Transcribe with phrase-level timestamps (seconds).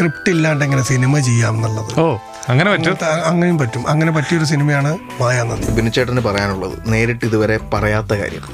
[0.00, 2.04] Script ഇല്ലാണ്ട് എങ്ങനെ cinema ചെയ്യാം എന്നുള്ളത് ഓ
[2.48, 2.94] അങ്ങനെ പറ്റും?
[3.24, 3.82] അങ്ങനെയും പറ്റും.
[3.88, 8.44] അങ്ങനെ പറ്റിയൊരു സിനിമയാണ് മായാനന്ദി ബിനുചേട്ടന് പറയാനുള്ളത് നേരിട്ട് ഇതുവരെ പറയാത്ത കാര്യം.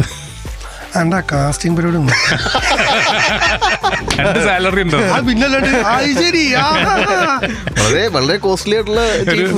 [0.98, 1.98] എന്റെ കാസ്റ്റിംഗ് പരിപാടി
[4.18, 4.98] രണ്ട് സാലറി ഉണ്ടോ?
[5.86, 6.42] ആ, ശരി
[7.78, 9.02] വളരെ വളരെ കോസ്റ്റ്ലി ആയിട്ടുള്ള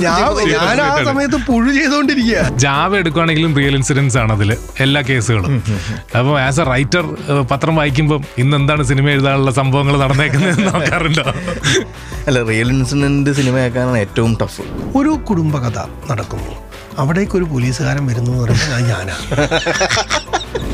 [0.03, 0.17] ഞാൻ
[0.53, 2.41] ഞാൻ ആ സമയത്ത് പുഴു ചെയ്തോണ്ടിരിക്കുക.
[2.63, 4.51] ജാവ എടുക്കുകയാണെങ്കിലും റിയൽ ഇൻസിഡൻസ് ആണ് അതിൽ
[4.85, 5.53] എല്ലാ കേസുകളും.
[6.19, 7.05] അപ്പോൾ ആസ് എ റൈറ്റർ
[7.51, 11.25] പത്രം വായിക്കുമ്പോൾ ഇന്ന് എന്താണ് സിനിമ എഴുതാനുള്ള സംഭവങ്ങൾ നടന്നേക്കുന്നത് നോക്കാറുണ്ടോ?
[12.27, 14.65] അല്ല റിയൽ ഇൻസിഡന്റ് സിനിമയാക്കാനാണ് ഏറ്റവും ടഫ്
[14.95, 15.77] ഒരു കുടുംബകഥ
[16.11, 16.53] നടക്കുന്നു
[16.99, 18.95] അവിടേക്ക് ഒരു പോലീസുകാരൻ വരുന്നു എന്ന് പറയുമ്പോൾ ഞാനാണ്.
[19.01, 19.15] ഞാനാ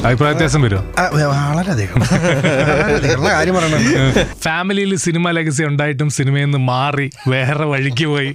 [0.06, 1.04] അഭിപ്രായ വ്യത്യാസം വരുമോ ആ,
[1.48, 1.96] വളരെയധികം.
[2.02, 3.16] വളരെയധികം.
[3.16, 8.32] ഉള്ള കാര്യം പറയണത് ഫാമിലിയിൽ സിനിമ ലെഗസി ഉണ്ടായിട്ടും സിനിമയിൽ നിന്ന് മാറി വേറെ വഴിക്ക് പോയി.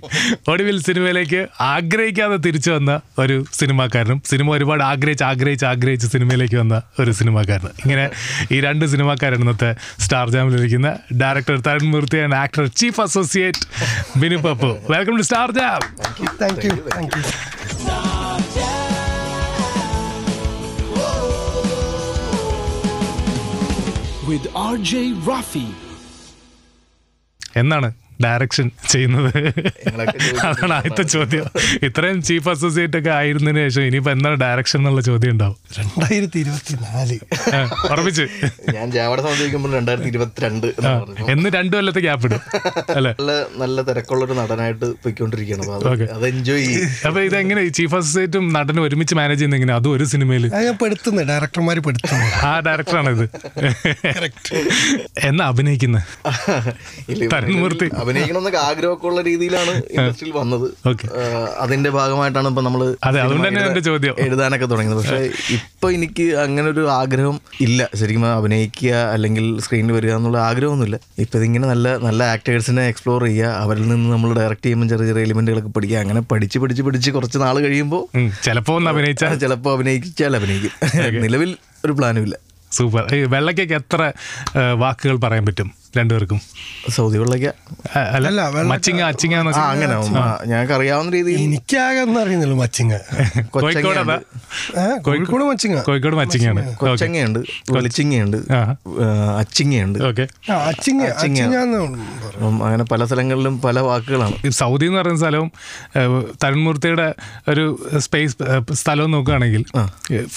[0.48, 7.12] ഒടുവിൽ സിനിമയിലേക്ക് ആഗ്രഹിക്കാതെ തിരിച്ചു വന്ന ഒരു സിനിമാക്കാരനും സിനിമ ഒരുപാട് ആഗ്രഹിച്ച് ആഗ്രഹിച്ച് ആഗ്രഹിച്ച് സിനിമയിലേക്ക് വന്ന ഒരു
[7.12, 8.06] സിനിമാക്കാരൻ ഇങ്ങനെ
[8.52, 13.62] ഈ രണ്ട് സിനിമാക്കാരാണ് ഇന്നത്തെ star ജാമിലിരിക്കുന്ന director Tharun Moorthy and actor chief associate
[14.18, 14.72] Binu Pappu.
[14.90, 15.80] Welcome to star jam
[16.42, 17.22] thank you thank you
[24.30, 25.66] with R J Rafi
[27.60, 27.88] എന്നാണ്?
[28.24, 29.32] ഡയറക്ഷൻ ചെയ്യുന്നത്.
[30.46, 31.46] അതാണ് ആദ്യത്തെ ചോദ്യം.
[31.82, 35.56] ഇത്രയും ചീഫ് അസോസിയേറ്റ് ഒക്കെ ആയിരുന്നതിന് ശേഷം ഇനിയിപ്പോ എന്താണ് ഡയറക്ഷൻ എന്നുള്ള ചോദ്യം ഉണ്ടാവും.
[35.78, 37.18] രണ്ടായിരത്തി ഇരുപത്തി നാല്
[37.54, 37.60] ആ,
[37.90, 38.26] ഉറപ്പിച്ച്.
[38.74, 40.66] ഞാൻ ജാവയുടെ സംബന്ധിക്കുമ്പോൾ രണ്ടായിരത്തി ഇരുപത്തിരണ്ട്
[41.28, 42.42] എന്ന് രണ്ടു കൊല്ലത്തെ ഗ്യാപ്പ് ഇടും.
[42.96, 43.12] അല്ലെ?
[43.20, 43.32] നല്ല
[43.62, 46.10] നല്ല തിരക്കുള്ള ഒരു നടനായിട്ട് പോയിക്കൊണ്ടിരിക്കുകയാണ്.
[46.16, 46.88] അത് എൻജോയ് ചെയ്യും.
[47.06, 47.62] അപ്പൊ ഇതെങ്ങനെ?
[47.78, 50.46] ചീഫ് അസോസിയേറ്റും നടനും ഒരുമിച്ച് മാനേജ് ചെയ്യുന്ന എങ്ങനെ അതും ഒരു സിനിമയിൽ
[50.82, 51.26] പെടുത്തുന്നത്.
[51.28, 53.24] ഡയറക്ടർമാർ പെടുത്തുന്നു ആ ഡയറക്ടറാണ് ഇത്
[55.28, 56.04] എന്നാ അഭിനയിക്കുന്നത്
[57.32, 57.86] തരുൺമൂർത്തി.
[58.10, 60.66] അഭിനയിക്കണമെന്നൊക്കെ ആഗ്രഹമൊക്കെ ഉള്ള രീതിയിലാണ് ഇൻഡസ്ട്രിയിൽ വന്നത്.
[61.64, 62.82] അതിന്റെ ഭാഗമായിട്ടാണ് ഇപ്പൊ നമ്മൾ.
[64.26, 65.20] എഴുതാനൊക്കെ തുടങ്ങിയത് പക്ഷെ
[65.56, 67.36] ഇപ്പൊ എനിക്ക് അങ്ങനെ ഒരു ആഗ്രഹം
[67.66, 67.80] ഇല്ല.
[68.00, 70.98] ശരിക്കും അഭിനയിക്കുക അല്ലെങ്കിൽ സ്ക്രീനിൽ വരിക എന്നുള്ള ആഗ്രഹമൊന്നുമില്ല.
[71.24, 75.72] ഇപ്പൊ ഇതിങ്ങനെ നല്ല നല്ല ആക്ടേഴ്സിനെ എക്സ്പ്ലോർ ചെയ്യുക അവരിൽ നിന്ന് നമ്മൾ ഡയറക്റ്റ് ചെയ്യുമ്പോൾ ചെറിയ ചെറിയ എലിമെന്റുകളൊക്കെ
[75.76, 78.02] പഠിക്കുക അങ്ങനെ പഠിച്ച് പഠിച്ച് പഠിച്ച് കുറച്ച് നാൾ കഴിയുമ്പോൾ
[78.46, 80.72] ചിലപ്പോ ഒന്ന് അഭിനയിച്ച ചിലപ്പോൾ അഭിനയിച്ചാൽ അഭിനയിക്കും.
[81.24, 81.50] നിലവിൽ
[81.84, 82.36] ഒരു പ്ലാനും ഇല്ല.
[82.72, 83.04] സൂപ്പർ.
[83.34, 84.00] വെള്ളക്കൊക്കെ എത്ര
[84.82, 85.68] വാക്കുകൾ പറയാൻ പറ്റും?
[85.96, 86.40] രണ്ടുപേർക്കും.
[86.96, 87.48] സൗദി വെള്ളയ്ക്ക.
[88.16, 88.42] അല്ല
[88.72, 89.94] മച്ചിങ്ങ അച്ചിങ്ങ അങ്ങനെ
[90.50, 92.94] ഞങ്ങൾക്ക് അറിയാവുന്ന രീതിയിൽ എനിക്കാകെന്ന് അറിയുന്നില്ല മച്ചിങ്ങ.
[93.54, 94.14] കോഴിക്കോട്
[95.06, 95.76] കോഴിക്കോട് മച്ചിങ്ങ.
[95.88, 96.62] കോഴിക്കോട് മച്ചിങ്ങയാണ്.
[96.82, 97.40] കൊച്ചങ്ങയുണ്ട്
[97.70, 98.38] വെളിച്ചിങ്ങയുണ്ട്
[99.42, 99.98] അച്ചിങ്ങയുണ്ട്.
[100.10, 100.26] ഓക്കെ.
[100.68, 101.02] അച്ചിങ്ങ
[102.66, 104.50] അങ്ങനെ പല സ്ഥലങ്ങളിലും പല വാക്കുകളാണ്.
[104.60, 105.50] സൗദി എന്ന് പറയുന്ന സ്ഥലവും
[106.44, 107.08] തരുൺമൂർത്തിയുടെ
[107.48, 107.64] ഒരു
[108.06, 109.64] സ്പേസ് സ്ഥലം സ്ഥലവും നോക്കുകയാണെങ്കിൽ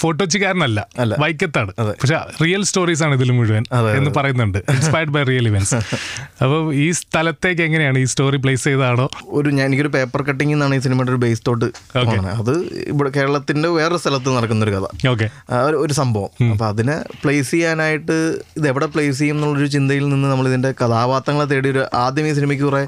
[0.00, 1.14] ഫോട്ടോച്ചിക്കാരനല്ല അല്ല.
[1.20, 1.72] വൈക്കത്താണ്.
[1.80, 3.64] പക്ഷെ റിയൽ സ്റ്റോറീസ് ആണ് ഇതിൽ മുഴുവൻ
[3.98, 4.58] എന്ന് പറയുന്നുണ്ട്.
[4.76, 5.78] ഇൻസ്പയർഡ് ബൈ റിയൽ ഇവന്റ്സ്
[6.42, 10.82] അപ്പോൾ ഈ സ്ഥലത്തേക്ക് എങ്ങനെയാണ് ഈ സ്റ്റോറി പ്ലേസ് ചെയ്താണോ ഒരു ഞാൻ എനിക്കൊരു പേപ്പർ കട്ടിംഗ് എന്നാണ് ഈ
[10.84, 11.68] സിനിമയുടെ ഒരു ബേസ് തോട്ട്
[12.36, 12.52] അത്
[12.90, 15.28] ഇവിടെ കേരളത്തിന്റെ വേറൊരു സ്ഥലത്ത് നടക്കുന്ന ഒരു കഥ ഓക്കെ
[15.78, 16.30] ഒരു- സംഭവം.
[16.48, 18.16] അപ്പോൾ അതിനെ പ്ലേസ് ചെയ്യാനായിട്ട്
[18.56, 22.64] ഇത് എവിടെ പ്ലേസ് ചെയ്യും എന്നുള്ളൊരു ചിന്തയിൽ നിന്ന് നമ്മൾ ഇതിന്റെ കഥാപാത്രങ്ങളെ തേടി ഒരു ആദ്യം ഈ സിനിമയ്ക്ക്
[22.64, 22.82] കുറേ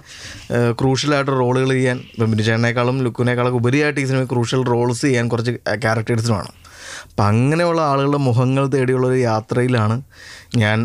[0.79, 5.53] ക്രൂഷ്യലായിട്ട് റോളുകൾ ചെയ്യാൻ ഇപ്പം ബിനുചേട്ടനേക്കാളും ലുക്കിനേക്കാളും ഉപരിയായിട്ട് ഈ സിനിമയ്ക്ക് ക്രൂഷ്യൽ റോൾസ് ചെയ്യാൻ കുറച്ച്
[5.83, 6.55] ക്യാരക്ടേഴ്സിന് വേണം.
[7.03, 9.97] അപ്പം അങ്ങനെയുള്ള ആളുകളുടെ മുഖങ്ങൾ തേടിയുള്ള ഒരു യാത്രയിലാണ്
[10.57, 10.79] ഞാൻ.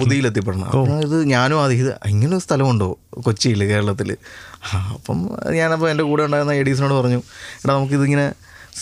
[0.00, 4.16] സൗദിയിൽ എത്തിപ്പെടുന്നത് അപ്പോൾ ഇത് ഞാനും അത് ഇത് ഇങ്ങനെ ഒരു സ്ഥലമുണ്ടോ കൊച്ചിയിൽ കേരളത്തിൽ
[4.74, 5.18] അപ്പം
[5.50, 7.20] ഞാനപ്പോൾ എന്റെ കൂടെ ഉണ്ടായിരുന്ന എഡീസിനോട് പറഞ്ഞു
[7.64, 8.26] എടാ നമുക്കിതിങ്ങനെ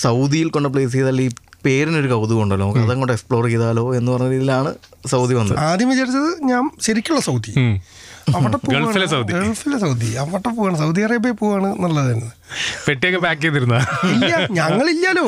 [0.00, 1.28] സൗദിയിൽ കൊണ്ട് പ്ലേസ് ചെയ്താൽ ഈ
[1.64, 2.66] പേരിനൊരു കൗതുകം ഉണ്ടല്ലോ.
[2.66, 4.74] നമുക്ക് അതങ്ങോട്ട് എക്സ്പ്ലോർ ചെയ്താലോ എന്ന് പറഞ്ഞ രീതിയിലാണ്
[5.06, 5.58] സൗദി വന്നത്.
[5.58, 7.52] ആദ്യം വിചാരിച്ചത് ഞാൻ ശരിക്കുള്ള സൗദി.
[8.36, 8.74] അവിടെ പോവാണ്.
[8.74, 9.32] ഗൾഫിലെ സൗദി.
[9.36, 10.08] ഗൾഫിലെ സൗദി.
[10.22, 10.76] അവിടെ പോവാണ്.
[10.82, 12.30] സൗദി അറേബ്യ പോവാണ് എന്നുള്ളതായിരുന്നു
[12.86, 13.76] പെട്ടിയൊക്കെ പാക്ക് ചെയ്തിരുന്ന?
[14.12, 15.24] ഇല്ല ഞങ്ങളില്ലല്ലോ.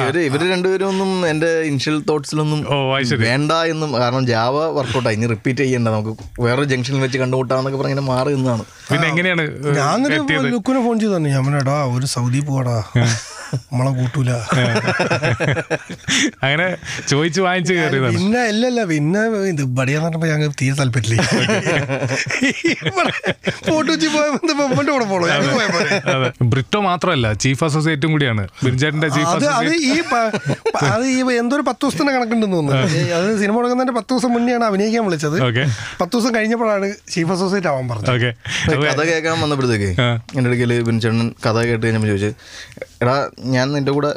[0.00, 3.20] ഇവർ ഇവർ രണ്ടുപേരും ഒന്നും എന്റെ ഇനിഷ്യൽ തോട്ട്സിലൊന്നും ഓ, അത് ശരി.
[3.28, 5.88] വേണ്ട എന്നും കാരണം ജാവ വർക്കൗട്ടായി ഇനി റിപ്പീറ്റ് ചെയ്യണ്ട.
[5.96, 6.14] നമുക്ക്
[6.46, 8.64] വേറൊരു ജംഗ്ഷനിൽ വെച്ച് കണ്ടുമുട്ടാന്നൊക്കെ പറഞ്ഞ മാറി നിന്നാണ്.
[8.90, 9.44] പിന്നെ എങ്ങനെയാണ്
[9.80, 10.08] ഞാൻ
[10.54, 12.78] ലുക്കിനെ ഫോൺ ചെയ്തു തന്നെ ഞാൻ ഒരു സൗദി പോവാടാ.
[13.54, 14.30] നമ്മളെ കൂട്ടൂല.
[16.44, 16.66] അങ്ങനെ
[17.10, 21.22] ചോദിച്ചു വാങ്ങിച്ചു കയറിയത് പിന്നെ ഇല്ലല്ല പിന്നെ ഇത് ബടിയാന്ന് പറഞ്ഞപ്പോ ഞങ്ങൾ തീരെ താല്പര്യമില്ല.
[23.68, 23.94] കൂടെ
[26.52, 28.44] ബ്രിട്ടോ മാത്രമല്ല ചീഫ് അസോസിയേറ്റും കൂടിയാണ്.
[28.64, 29.92] ബിൻചേട്ടന്റെ ചീഫ് അത് അത് ഈ
[30.94, 32.82] അത് ഈ എന്തോ ഒരു പത്ത് ദിവസത്തിന്റെ കണക്കുണ്ടെന്ന് തോന്നുന്നു.
[33.18, 35.38] അത് സിനിമ തുടങ്ങുന്നതിന്റെ പത്ത് ദിവസം മുന്നെയാണ് അഭിനയിക്കാൻ വിളിച്ചത്.
[35.48, 35.64] ഓക്കെ.
[36.00, 38.12] പത്ത് ദിവസം കഴിഞ്ഞപ്പോഴാണ് ചീഫ് അസോസിയേറ്റ് ആവാൻ പറഞ്ഞത്.
[38.16, 38.30] ഓക്കെ.
[38.92, 39.90] കഥ കേൾക്കാൻ വന്നപ്പോഴത്തേക്ക്
[40.38, 42.30] എന്റെ എന്റെ അടുക്കൽ ബിൻചേട്ടൻ കഥ കേട്ട് കഴിഞ്ഞപ്പോൾ ചോദിച്ചു
[43.02, 43.16] എടാ
[43.54, 44.10] ഞാൻ നിന്റെ കൂടെ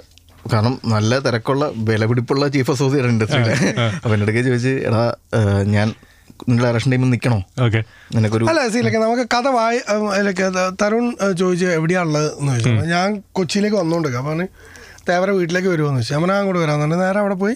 [0.53, 3.55] കാരണം നല്ല തിരക്കുള്ള വിലപിടിപ്പുള്ള ചീഫ് അസോസിയേറ്റ് ഇൻഡസ്ട്രിയിലെ
[3.95, 5.03] അപ്പം എന്റെ അടുക്കെ ചോദിച്ച് എടാ
[5.67, 5.87] ഞാൻ
[6.41, 7.37] നിങ്ങളുടെ ഡയറക്ഷൻ ടീമിൽ നിൽക്കണോ?
[7.65, 7.79] ഓക്കെ.
[8.15, 9.79] നിനക്കൊരു അല്ല സീലൊക്കെ നമുക്ക് കഥ വായി
[10.21, 10.47] ലൈക്ക്
[10.81, 11.05] തരുൺ
[11.37, 14.41] ചോദിച്ചു എവിടെയാണുള്ളത് എന്ന് ചോദിച്ചു ഞാൻ കൊച്ചിയിലേക്ക് വന്നുകൊണ്ട് അപ്പം
[15.09, 16.13] തേവര വീട്ടിലേക്ക് വരുമെന്ന് ചോദിച്ചു.
[16.13, 17.05] ഞാൻ അങ്ങോട്ട് വരാമെന്ന് പറഞ്ഞു.
[17.05, 17.55] നേരെ അവിടെ പോയി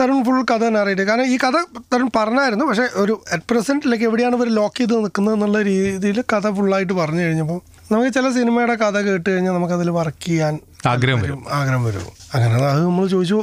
[0.00, 1.56] തരുൺ ഫുൾ കഥ തന്നെ അറിയിട്ട് കാരണം ഈ കഥ
[1.92, 6.46] തരുൺ പറഞ്ഞായിരുന്നു പക്ഷേ ഒരു അറ്റ് പ്രസന്റ് ലൈക്ക് എവിടെയാണ് ഇവർ ലോക്ക് ചെയ്ത് നിൽക്കുന്നത് എന്നുള്ള രീതിയിൽ കഥ
[6.50, 7.60] ഫുള്ളായിട്ട് പറഞ്ഞു കഴിഞ്ഞപ്പോൾ
[7.92, 11.44] നമുക്ക് ചില സിനിമയുടെ കഥ കേട്ട് കഴിഞ്ഞാൽ നമുക്കതിൽ വർക്ക് ചെയ്യാൻ ആഗ്രഹം വരും.
[11.50, 12.06] ആഗ്രഹം വരും.
[12.34, 13.38] അങ്ങനെ അത് നമ്മൾ ചോദിച്ചു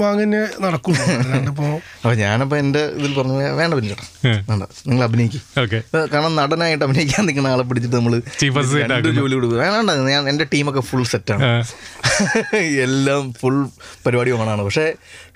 [0.00, 1.02] വാങ്ങനെ നടക്കുള്ളൂ.
[1.12, 1.64] അല്ലാണ്ട് ഇപ്പോ
[1.96, 3.96] അപ്പൊ ഞാനപ്പോ എന്റെ ഇതിൽ പറഞ്ഞു വേണ്ട പിന്നെ.
[4.50, 4.62] വേണ്ട.
[4.86, 5.42] നിങ്ങൾ അഭിനയിക്കും.
[5.62, 5.82] ഓക്കെ.
[6.14, 8.14] കാരണം നടനായിട്ട് അഭിനയിക്കാൻ നിൽക്കുന്ന ആളെ പിടിച്ചിട്ട് നമ്മൾ
[9.18, 9.58] ജോലി കൊടുക്കും.
[9.58, 11.64] വേണ്ട ഞാൻ എന്റെ ടീമൊക്കെ ഫുൾ സെറ്റാണ്
[12.86, 13.64] എല്ലാം ഫുൾ
[14.06, 14.92] പരിപാടി ഓണാണ് പക്ഷേ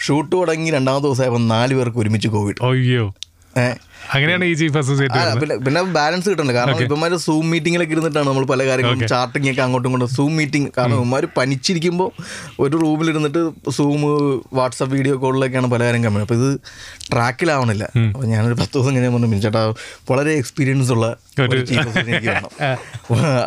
[0.06, 3.14] ഷൂട്ട് തുടങ്ങി രണ്ടാമത്തെ ദിവസമായപ്പോൾ നാല് പേർക്ക് ഒരുമിച്ച് കോവിഡ് അയ്യോ.
[3.58, 3.76] ഏഹ്
[4.14, 8.60] അങ്ങനെയാണ് ഈ ചീഫ് അസോസിയേറ്റ് പിന്നെ പിന്നെ ബാലൻസ് കിട്ടുന്നത് കാരണം ഇവന്മാര് സൂം മീറ്റിംഗിലൊക്കെ ഇരുന്നിട്ടാണ് നമ്മൾ പല
[8.68, 10.10] കാര്യങ്ങളും ചാർട്ടിങ് ഒക്കെ അങ്ങോട്ടും ഇങ്ങോട്ടും.
[10.16, 12.10] സൂം മീറ്റിംഗ് കാരണം ഇവന്മാര് പനിച്ചിരിക്കുമ്പോൾ
[12.64, 13.42] ഒരു റൂമിൽ ഇരുന്നിട്ട്
[13.78, 14.02] സൂം
[14.58, 16.48] വാട്സപ്പ് വീഡിയോ കോളിലൊക്കെയാണ് പല കാര്യം കമ്മി അപ്പോൾ ഇത്
[17.12, 17.84] ട്രാക്കിലാവണില്ല.
[18.12, 19.62] അപ്പോൾ ഞാനൊരു പത്ത് ദിവസം കഴിഞ്ഞാൽ പറഞ്ഞു മിനിച്ചേട്ടാ
[20.12, 21.06] വളരെ എക്സ്പീരിയൻസ് ഉള്ള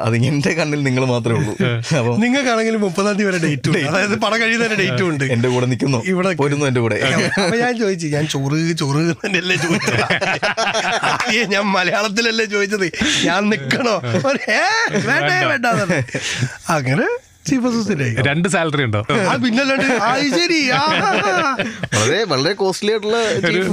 [0.06, 1.54] അത് എന്റെ കണ്ണിൽ നിങ്ങൾ മാത്രമേ ഉള്ളൂ.
[2.00, 3.82] അപ്പം നിങ്ങൾക്കാണെങ്കിൽ മുപ്പതാം തീയതി വരെ ഡേറ്റ് ഉണ്ട്.
[3.90, 5.26] അതായത് പണം കഴിയുന്ന ഡേറ്റും ഉണ്ട്.
[5.36, 6.00] എന്റെ കൂടെ നിൽക്കുന്നു.
[6.12, 6.98] ഇവിടെ പോരുന്നു എന്റെ കൂടെ.
[7.64, 10.02] ഞാൻ ചോദിച്ചു ഞാൻ ചോറ് ചോറ് ചോദിച്ചു ചോദിച്ചത്?
[11.54, 12.88] ഞാൻ മലയാളത്തിലല്ലേ ചോദിച്ചത്?
[13.26, 13.96] ഞാൻ നിക്കണോ?
[15.10, 15.66] വേണ്ടേ വേണ്ട.
[15.84, 16.00] എന്ന്.
[16.70, 17.06] അങ്ങനെ
[17.48, 19.00] ചീഫ് അസിസ്റ്റന്റ് രണ്ട് സാലറി ഉണ്ടോ?
[19.30, 20.60] ആ പിന്നല്ലാണ്ട് ആ ശരി.
[21.96, 23.18] വളരെ വളരെ കോസ്റ്റ്ലി ആയിട്ടുള്ള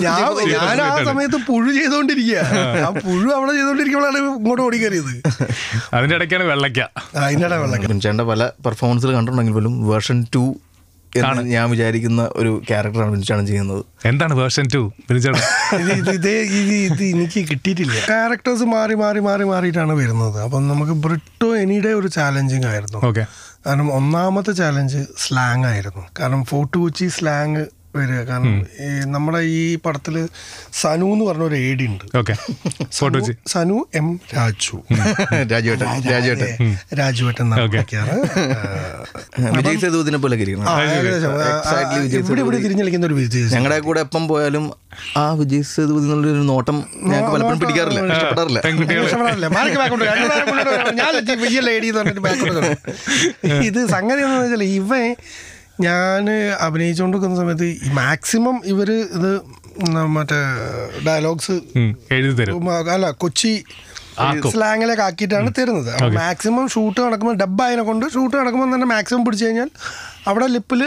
[0.07, 0.25] ഞാൻ
[0.55, 2.41] ഞാൻ ആ സമയത്ത് പുഴു ചെയ്തോണ്ടിരിക്കുക
[2.87, 5.13] ആ പുഴു അവിടെ ചെയ്തോണ്ടിരിക്കുമ്പോഴാണ് ഇങ്ങോട്ട് ഓടിക്കറിയത്.
[5.95, 6.81] അതിന്റെ ഇടയ്ക്കാണ് വെള്ളക്ക
[7.25, 10.45] അതിന്റെ വെള്ളക്ക ബിൻചാന്റെ പല പെർഫോമൻസിൽ കണ്ടിട്ടുണ്ടെങ്കിൽ പോലും വേർഷൻ ടു
[11.17, 13.85] എന്ന് ഞാൻ വിചാരിക്കുന്ന ഒരു ക്യാരക്ടറാണ് ബിൻചാണ് ചെയ്യുന്നത്.
[14.05, 14.93] എന്താണ് വേർഷൻ ടു
[16.17, 17.97] ഇത് എനിക്ക് കിട്ടിയിട്ടില്ല.
[18.07, 20.39] ക്യാരക്ടേഴ്സ് മാറി മാറി മാറി മാറിയിട്ടാണ് വരുന്നത്.
[20.43, 23.01] അപ്പം നമുക്ക് ബ്രിട്ടോ എനിയുടെ ഒരു ചാലഞ്ചിങ് ആയിരുന്നു.
[23.07, 23.25] ഓക്കെ
[23.67, 26.03] കാരണം ഒന്നാമത്തെ ചാലഞ്ച് സ്ലാങ് ആയിരുന്നു.
[26.21, 27.65] കാരണം ഫോർട്ട് കൊച്ചി സ്ലാങ്
[27.97, 28.21] വരിക.
[28.25, 30.29] കാരണം ഈ നമ്മുടെ ഈ പടത്തിൽ
[30.73, 32.05] സനു എന്ന് പറഞ്ഞ ഒരു ഏഡി ഉണ്ട്.
[33.19, 33.33] വെച്ച്.
[33.47, 34.77] സനു എം രാജു.
[35.53, 35.87] രാജുവേട്ടൻ.
[36.11, 36.59] രാജുവേട്ടൻ.
[36.99, 37.47] രാജുവേട്ടൻ
[39.57, 40.37] വിജയ് സേതുവിനെ പോലെ
[42.17, 43.45] ഇവിടെ ഇവിടെ തിരിഞ്ഞളിക്കുന്ന ഒരു വിജയ്.
[43.55, 44.73] ഞങ്ങളുടെ കൂടെ എപ്പം പോയാലും
[45.17, 48.61] ആ വിജയ് സേതുപതി എന്നുള്ളൊരു നോട്ടം ഞങ്ങൾക്ക് പലപ്പോഴും പിടിക്കാറില്ല ഇഷ്ടപ്പെടാറില്ല.
[53.69, 55.17] ഇത് സംഗതി എന്താണെന്ന് വെച്ചാൽ ഇവൻ
[55.81, 56.25] ഞാൻ
[56.61, 59.31] അഭിനയിച്ചുകൊണ്ടിരിക്കുന്ന സമയത്ത് മാക്സിമം ഇവർ ഇത്
[60.17, 60.41] മറ്റേ
[61.07, 61.57] ഡയലോഗ്സ്
[62.95, 63.53] അല്ല കൊച്ചി.
[64.53, 65.91] സ്ലാങ്ങിലേക്ക് ആക്കിയിട്ടാണ് തരുന്നത്.
[66.15, 69.71] മാക്സിമം ഷൂട്ട് നടക്കുമ്പോൾ ഡബ്ബായതിനെ കൊണ്ട് ഷൂട്ട് നടക്കുമ്പോൾ തന്നെ മാക്സിമം പിടിച്ചു കഴിഞ്ഞാൽ
[70.27, 70.83] അവിടെ ലിപ്പിൽ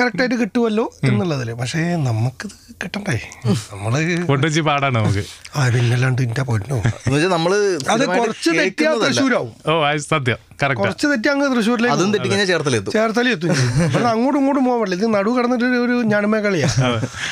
[0.00, 2.50] കറക്റ്റായിട്ട് കിട്ടുമല്ലോ എന്നുള്ളതിൽ പക്ഷേ നമുക്കിത്
[2.84, 3.30] കിട്ടണ്ടേ?
[3.72, 5.24] നമ്മൾ പാടാണ് നമുക്ക്.
[5.56, 6.82] ആ പിന്നല്ലാണ്ട് ഇന്റെ പൊന്നോ?
[7.28, 8.94] നമ്മൾ അത് കുറച്ച് തെറ്റിയാ.
[8.94, 9.52] തൃശ്ശൂരാവും.
[9.72, 10.36] ഓ സത്യം.
[10.62, 12.46] കറക്റ്റ് കുറച്ച് തെറ്റി അങ്ങ് തൃശ്ശൂരിലേക്ക് അതും പോകും.
[12.46, 13.50] ചേർത്തലെത്തും ചേർത്തലെത്തും.
[13.50, 15.04] അപ്പോൾ അങ്ങോട്ടും ഇങ്ങോട്ടും പോകാൻ പറ്റില്ല.
[15.04, 16.68] ഇത് നടു കടന്നിട്ട് ഒരു- ഞാനുമേ കളിയാ.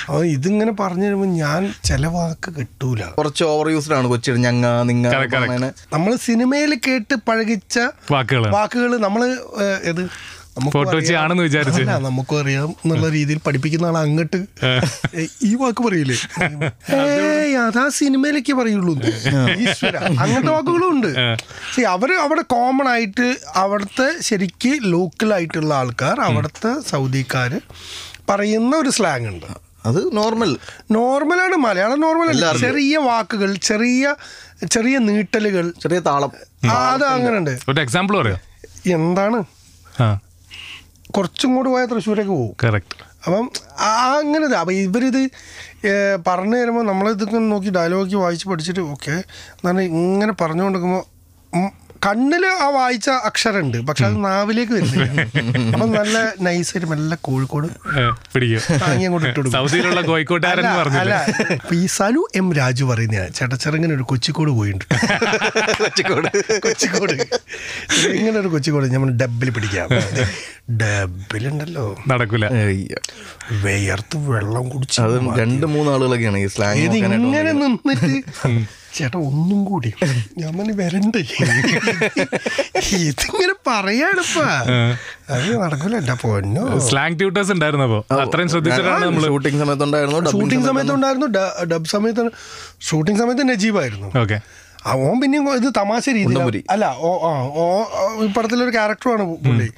[0.08, 3.02] അപ്പോൾ ഇതിങ്ങനെ പറഞ്ഞു തരുമ്പോൾ ഞാൻ ചില വാക്ക് കിട്ടൂല.
[3.18, 5.08] കുറച്ച് ഓവർ യൂസ്ഡ് ആണ് കൊച്ചി ഞങ്ങ നിങ്ങ.
[5.92, 7.78] നമ്മൾ സിനിമയിൽ കേട്ട് പഴകിച്ച
[8.10, 9.38] വാക്കുകൾ വാക്കുകൾ നമ്മൾ
[9.84, 10.02] ഇത്
[11.12, 11.82] ആണെന്ന് വിചാരിച്ച്.
[11.82, 14.46] നമുക്കും അറിയാം എന്നുള്ള രീതിയിൽ പഠിപ്പിക്കുന്ന ആൾ അങ്ങോട്ട്
[15.42, 16.16] ഈ വാക്ക് പറയില്ലേ?
[17.58, 18.94] അതാ സിനിമയിലേക്ക് പറയുള്ളൂ.
[20.20, 21.36] അങ്ങനത്തെ വാക്കുകളും ഉണ്ട്.
[21.76, 27.60] See, അവർ അവിടെ കോമൺ ആയിട്ട് അവിടുത്തെ ശരിക്ക് ലോക്കൽ ആയിട്ടുള്ള ആൾക്കാർ അവിടുത്തെ സൗദിക്കാര്
[28.28, 29.46] പറയുന്ന ഒരു സ്ലാങ് ഉണ്ട്.
[29.86, 30.56] അത് നോർമൽ
[30.90, 32.56] നോർമലാണ് മലയാളം നോർമൽ അല്ല.
[32.58, 34.14] ചെറിയ വാക്കുകൾ ചെറിയ
[34.70, 35.72] ചെറിയ നീട്ടലുകൾ.
[35.82, 36.32] ചെറിയ താളം.
[36.70, 38.38] ആ, അത് അങ്ങനെ ഉണ്ട് ഒരു എക്സാമ്പിൾ പറയാം.
[38.94, 39.44] എന്താണ്?
[40.00, 40.18] ആ.
[41.14, 42.96] കുറച്ചും കൂടി പോയാൽ തൃശ്ശൂരേക്ക് പോകും കറക്റ്റ്
[43.26, 43.46] അപ്പം
[43.78, 44.56] ആ അങ്ങനെ.
[44.56, 45.22] അപ്പം ഇവരിത്
[46.26, 49.14] പറഞ്ഞു തരുമ്പോൾ നമ്മളിതൊക്കെ നോക്കി ഡയലോഗ് വായിച്ച് പഠിച്ചിട്ട് ഓക്കെ
[49.58, 51.04] എന്നാണ് ഇങ്ങനെ പറഞ്ഞു കൊടുക്കുമ്പോൾ
[52.02, 55.06] കണ്ണിൽ ആ വായിച്ച അക്ഷരമുണ്ട് പക്ഷെ അത് നാവിലേക്ക് വരുന്നില്ല.
[55.72, 57.66] അപ്പം നല്ല നൈസായിട്ട് നല്ല കോഴിക്കോട്
[59.54, 60.66] സൗദിയിലുള്ള കോഴിക്കോട്ടുകാരൻ
[61.00, 61.14] അല്ല,
[61.56, 64.86] ഇപ്പൊ ഈ സനു എം രാജു പറയുന്ന ചേട്ടച്ചിറങ്ങനെ ഒരു കൊച്ചിക്കോട് പോയിട്ടുണ്ട്.
[65.82, 66.28] കൊച്ചിക്കോട്.
[66.66, 67.14] കൊച്ചിക്കോട്.
[68.12, 69.88] ഇങ്ങനെ ഒരു കൊച്ചിക്കോട് നമ്മൾ ഡബിൽ പിടിക്കാം.
[70.82, 72.46] ഡബിലുണ്ടല്ലോ നടക്കൂല.
[72.64, 73.00] അയ്യോ.
[73.62, 78.12] വിയർത്ത് വെള്ളം കുടിച്ച് അത് രണ്ട് മൂന്ന് ആളുകളൊക്കെയാണ് ഈ സ്ലാങ് ഇങ്ങനെ നിന്നിട്ട്
[78.96, 79.90] ചേട്ടാ ഒന്നും കൂടി.
[80.40, 81.22] ഞാൻ പറഞ്ഞു വരണ്ടേ?
[83.00, 84.46] ഇതിങ്ങനെ പറയാണിപ്പാ
[85.34, 87.52] അത് നടക്കൂല എന്റെ പൊന്നോ സ്ലാങ് ട്യൂട്ടേഴ്സ്
[88.24, 91.28] അത്രയും ശ്രദ്ധിച്ചിട്ടാണ് ഷൂട്ടിംഗ് സമയത്തുണ്ടായിരുന്നു ഷൂട്ടിംഗ് സമയത്തുണ്ടായിരുന്നു.
[91.72, 92.24] ഡബ് സമയത്ത്
[92.88, 94.10] ഷൂട്ടിംഗ് സമയത്ത് നജീബായിരുന്നു.
[94.24, 94.38] ഓക്കെ.
[95.06, 96.60] ഓൻ പിന്നെയും ഇത് തമാശ രീതിയിൽ ഉണ്ടംപുരി.
[96.74, 97.64] അല്ല ഓ ആ ഓ
[98.36, 99.68] പടത്തിലൊരു ക്യാരക്ടറാണ് പുള്ളി.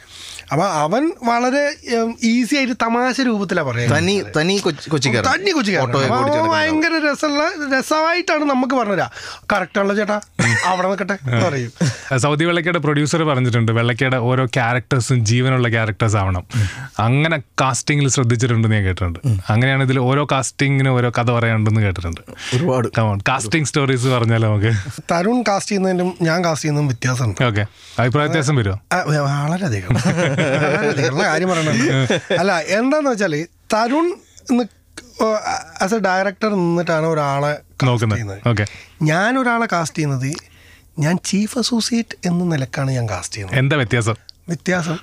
[0.53, 1.63] അപ്പൊ അവൻ വളരെ
[2.31, 3.97] ഈസി ആയിട്ട് തമാശ രൂപത്തിലാണ് പറയുന്നത്.
[3.97, 6.55] തനി തനി കൊച്ചി കൊച്ചിക്കാരൻ തന്നി കൊച്ചി ഓട്ടോയെ ഓടിച്ച് നടക്കുന്ന ആൾ.
[6.55, 7.43] ഭയങ്കര രസമുള്ള
[7.75, 9.07] രസമായിട്ടാണ് നമുക്ക് പറഞ്ഞുതരാ.
[9.53, 10.17] കറക്റ്റാണല്ലോ ചേട്ടാ.
[10.71, 11.71] അവിടെ നിൽക്കട്ടെ എന്ന് പറയും.
[12.25, 16.45] സൗദി വെള്ളക്കയുടെ പ്രൊഡ്യൂസർ പറഞ്ഞിട്ടുണ്ട് വെള്ളക്കയുടെ ഓരോ ക്യാരക്ടേഴ്സും ജീവനുള്ള ക്യാരക്ടേഴ്സ് ആവണം.
[17.07, 19.21] അങ്ങനെ കാസ്റ്റിംഗിൽ ശ്രദ്ധിച്ചിട്ടുണ്ട് ഞാൻ കേട്ടിട്ടുണ്ട്.
[19.53, 22.23] അങ്ങനെയാണ് ഇതിൽ ഓരോ കാസ്റ്റിംഗിന് ഓരോ കഥ പറയാനുണ്ടെന്ന് കേട്ടിട്ടുണ്ട്.
[22.57, 22.89] ഒരുപാട്.
[23.31, 24.73] കാസ്റ്റിംഗ് സ്റ്റോറീസ് പറഞ്ഞാലോ നമുക്ക്?
[25.13, 27.43] തരുൺ കാസ്റ്റ് ചെയ്യുന്നതിനും ഞാൻ കാസ്റ്റ് ചെയ്യുന്നതും വ്യത്യാസമുണ്ട്.
[27.51, 27.65] ഓക്കെ
[28.01, 28.79] അഭിപ്രായ വ്യത്യാസം വരുമോ?
[29.47, 29.89] വളരെയധികം
[31.13, 31.75] ഉള്ള കാര്യം പറയണം
[32.41, 33.35] അല്ല എന്താന്ന് വെച്ചാൽ
[33.75, 34.09] തരുൺ
[35.85, 38.67] ആസ് എ ഡയറക്ടർ നിന്നിട്ടാണ് ഒരാളെ കാസ്റ്റ് ചെയ്യുന്നത്.
[39.11, 40.31] ഞാൻ ഒരാളെ കാസ്റ്റ് ചെയ്യുന്നത്
[41.05, 43.59] ഞാൻ ചീഫ് അസോസിയേറ്റ് എന്ന നിലക്കാണ് ഞാൻ കാസ്റ്റ് ചെയ്യുന്നത്.
[43.61, 44.17] എന്താ വ്യത്യാസം?
[44.51, 44.99] വ്യത്യാസം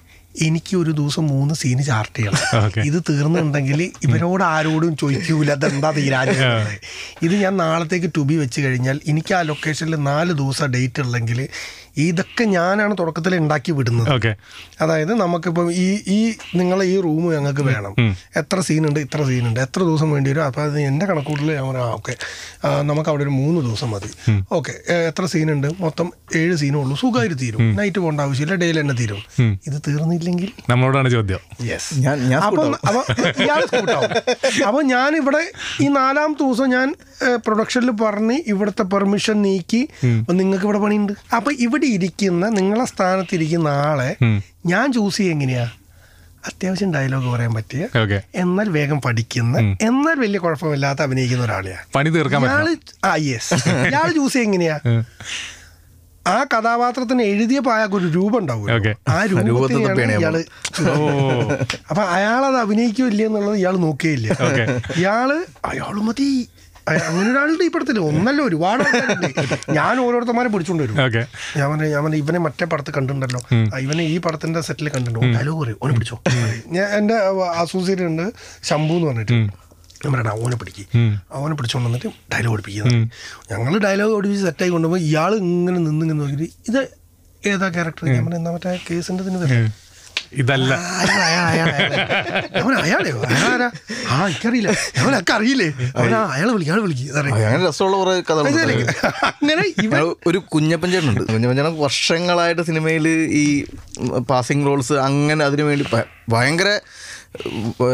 [0.47, 2.41] എനിക്ക് ഒരു ദിവസം മൂന്ന് സീന് ചാർട്ട് ചെയ്യണം.
[2.89, 5.49] ഇത് തീർന്നുണ്ടെങ്കിൽ ഇവരോട് ആരോടും ചോദിക്കൂല.
[5.57, 6.35] അതെന്താ തീരാജ്
[7.25, 11.39] ഇത് ഞാൻ നാളത്തേക്ക് ടുബി വെച്ച് കഴിഞ്ഞാൽ എനിക്ക് ആ ലൊക്കേഷനിൽ നാല് ദിവസം ഡേറ്റ് ഉള്ളെങ്കിൽ
[12.05, 14.09] ഇതൊക്കെ ഞാനാണ് തുടക്കത്തിൽ ഉണ്ടാക്കി വിടുന്നത്.
[14.83, 15.87] അതായത് നമുക്കിപ്പം ഈ
[16.17, 16.19] ഈ
[16.59, 17.93] നിങ്ങളെ ഈ റൂം ഞങ്ങൾക്ക് വേണം.
[18.41, 22.15] എത്ര സീനുണ്ട് ഇത്ര സീനുണ്ട് എത്ര ദിവസം വേണ്ടി വരും അപ്പോൾ അത് എന്റെ കണക്കൂട്ടിൽ ഞാൻ പറയാം ഓക്കെ.
[22.89, 24.11] നമുക്ക് അവിടെ ഒരു മൂന്ന് ദിവസം മതി.
[24.57, 24.73] ഓക്കെ.
[25.09, 25.67] എത്ര സീനുണ്ട്?
[25.83, 26.07] മൊത്തം
[26.41, 26.95] ഏഴ് സീനേ ഉള്ളൂ.
[27.03, 27.61] സുഖമായിട്ട് തീരും.
[27.79, 28.57] നൈറ്റ് പോകേണ്ട ആവശ്യമില്ല.
[28.63, 29.21] ഡേയിൽ തന്നെ തീരും.
[29.67, 30.51] ഇത് തീർന്നില്ലെങ്കിൽ?
[30.71, 31.41] നമ്മളോടാണ് ചോദ്യം.
[31.69, 31.89] യെസ്.
[32.05, 33.01] ഞാൻ ഞാൻ അപ്പൊ അപ്പൊ
[33.45, 34.11] ഇയാൾ സ്കൂട്ടാവും.
[34.67, 35.43] അപ്പൊ ഞാൻ ഇവിടെ
[35.83, 36.87] ഈ നാലാമത്തെ ദിവസം ഞാൻ
[37.45, 39.81] പ്രൊഡക്ഷനിൽ പറഞ്ഞ് ഇവിടുത്തെ പെർമിഷൻ നീക്കി
[40.39, 41.13] നിങ്ങൾക്ക് ഇവിടെ പണിയുണ്ട്.
[41.37, 44.09] അപ്പൊ ഇവിടെ ഇരിക്കുന്ന നിങ്ങളെ സ്ഥാനത്ത് ഇരിക്കുന്ന ആളെ
[44.65, 45.65] ഞാൻ ചൂസ് ചെയ്യുക എങ്ങനെയാ?
[46.47, 47.83] അത്യാവശ്യം ഡയലോഗ് പറയാൻ പറ്റിയ
[48.35, 49.55] എന്നാൽ വേഗം പഠിക്കുന്ന
[49.87, 52.45] എന്നാൽ വലിയ കുഴപ്പമില്ലാത്ത അഭിനയിക്കുന്ന ഒരാളെയാ പണി തീർക്കാൻ
[53.05, 53.53] ആ യെസ്
[53.89, 54.75] ഇയാൾ ചൂസ് ചെയ്യുക എങ്ങനെയാ?
[56.25, 58.69] ആ കഥാപാത്രത്തിന് എഴുതിയ അയാൾക്ക് ഒരു രൂപം ഉണ്ടാവും.
[59.09, 60.35] ആ രൂപത്തിനാണ് രൂപത്തിനെയാണ് ഇയാൾ
[60.83, 60.95] ഓ
[61.89, 64.27] അപ്പൊ അയാളത് അഭിനയിക്കില്ല എന്നുള്ളത് ഇയാൾ നോക്കുകയില്ല.
[64.47, 64.65] Okay.
[64.99, 65.29] ഇയാൾ
[65.71, 66.29] അയാൾ മതി
[66.87, 69.55] അങ്ങനെ ഒരാളുടെ ഈ പടത്തിൽ ഒന്നല്ല ഒരുപാട് ആൾക്കാരുണ്ട്.
[69.77, 70.95] ഞാൻ ഓരോരുത്തന്മാരെ പിടിച്ചോണ്ട് വരും.
[71.59, 73.41] ഞാൻ പറഞ്ഞു ഞാൻ പറഞ്ഞു ഇവനെ മറ്റേ പടത്ത് കണ്ടിട്ടുണ്ടല്ലോ.
[73.85, 75.31] ഇവനെ ഈ പടത്തിന്റെ സെറ്റിൽ കണ്ടിട്ടുണ്ടോ?
[75.37, 76.17] ഡയലോഗ് പറയും ഓനെ പിടിച്ചോ.
[76.75, 77.17] ഞാൻ എന്റെ
[77.63, 78.25] അസോസിയേറ്റ് ഉണ്ട്
[78.69, 79.39] ശംഭു എന്ന് പറഞ്ഞിട്ട്.
[80.03, 80.85] ഞാൻ പറയണ ഓനെ പിടിക്കും.
[81.37, 82.95] അവനെ പിടിച്ചോണ്ട് വന്നിട്ട് ഡയലോഗ് പഠിപ്പിക്കുന്നത്
[83.51, 86.81] ഞങ്ങൾ ഡയലോഗ് പഠിപ്പിച്ച് സെറ്റായി കൊണ്ടുപോകുമ്പോൾ ഇയാൾ ഇങ്ങനെ നിന്ന് ഇങ്ങനെ നോക്കിയിട്ട് ഇത്
[87.43, 89.73] ഏതാ ക്യാരക്ടർ ഞാൻ എന്നാ മറ്റേ കേസിന്റെ തന്നെ വരും.
[90.41, 90.71] ഇതല്ല.
[92.83, 93.69] അയാളെയോ അയാളാരാ
[94.11, 94.69] ആ എനിക്കറിയില്ല.
[95.01, 95.67] അവനൊക്കെ അറിയില്ലേ
[95.99, 97.07] അവനാ അയാളെ വിളിക്കും അയാൾ വിളിക്കും.
[97.47, 98.45] അങ്ങനെ രസമുള്ള കുറെ കഥകൾ
[99.31, 101.23] അങ്ങനെ ഇവൻ ഒരു കുഞ്ഞപ്പൻ ചേട്ടനുണ്ട്.
[101.33, 103.07] കുഞ്ഞപ്പൻ ചേട്ടൻ വർഷങ്ങളായിട്ട് സിനിമയിൽ
[103.41, 103.45] ഈ
[104.31, 105.85] പാസിംഗ് റോൾസ് അങ്ങനെ അതിനു വേണ്ടി
[106.35, 106.69] ഭയങ്കര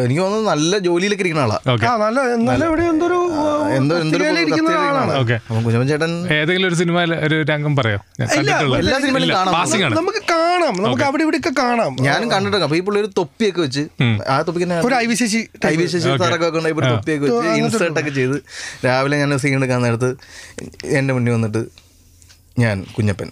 [0.03, 1.61] എനിക്ക് തോന്നുന്നു നല്ല ജോലിയിലൊക്കെ ഇരിക്കുന്ന ആളാണ്.
[5.91, 6.97] ചേട്ടൻ ഏതെങ്കിലും ഒരു സിനിമ
[7.27, 7.99] ഒരു രംഗം പറയോ?
[8.23, 9.53] എല്ലാ സിനിമയിലും കാണാം.
[9.99, 10.75] നമുക്ക് കാണാം.
[10.85, 11.91] നമുക്ക് അവിടെ ഇവിടെ ഒക്കെ കാണാം.
[12.07, 12.65] ഞാനും കണ്ടിട്ടുണ്ട്.
[12.67, 13.83] അപ്പൊ ഈ പുള്ളി ഒരു തൊപ്പിയൊക്കെ വെച്ച്
[14.33, 17.99] ആ തൊപ്പിക്ക് ഒരു I V Sasi I V Sasi സാറൊക്കെ കൊണ്ട് ഇവിടെ തൊപ്പിയൊക്കെ വെച്ച് ഇൻസേർട്ട്
[18.01, 18.37] ഒക്കെ ചെയ്ത്
[18.87, 20.11] രാവിലെ ഞാൻ സീൻ എടുക്കാൻ നേരത്ത്
[20.99, 21.63] എന്റെ മുന്നിൽ വന്നിട്ട്
[22.63, 23.29] ഞാൻ കുഞ്ഞപ്പൻ.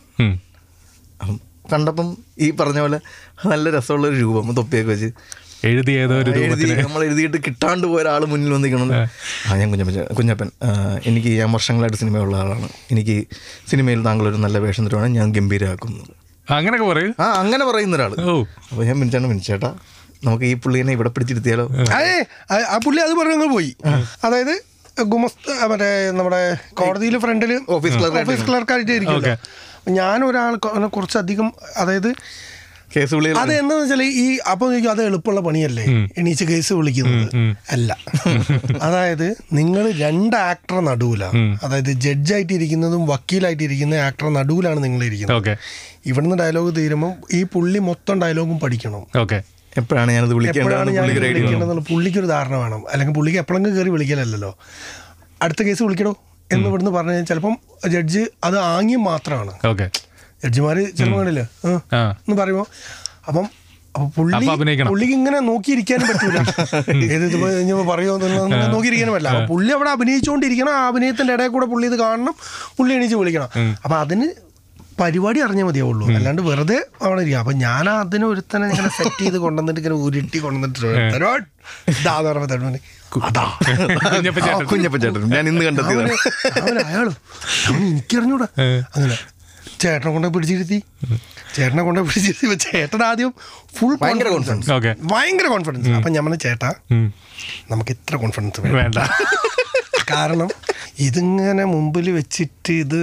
[1.74, 2.08] കണ്ടപ്പം
[2.46, 3.00] ഈ പറഞ്ഞ പോലെ
[3.51, 5.10] നല്ല രസമുള്ള ഒരു രൂപം തൊപ്പിയൊക്കെ വെച്ച്.
[5.65, 6.32] എഴുതി ഏതോ ഒരു
[6.82, 9.56] നമ്മൾ എഴുതിയിട്ട് കിട്ടാണ്ട് പോയ ഒരാൾ മുന്നിൽ വന്നിരിക്കണം ആ.
[9.56, 10.50] ഞാൻ കുഞ്ഞപ്പൻ കുഞ്ഞപ്പൻ.
[11.06, 12.70] എനിക്ക് ഞാൻ വർഷങ്ങളായിട്ട് സിനിമയുള്ള ആളാണ്.
[12.91, 13.27] എനിക്ക്
[13.68, 15.08] സിനിമയിൽ താങ്കൾ ഒരു നല്ല വേഷം തരുവാണ്.
[15.08, 16.12] ഞാൻ ഗംഭീരമാക്കുന്നത്
[16.51, 17.15] അങ്ങനെയൊക്കെ പറയും.
[17.20, 18.12] ആ അങ്ങനെ പറയുന്ന ഒരാൾ
[18.72, 19.72] അപ്പോൾ ഞാൻ മിനിച്ചാണ് മിനിച്ചേട്ടാ.
[20.25, 21.70] നമുക്ക് ഈ പുള്ളീനെ ഇവിടെ പിടിച്ചിരുത്തിയാലോ?
[21.94, 23.75] അതെ ആ- പുള്ളി അത് പറഞ്ഞു പോയി.
[24.24, 24.53] അതായത്
[25.01, 29.38] ഗുമസ്ത മറ്റേ നമ്മുടെ കോടതിയിൽ ഫ്രണ്ടിൽ ഓഫീസ് ക്ലർക്ക് ആയിട്ട് ഇരിക്കും
[29.89, 30.56] ഞാൻ ഒരാൾ
[30.88, 32.10] കുറച്ചധികം അതായത്
[32.95, 35.83] കേസ് വിളി അത് എന്താന്ന് വെച്ചാൽ ഈ അപ്പൊ ചോദിക്കും അത് എളുപ്പമുള്ള പണിയല്ലേ?
[36.17, 37.27] എണീച്ച് കേസ് വിളിക്കുന്നത്.
[37.71, 37.91] അല്ല.
[38.81, 45.57] അതായത് നിങ്ങൾ രണ്ട് ആക്ടർ നടുവിലാണ് അതായത് ജഡ്ജായിട്ടിരിക്കുന്നതും വക്കീലായിട്ടിരിക്കുന്ന ആക്ടർ നടുവിലാണ് നിങ്ങൾ ഇരിക്കുന്നത്
[46.05, 49.03] ഇവിടുന്ന് ഡയലോഗ് തീരുമ്പോൾ ഈ പുള്ളി മൊത്തം ഡയലോഗും പഠിക്കണം.
[49.17, 49.39] ഓക്കെ.
[49.77, 52.83] എപ്പോഴാണ് ഞാനത് വിളിക്കേണ്ടത് ഞാൻ പുള്ളിക്ക് ഒരു ധാരണ വേണം.
[52.91, 54.51] അല്ലെങ്കിൽ പുള്ളിക്ക് എപ്പോഴെങ്കിലും കയറി വിളിക്കലല്ലോ
[55.41, 56.13] അടുത്ത കേസ് വിളിക്കണോ
[56.50, 57.53] എന്ന് ഇവിടുന്ന് പറഞ്ഞു കഴിഞ്ഞാൽ ചിലപ്പം
[57.88, 59.53] ജഡ്ജ് അത് ആംഗ്യം മാത്രമാണ്.
[59.65, 59.86] ഓക്കെ.
[60.43, 61.71] ജഡ്ജിമാര് ചിലപ്പോൾ കണ്ടില്ല ആ.
[62.21, 62.67] എന്ന് പറയുമ്പോൾ
[63.27, 63.48] അപ്പം
[63.95, 64.33] അപ്പൊ പുള്ളി
[64.89, 66.38] പുള്ളിക്ക് ഇങ്ങനെ നോക്കിയിരിക്കാനും പറ്റൂല.
[67.07, 67.25] ഏത്
[68.27, 72.36] എന്നുള്ളത് നോക്കിയിരിക്കാനും പറ്റില്ല അപ്പൊ പുള്ളി അവിടെ അഭിനയിച്ചുകൊണ്ടിരിക്കണം ആ അഭിനയത്തിന്റെ ഇടയിൽ കൂടെ പുള്ളി ഇത് കാണണം.
[72.77, 73.50] പുള്ളി എണീച്ച് വിളിക്കണം.
[73.83, 74.27] അപ്പൊ അതിന്
[75.01, 76.05] പരിപാടി അറിഞ്ഞാൽ മതിയാവുള്ളൂ.
[76.15, 80.81] അല്ലാണ്ട് വെറുതെ അവിടെ ഇരിക്കുക അപ്പൊ ഞാൻ അതിന് ഒരുത്തനെ ഇങ്ങനെ സെറ്റ് ചെയ്ത് കൊണ്ടുവന്നിട്ട് ഇങ്ങനെ ഉരുട്ടി കൊണ്ടുവന്നിട്ട്.
[83.29, 83.45] അതാ.
[85.33, 86.15] ഞാൻ ഇന്ന് കണ്ടെത്തിയതാണ്.
[86.62, 87.15] അവൻ അയാളും
[87.83, 88.48] എനിക്കറിഞ്ഞൂടാ.
[88.95, 89.17] അങ്ങനെ.
[89.81, 90.77] ചേട്ടനെ കൊണ്ടേ പിടിച്ചിരുത്തി.
[91.55, 92.57] ചേട്ടനെ കൊണ്ടേ പിടിച്ചിരുത്തി.
[92.65, 93.31] ചേട്ടൻ ആദ്യം
[93.75, 94.91] ഫുൾ ഭയങ്കര കോൺഫിഡൻസ് ഓക്കെ.
[95.13, 96.71] ഭയങ്കര കോൺഫിഡൻസ് അപ്പൊ ഞാൻ ചേട്ട ചേട്ടാ
[97.71, 98.77] നമുക്ക് ഇത്ര കോൺഫിഡൻസ് വേണം.
[98.81, 98.97] വേണ്ട.
[100.11, 100.50] കാരണം
[101.00, 102.97] ഇതിങ്ങനെ മുമ്പിൽ വെച്ചിട്ട് ഇത്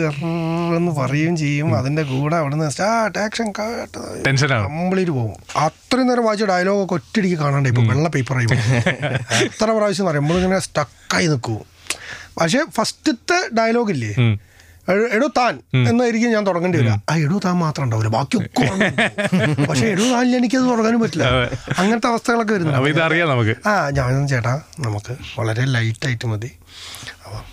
[0.77, 1.69] എന്ന് പറയുകയും ചെയ്യും.
[1.79, 5.37] അതിന്റെ കൂടെ അവിടെ നിന്ന് ആക്ഷൻ കംപ്ലീറ്റ് പോകും.
[5.67, 7.69] അത്രയും നേരം വായിച്ച ഡയലോഗ് ഒക്കെ ഒറ്റയടിക്ക് കാണാണ്ട്?
[7.69, 8.47] ഇപ്പൊ വെള്ള പേപ്പർ ആയി
[9.47, 11.65] എത്ര പ്രാവശ്യം പറയുമ്പോൾ ഇങ്ങനെ സ്റ്റക്കായി നിൽക്കും.
[12.39, 14.13] പക്ഷെ ഫസ്റ്റത്തെ ഡയലോഗ് ഇല്ലേ?
[14.89, 15.55] എടോ താൻ
[15.89, 16.91] എന്നായിരിക്കും ഞാൻ തുടങ്ങേണ്ടി വരിക.
[17.11, 18.11] ആ എടോ താൻ മാത്രം ഉണ്ടാവില്ല.
[18.11, 21.25] ബാക്കിയൊക്കെ ഒക്കെ പക്ഷെ എടോ താനിൽ എനിക്കത് തുടങ്ങാനും പറ്റില്ല.
[21.79, 23.01] അങ്ങനത്തെ അവസ്ഥകളൊക്കെ വരുന്നുണ്ട്.
[23.21, 23.69] നമുക്ക്.
[23.69, 26.51] ആ ഞാൻ ചേട്ടാ നമുക്ക് വളരെ ലൈറ്റായിട്ട് മതി.
[27.25, 27.45] അപ്പം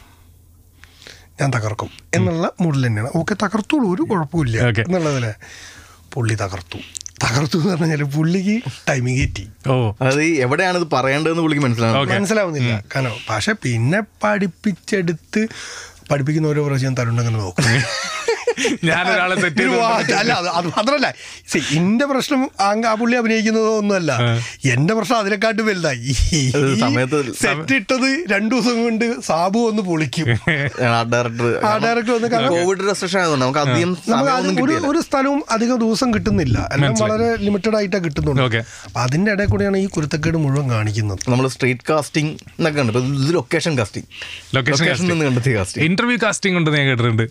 [1.42, 3.12] ഞാൻ തകർക്കും എന്നുള്ള മൂഡിൽ തന്നെയാണ്.
[3.15, 4.82] ഓക്കെ തകർത്തോളൂ ഒരു കുഴപ്പമില്ല എന്നുള്ളതിലെ.
[4.82, 5.34] എന്നുള്ളതല്ലേ
[6.13, 6.77] പുള്ളി തകർത്തു.
[7.24, 9.92] തകർത്തു എന്ന് പറഞ്ഞാൽ പുള്ളിക്ക് ടൈമിങ് കിട്ടി ഓ.
[10.01, 12.10] അത് എവിടെയാണ് ഇത് പറയേണ്ടതെന്ന് പുള്ളിക്ക് മനസ്സിലാവും.
[12.10, 12.84] മനസ്സിലാവുന്നില്ല.
[12.96, 15.48] കാരണം പക്ഷെ പിന്നെ പഠിപ്പിച്ചെടുത്ത്
[16.12, 17.66] പഠിപ്പിക്കുന്ന ഓരോ പ്രാവശ്യം തരുണ്ടങ്ങനെ നോക്കും.
[18.90, 19.64] ഞാനൊരാളെ സെറ്റ്
[20.22, 21.08] അല്ല അത് മാത്രല്ല.
[21.80, 22.42] എന്റെ പ്രശ്നം
[22.90, 24.12] ആ പുള്ളി അഭിനയിക്കുന്നതോ ഒന്നുമല്ല.
[24.76, 26.14] എന്റെ പ്രശ്നം അതിനെക്കാട്ടും വലുതായി.
[27.44, 30.28] സെറ്റ് ഇട്ടത് രണ്ടു ദിവസം കൊണ്ട് സാബു ഒന്ന് പൊളിക്കും.
[30.88, 31.48] ആ ഡയറക്ടർ
[31.86, 33.92] ഡയറക്ടർ കോവിഡ് റെസ്ട്രിക്ഷൻ ആയതുകൊണ്ട് നമുക്ക് അധികം
[34.66, 36.58] ഒരു ഒരു സ്ഥലവും അധികം ദിവസം കിട്ടുന്നില്ല.
[36.76, 38.58] എല്ലാം വളരെ ലിമിറ്റഡ് ആയിട്ടാ കിട്ടുന്നുണ്ട്.
[38.88, 41.20] അപ്പൊ അതിന്റെ ഇടയിൽ കൂടെയാണ് ഈ കുരുത്തക്കേട് മുഴുവൻ കാണിക്കുന്നത്.
[41.32, 44.08] നമ്മൾ സ്ട്രീറ്റ് കാസ്റ്റിംഗ് എന്നൊക്കെ ഉണ്ട് ഇത് location casting
[44.56, 45.06] location
[45.90, 47.26] interview casting ഉണ്ട് ഞാൻ കേട്ടിട്ടുണ്ട്.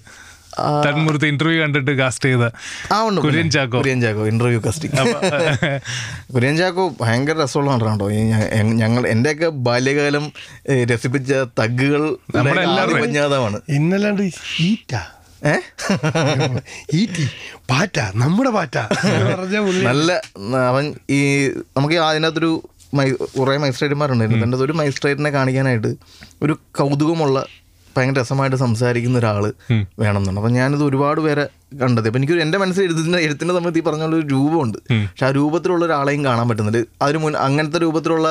[0.84, 2.44] തന്മൂർത്തി ഇന്റർവ്യൂ കണ്ടിട്ട് കാസ്റ്റ് ചെയ്ത
[2.92, 3.78] ആ ഉണ്ട് കുര്യൻ ചാക്കോ.
[3.78, 4.92] കുര്യൻ ചാക്കോ ഇന്റർവ്യൂ കാസ്റ്റിംഗ്
[6.34, 8.08] കുര്യൻ ചാക്കോ ഭയങ്കര രസമുള്ള കേട്ടോ
[8.82, 10.26] ഞങ്ങൾ എന്റെയൊക്കെ ബാല്യകാലം
[10.92, 11.30] രസിപ്പിച്ച
[11.60, 12.04] തഗ്ഗുകൾ.
[12.98, 14.22] പഞ്ഞാതമാണ് ഇന്നല്ലാണ്ട്
[14.62, 15.02] ഈറ്റാ?
[15.46, 15.54] ഏ?
[16.94, 17.24] ഈറ്റി
[17.70, 18.76] പാറ്റ നമ്മുടെ പാറ്റ.
[19.88, 20.10] നല്ല
[20.68, 21.20] അവൻ ഈ
[21.76, 22.52] നമുക്ക് അതിനകത്തൊരു
[22.94, 23.06] മൈ
[23.36, 25.90] കുറേ മജിസ്ട്രേറ്റുമാരുണ്ടായിരുന്നു എന്റെ ഒരു മജിസ്ട്രേറ്റിനെ കാണിക്കാനായിട്ട്
[26.42, 27.38] ഒരു കൗതുകമുള്ള
[27.96, 29.44] ഭയങ്കര രസമായിട്ട് സംസാരിക്കുന്ന ഒരാൾ
[30.02, 31.44] വേണമെന്നുണ്ട് അപ്പം ഞാനിത് ഒരുപാട് പേരെ
[31.82, 32.06] കണ്ടത്.
[32.08, 34.78] അപ്പം എനിക്കൊരു എന്റെ മനസ്സിൽ എഴുതുന്ന എഴുത്തിന്റെ സമയത്ത് ഈ പറഞ്ഞ ഒരു രൂപമുണ്ട്.
[34.92, 36.84] പക്ഷെ ആ രൂപത്തിലുള്ള ഒരാളെയും കാണാൻ പറ്റുന്നില്ല.
[37.02, 38.28] അതിന് മുൻ അങ്ങനത്തെ രൂപത്തിലുള്ള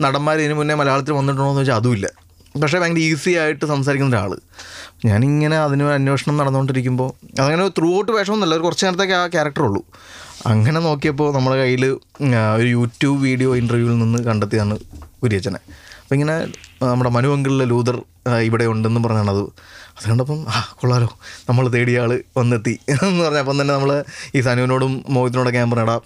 [0.00, 2.08] നടന്മാർ ഇതിന് മുന്നേ മലയാളത്തിൽ വന്നിട്ടുണ്ടോ എന്ന് വെച്ചാൽ അതുമില്ല.
[2.62, 4.32] പക്ഷേ ഭയങ്കര ഈസി ആയിട്ട് സംസാരിക്കുന്ന ഒരാൾ
[5.04, 7.08] ഞാനിങ്ങനെ അതിന് അന്വേഷണം നടന്നുകൊണ്ടിരിക്കുമ്പോൾ
[7.40, 9.80] അതങ്ങനെ ത്രൂ ഔട്ട് വേഷമൊന്നുമല്ല ഒരു കുറച്ച് നേരത്തേക്ക് ആ ക്യാരക്ടർ ഉള്ളൂ.
[10.46, 11.84] അങ്ങനെ നോക്കിയപ്പോൾ നമ്മുടെ കയ്യിൽ
[12.58, 14.78] ഒരു യൂട്യൂബ് വീഡിയോ ഇന്റർവ്യൂവിൽ നിന്ന് കണ്ടെത്തിയാണ്
[15.22, 15.60] കുര്യച്ചനെ
[16.12, 16.34] അപ്പോൾ ഇങ്ങനെ
[16.88, 17.96] നമ്മുടെ മനുവങ്കിളിലെ ലൂതർ
[18.46, 19.44] ഇവിടെ ഉണ്ടെന്ന് പറഞ്ഞാണ് അത്.
[19.98, 21.08] അത് കണ്ടപ്പം ആ കൊള്ളാലോ
[21.48, 23.90] നമ്മൾ തേടിയ ആൾ വന്നെത്തി എന്ന് പറഞ്ഞപ്പം തന്നെ നമ്മൾ
[24.36, 25.96] ഈ സനുവിനോടും മോഹിത്തിനോടൊക്കെ ഞാൻ പറഞ്ഞടാ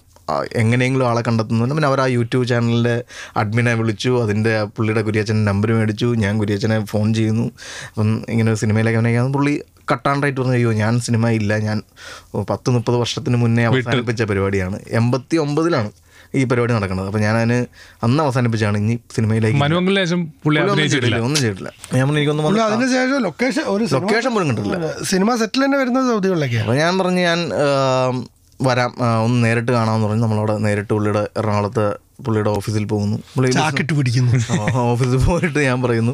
[0.61, 2.95] എങ്ങനെയെങ്കിലും ആളെ കണ്ടെത്തുന്നുണ്ട് പിന്നെ അവർ ആ യൂട്യൂബ് ചാനലിന്റെ
[3.41, 7.45] അഡ്മിനെ വിളിച്ചു അതിന്റെ ആ പുള്ളിയുടെ കുര്യച്ചന്റെ നമ്പർ മേടിച്ചു ഞാൻ കുരിയച്ചനെ ഫോൺ ചെയ്യുന്നു.
[7.89, 9.55] അപ്പം ഇങ്ങനെ ഒരു സിനിമയിലേക്ക് അഭിനയിക്കാൻ പുള്ളി
[9.93, 11.77] കട്ടാണ്ടായിട്ട് പറഞ്ഞു അയ്യോ ഞാൻ സിനിമ ഇല്ല ഞാൻ
[12.51, 14.79] പത്ത് മുപ്പത് വർഷത്തിന് മുന്നേ അവസാനിപ്പിച്ച പരിപാടിയാണ്.
[14.99, 15.91] എൺപത്തി ഒമ്പതിലാണ്.
[16.35, 17.07] ഈ പരിപാടി നടക്കുന്നത്.
[17.07, 17.65] അപ്പം ഞാൻ അതിന്
[18.03, 19.59] അന്ന് അവസാനിപ്പിച്ചാണ് ഇനി സിനിമയിലേക്ക്
[21.21, 22.45] ഒന്നും ചെയ്തിട്ടില്ല ഞാൻ എനിക്കൊന്നും
[23.23, 25.03] ലൊക്കേഷൻ ഒരു സിനിമ- ലൊക്കേഷൻ പോലും കണ്ടിട്ടില്ല.
[25.03, 27.51] സിനിമ സെറ്റിൽ തന്നെ വരുന്നത് സൗദികളിലേക്ക് അപ്പോൾ ഞാൻ പറഞ്ഞു ഞാൻ
[28.61, 28.95] വരാം.
[29.23, 30.21] ഒന്ന് നേരിട്ട് കാണാമെന്ന് പറഞ്ഞു.
[30.21, 33.17] നമ്മളവിടെ നേരിട്ട് പുള്ളിയുടെ എറണാകുളത്ത് പുള്ളിയുടെ ഓഫീസിൽ പോകുന്നു.
[33.35, 33.51] പുള്ളി
[33.95, 34.31] പിടിക്കുന്നു.
[34.71, 36.13] ഓഫീസിൽ പോയിട്ട് ഞാൻ പറയുന്നു.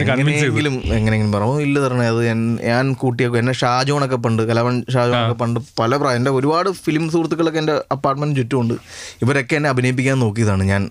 [0.00, 5.96] എങ്ങനെയെങ്കിലും എങ്ങനെയെങ്കിലും പറഞ്ഞു ഇല്ല തരണേ അത് ഞാൻ- കൂട്ടിയൊക്കെ എന്നെ ഷാജോണൊക്കെ പണ്ട് കലവൻ ഷാജോണൊക്കെ പണ്ട് പല
[5.96, 8.74] പ്രായം എന്റെ ഒരുപാട് ഫിലിം സുഹൃത്തുക്കളൊക്കെ എന്റെ അപ്പാർട്ട്മെന്റ് ചുറ്റുമുണ്ട്.
[9.22, 10.64] ഇവരൊക്കെ എന്നെ അഭിനയിപ്പിക്കാൻ നോക്കിയതാണ്.
[10.64, 10.90] ഞാൻ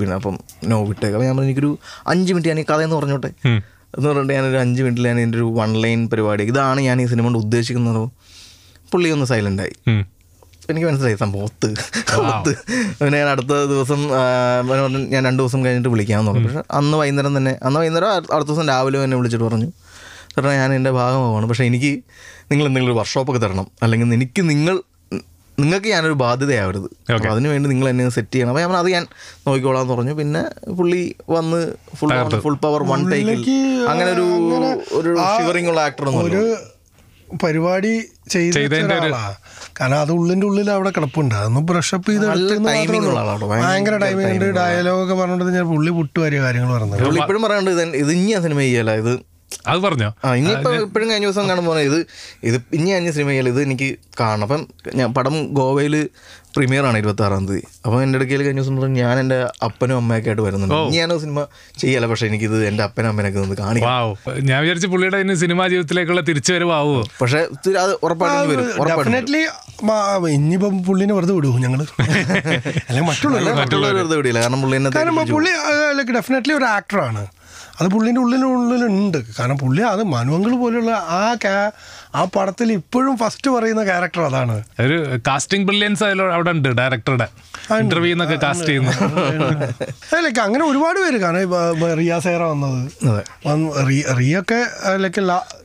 [0.00, 1.22] പിന്നെ അപ്പം നോ വിട്ടേക്കാം.
[1.22, 3.30] ഞാൻ പറഞ്ഞു എനിക്കൊരു അഞ്ച് മിനിറ്റ് ഞാൻ ഈ കഥയെന്ന് പറഞ്ഞോട്ടെ.
[3.96, 7.24] എന്ന് പറഞ്ഞിട്ട് ഞാനൊരു അഞ്ച് മിനിറ്റിൽ ഞാൻ എന്റെ ഒരു വൺ ലൈൻ പരിപാടി ഇതാണ് ഞാൻ ഈ സിനിമ
[7.24, 8.08] കൊണ്ട് ഉദ്ദേശിക്കുന്നത്.
[8.92, 9.72] പുള്ളി ഒന്ന് സൈലന്റായി.
[10.70, 11.68] എനിക്ക് മനസ്സിലായി സംഭവം ഒത്ത്
[12.28, 12.52] ഒത്ത്
[12.98, 14.00] പിന്നെ ഞാൻ അടുത്ത ദിവസം
[15.14, 16.48] ഞാൻ രണ്ട് ദിവസം കഴിഞ്ഞിട്ട് വിളിക്കാമെന്ന് പറഞ്ഞു.
[16.48, 19.68] പക്ഷെ അന്ന് വൈകുന്നേരം തന്നെ അന്ന് വൈകുന്നേരം അടുത്ത ദിവസം രാവിലെ എന്നെ വിളിച്ചിട്ട് പറഞ്ഞു
[20.34, 21.46] ചേട്ടാ ഞാൻ എന്റെ ഭാഗമാവാണ്.
[21.50, 21.92] പക്ഷേ എനിക്ക്
[22.50, 23.66] നിങ്ങൾ എന്തെങ്കിലും ഒരു വർക്ക്ഷോപ്പൊക്കെ തരണം.
[23.84, 24.76] അല്ലെങ്കിൽ എനിക്ക് നിങ്ങൾ
[25.58, 26.86] നിങ്ങൾക്ക് ഞാനൊരു ബാധ്യതയാവരുത്.
[27.14, 28.50] അപ്പോൾ അതിന് വേണ്ടി നിങ്ങൾ എന്നെ സെറ്റ് ചെയ്യണം.
[28.52, 29.04] അപ്പോൾ ഞാൻ അത് ഞാൻ
[29.46, 30.14] നോക്കിക്കോളാം എന്ന് പറഞ്ഞു.
[30.20, 30.42] പിന്നെ
[30.78, 31.02] പുള്ളി
[31.34, 31.60] വന്ന്
[31.98, 32.12] ഫുൾ
[32.44, 33.42] ഫുൾ പവർ വൺ ടേക്കിൽ
[33.92, 34.26] അങ്ങനെ ഒരു
[35.00, 36.42] ഒരു ഷിവറിങ് ഷിവറിംഗ് ഉള്ള ആക്ടർ ഒരു
[37.42, 37.92] പരിപാടി
[38.32, 39.22] ചെയ്ത ചെയ്തതിന്റെ ഒരാളാ.
[39.80, 41.34] കാരണം അത് ഉള്ളിന്റെ ഉള്ളിൽ അവിടെ കിടപ്പുണ്ട്.
[41.34, 42.26] അതൊന്ന് ബ്രഷപ്പ് ചെയ്ത്.
[42.66, 44.44] ഭയങ്കര ടൈമിംഗ് ഉണ്ട്.
[44.44, 47.18] ഡയലോഗ് ഒക്കെ ഡയലോഗൊക്കെ പറഞ്ഞിട്ട് ഞാൻ പുള്ളി പുട്ടുവാരിയ കാര്യങ്ങൾ പറഞ്ഞത്.
[47.22, 47.70] ഇപ്പോഴും പറയാണ്ട്
[48.04, 49.12] ഇത് ഇനി ആ സിനിമ ചെയ്യല ഇത്
[49.70, 50.06] അത് പറഞ്ഞോ?
[50.24, 51.96] ആ ഇനിയിപ്പോ ഇപ്പോഴും കഴിഞ്ഞ ദിവസം കാണുമ്പോൾ ഇത്
[52.48, 53.88] ഇത് ഇനി കഴിഞ്ഞ സിനിമ ചെയ്യാൻ ഇത് എനിക്ക്
[54.20, 54.44] കാണണം.
[54.46, 54.62] അപ്പം
[54.94, 55.94] ഞാൻ പടം ഗോവയിൽ
[56.54, 57.62] പ്രീമിയർ ആണ് ഇരുപത്തി ആറാം തീയതി.
[57.84, 60.74] അപ്പൊ എന്റെ ഇടയ്ക്ക് കഴിഞ്ഞ ദിവസം പറഞ്ഞു ഞാൻ എന്റെ അപ്പനും അമ്മയൊക്കെ ആയിട്ട് വരുന്നുണ്ട്.
[60.80, 61.40] ഇനി ഞാനോ സിനിമ
[61.82, 64.14] ചെയ്യല പക്ഷെ ഇത് എന്റെ അപ്പനും അമ്മനൊക്കെ ഒന്ന് കാണിക്കും വാവ്.
[64.50, 67.40] ഞാൻ വിചാരിച്ചു പുള്ളിയുടെ ഇനി സിനിമാ ജീവിതത്തിലേക്കുള്ള തിരിച്ചുവരവാവോ പക്ഷെ
[67.84, 68.64] അത് ഉറപ്പായിട്ടും വരും.
[68.82, 69.22] ഉറപ്പായിട്ടും വരും.
[69.22, 69.42] ഡെഫിനറ്റ്ലി
[70.36, 71.80] ഇനിയിപ്പം പുള്ളിനെ വെറുതെ വിടുവോ ഞങ്ങൾ.
[72.88, 74.40] അല്ലെങ്കിൽ മറ്റുള്ളവർ മറ്റുള്ളവർ വെറുതെ വിടില്ല.
[74.40, 74.78] കാരണം പുള്ളി.
[75.36, 75.52] പുള്ളി
[76.18, 77.22] ഡെഫിനറ്റ്ലി ഒരു ആക്ടറാണ്
[77.78, 81.56] അത് പുള്ളിന്റെ ഉള്ളിനുള്ളിലുണ്ട് കാരണം പുള്ളി അത് മനുവങ്കൾ പോലെയുള്ള ആ ക്യാ
[82.14, 84.96] ആ പടത്തിൽ ഇപ്പോഴും ഫസ്റ്റ് പറയുന്ന ക്യാരക്ടർ അതാണ് ഒരു
[85.28, 87.28] കാസ്റ്റിംഗ് ബ്രില്യൻസ് അവിടെ ഉണ്ട് ഡയറക്ടറുടെ
[87.78, 88.92] ഇന്റർവ്യൂ എന്നൊക്കെ കാസ്റ്റ് ചെയ്യുന്നു
[90.22, 91.54] ലൈക്ക് അങ്ങനെ ഒരുപാട് പേര് കാരണം
[91.98, 94.60] റിയ സേറ വന്നത് അതെ വന്ന് റിയ- ഒക്കെ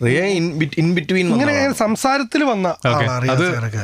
[0.06, 0.46] റിയ ഇൻ
[0.96, 2.68] ബിറ്റ്വീൻ ഇങ്ങനെ സംസാരത്തിൽ വന്ന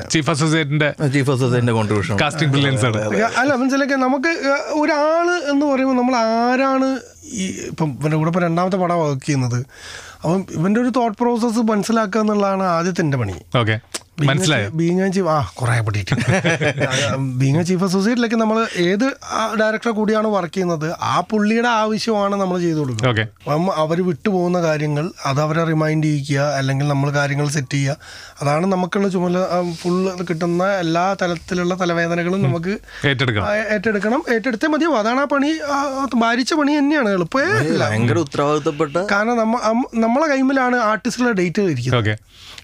[0.09, 3.01] ചീഫ് അസോസിയേറ്റിന്റെ ചീഫ് അസോസിയേറ്റിന്റെ കോൺട്രിബ്യൂഷൻ കാസ്റ്റിംഗ് ബ്രില്യൻസ് ആണ്
[3.37, 4.33] അല്ല മനസ്സിലൊക്കെ നമുക്ക്
[4.75, 6.89] ഒരാൾ എന്ന് പറയുമ്പോൾ നമ്മൾ ആരാണ്
[7.33, 9.59] ഈ ഇപ്പം ഇവന്റെ കൂടെ ഇപ്പം രണ്ടാമത്തെ പടം വർക്ക് ചെയ്യുന്നത്.
[10.23, 13.35] അപ്പം ഇവന്റെ ഒരു തോട്ട് പ്രോസസ്സ് മനസ്സിലാക്കുക എന്നുള്ളതാണ് ആദ്യത്തെ എന്റെ പണി.
[13.59, 13.75] ഓക്കെ
[14.17, 14.67] മനസ്സിലായോ?
[14.79, 16.15] ബീങ് ചീഫ് ആ കുറേ പറ്റിയിട്ട്
[17.39, 19.05] ബീങ് ചീഫ് അസോസിയേറ്റിലേക്ക് നമ്മൾ ഏത്
[19.61, 25.05] ഡയറക്ടർ കൂടിയാണ് വർക്ക് ചെയ്യുന്നത് ആ പുള്ളിയുടെ ആവശ്യമാണ് നമ്മൾ ചെയ്തു കൊടുക്കുക ഓക്കെ അപ്പം അവർ വിട്ടുപോകുന്ന കാര്യങ്ങൾ
[25.29, 27.97] അത് അവരെ റിമൈൻഡ് ചെയ്യിക്കുക അല്ലെങ്കിൽ നമ്മൾ കാര്യങ്ങൾ സെറ്റ് ചെയ്യുക
[28.41, 29.39] അതാണ് നമുക്കുള്ള ചുമല
[29.81, 29.97] ഫുൾ
[30.29, 32.75] കിട്ടുന്ന എല്ലാ തലത്തിലുള്ള തലവേദനകളും നമുക്ക്
[33.11, 34.23] ഏറ്റെടുക്കണം.
[34.35, 35.51] ഏറ്റെടുത്തേ മതിയോ അതാണ് ആ പണി
[36.23, 37.09] മാരിച്ച ഭാരിച്ച പണി തന്നെയാണ്.
[37.17, 37.49] എളുപ്പമേ
[37.81, 39.51] ഭയങ്കര ഉത്തരവാദിത്തപ്പെട്ട കാരണം
[40.05, 41.99] നമ്മളെ കൈമിലാണ് ആർട്ടിസ്റ്റുകളുടെ ഡേറ്റ് ഇരിക്കുന്നത്.
[42.01, 42.15] ഓക്കെ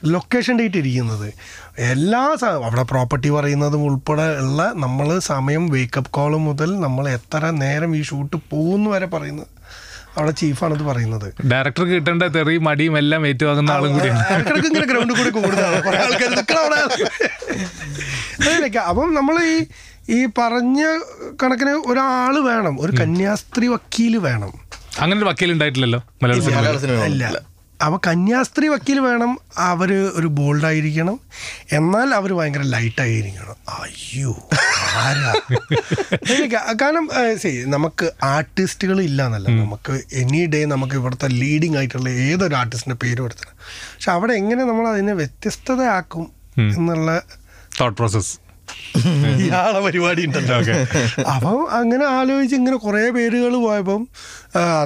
[0.06, 1.34] ലൊക്കേഷൻ ഡേറ്റ് ഇരിക്കുന്നത്.
[1.78, 8.02] എല്ലാ അവിടെ പ്രോപ്പർട്ടി പറയുന്നതും ഉൾപ്പെടെ ഉള്ള നമ്മൾ സമയം വേക്കപ്പ് കോൾ മുതൽ നമ്മൾ എത്ര നേരം ഈ
[8.02, 9.48] ഷൂട്ട് പോകുന്നു വരെ പറയുന്നത്
[10.18, 11.34] അവിടെ ചീഫാണ് ഇത് പറയുന്നത്.
[11.52, 14.24] ഡയറക്ടർ കിട്ടേണ്ട തെറിയും മടിയും എല്ലാം ഏറ്റുവാങ്ങുന്ന ആളും കൂടിയാണ്.
[14.34, 16.82] ഇടയ്ക്കിടയ്ക്ക് ഇങ്ങനെ ഗ്രൗണ്ടിൽ കൂടി കൂടുതലാണ് കുറെ ആൾക്കാർ നിൽക്കണം അവിടെ.
[18.48, 19.66] അതിനൊക്കെ അപ്പം നമ്മൾ ഈ
[20.10, 20.82] ഈ പറഞ്ഞ
[21.44, 22.82] കണക്കിന് ഒരാൾ വേണം.
[22.82, 24.54] ഒരു കന്യാസ്ത്രീ വക്കീൽ വേണം.
[25.00, 26.02] അങ്ങനെ ഒരു വക്കീൽ ഉണ്ടായിട്ടില്ലല്ലോ?
[26.24, 27.38] മലയാള സിനിമ മലയാള
[27.80, 29.32] അവ കന്യാസ്ത്രീ വക്കീൽ വേണം
[29.66, 31.18] അവർ ഒരു ബോൾഡായിരിക്കണം
[31.72, 34.34] എന്നാൽ അവർ ഭയങ്കര ലൈറ്റായിരിക്കണം അയ്യോ
[35.02, 35.32] ആരാ?
[36.82, 37.06] കാരണം
[37.38, 43.26] സി നമുക്ക് ആർട്ടിസ്റ്റുകൾ ഇല്ല എന്നല്ല നമുക്ക് എനി ഡേ നമുക്ക് ഇവിടുത്തെ ലീഡിങ് ആയിട്ടുള്ള ഏതൊരു ആർട്ടിസ്റ്റിന്റെ പേരും
[43.26, 43.56] എടുത്തണം
[43.94, 46.28] പക്ഷെ അവിടെ എങ്ങനെ നമ്മൾ അതിനെ വ്യത്യസ്തതയാക്കും
[46.70, 47.10] എന്നുള്ള
[47.80, 48.34] തോട്ട് പ്രോസസ്
[49.40, 50.58] ഇയാളെ പരിപാടി ഉണ്ടല്ലോ.
[51.32, 54.02] അപ്പം അങ്ങനെ ആലോചിച്ച് ഇങ്ങനെ കുറേ പേരുകൾ പോയപ്പം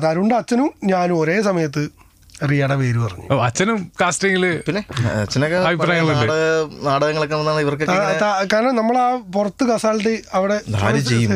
[0.04, 1.84] തരുണിന്റെ അച്ഛനും ഞാനും ഒരേ സമയത്ത്
[2.44, 4.82] റിയയുടെ പേര് പറഞ്ഞു ഓ അച്ഛനും കാസ്റ്റിംഗിൽ പിന്നെ
[5.22, 6.26] അച്ഛനൊക്കെ അഭിപ്രായങ്ങളുണ്ട്.
[6.26, 11.32] നാടക- നാടകങ്ങളൊക്കെ വന്നാണ് ഇവർക്കൊക്കെ ആ, ത- കാരണം നമ്മൾ ആ പുറത്ത് കസാൾട്ട് അവിടെ ചെയ്യും ചെയ്യും.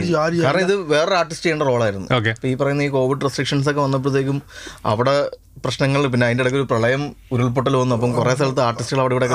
[0.00, 0.44] ചെയ്യും.
[0.44, 2.34] കാരണം ഇത് വേറൊരു ആർട്ടിസ്റ്റ് ചെയ്യേണ്ട റോളായിരുന്നു Okay.
[2.36, 4.38] ഇപ്പൊ ഈ പറയുന്ന ഈ കോവിഡ് റെസ്ട്രിക്ഷൻസ് ഒക്കെ വന്നപ്പോഴത്തേക്കും
[4.86, 5.16] അവിടെ
[5.64, 9.26] പ്രശ്നങ്ങൾ പിന്നെ അതിന്റെ ഇടയ്ക്ക് ഒരു പ്രളയം ഉരുൾപൊട്ടൽ വന്നു അപ്പം കുറെ സ്ഥലത്ത് ആർട്ടിസ്റ്റുകൾ അവിടെ ഇവിടെ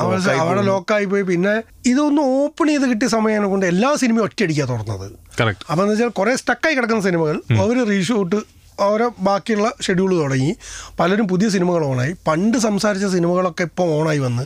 [0.41, 1.53] അവിടെ ലോക്കായി പോയി പിന്നെ
[1.85, 5.05] ഇതൊന്ന് ഓപ്പൺ ചെയ്ത് കിട്ടിയ സമയമാണ് കൊണ്ട് എല്ലാ സിനിമയും ഒറ്റയടിക്കാ തുറന്നത്
[5.39, 8.39] കറക്റ്റ് അപ്പം എന്ന് വെച്ചാൽ കുറേ സ്റ്റക്കായി കിടക്കുന്ന സിനിമകൾ അവർ റീഷൂട്ട്
[8.79, 10.55] ഓരോ ബാക്കിയുള്ള ഷെഡ്യൂൾ തുടങ്ങി.
[10.99, 14.43] പലരും പുതിയ സിനിമകൾ ഓണായി പണ്ട് സംസാരിച്ച സിനിമകളൊക്കെ ഇപ്പോൾ ഓണായി വന്ന്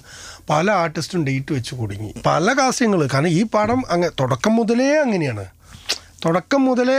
[0.49, 2.13] പല ആർട്ടിസ്റ്റും ഡേറ്റ് വെച്ച് കുടുങ്ങി.
[2.25, 5.45] പല കാസ്യങ്ങൾ കാരണം ഈ പാഠം അങ്ങ് തുടക്കം മുതലേ അങ്ങനെയാണ്.
[6.25, 6.95] തുടക്കം മുതലേ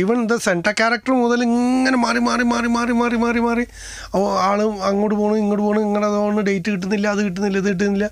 [0.00, 3.64] ഈവൻ ദ സെന്റർ ക്യാരക്ടർ മുതൽ ഇങ്ങനെ മാറി മാറി മാറി മാറി മാറി മാറി മാറി.
[4.48, 8.08] ആൾ അങ്ങോട്ട് പോകണം ഇങ്ങോട്ട് പോകണം ഇങ്ങനെ അതുകൊണ്ട് ഡേറ്റ് കിട്ടുന്നില്ല അത് കിട്ടുന്നില്ല ഇത് കിട്ടുന്നില്ല.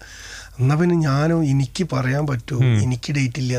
[0.61, 3.53] എന്നാ പിന്നെ ഞാനോ എനിക്ക് പറയാൻ പറ്റുമോ എനിക്ക് ഡേറ്റ് ഇല്ല.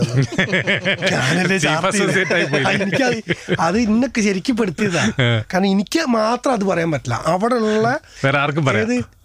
[1.11, 1.57] ഞാനല്ലേ?
[1.67, 3.09] ആ,
[3.59, 5.13] അത് ഇന്നൊക്കെ ശരിക്കും പെടുത്തിയതാണ്
[5.51, 7.17] കാരണം എനിക്ക് മാത്രം അത് പറയാൻ പറ്റില്ല.
[7.27, 7.87] അവിടെ ഉള്ള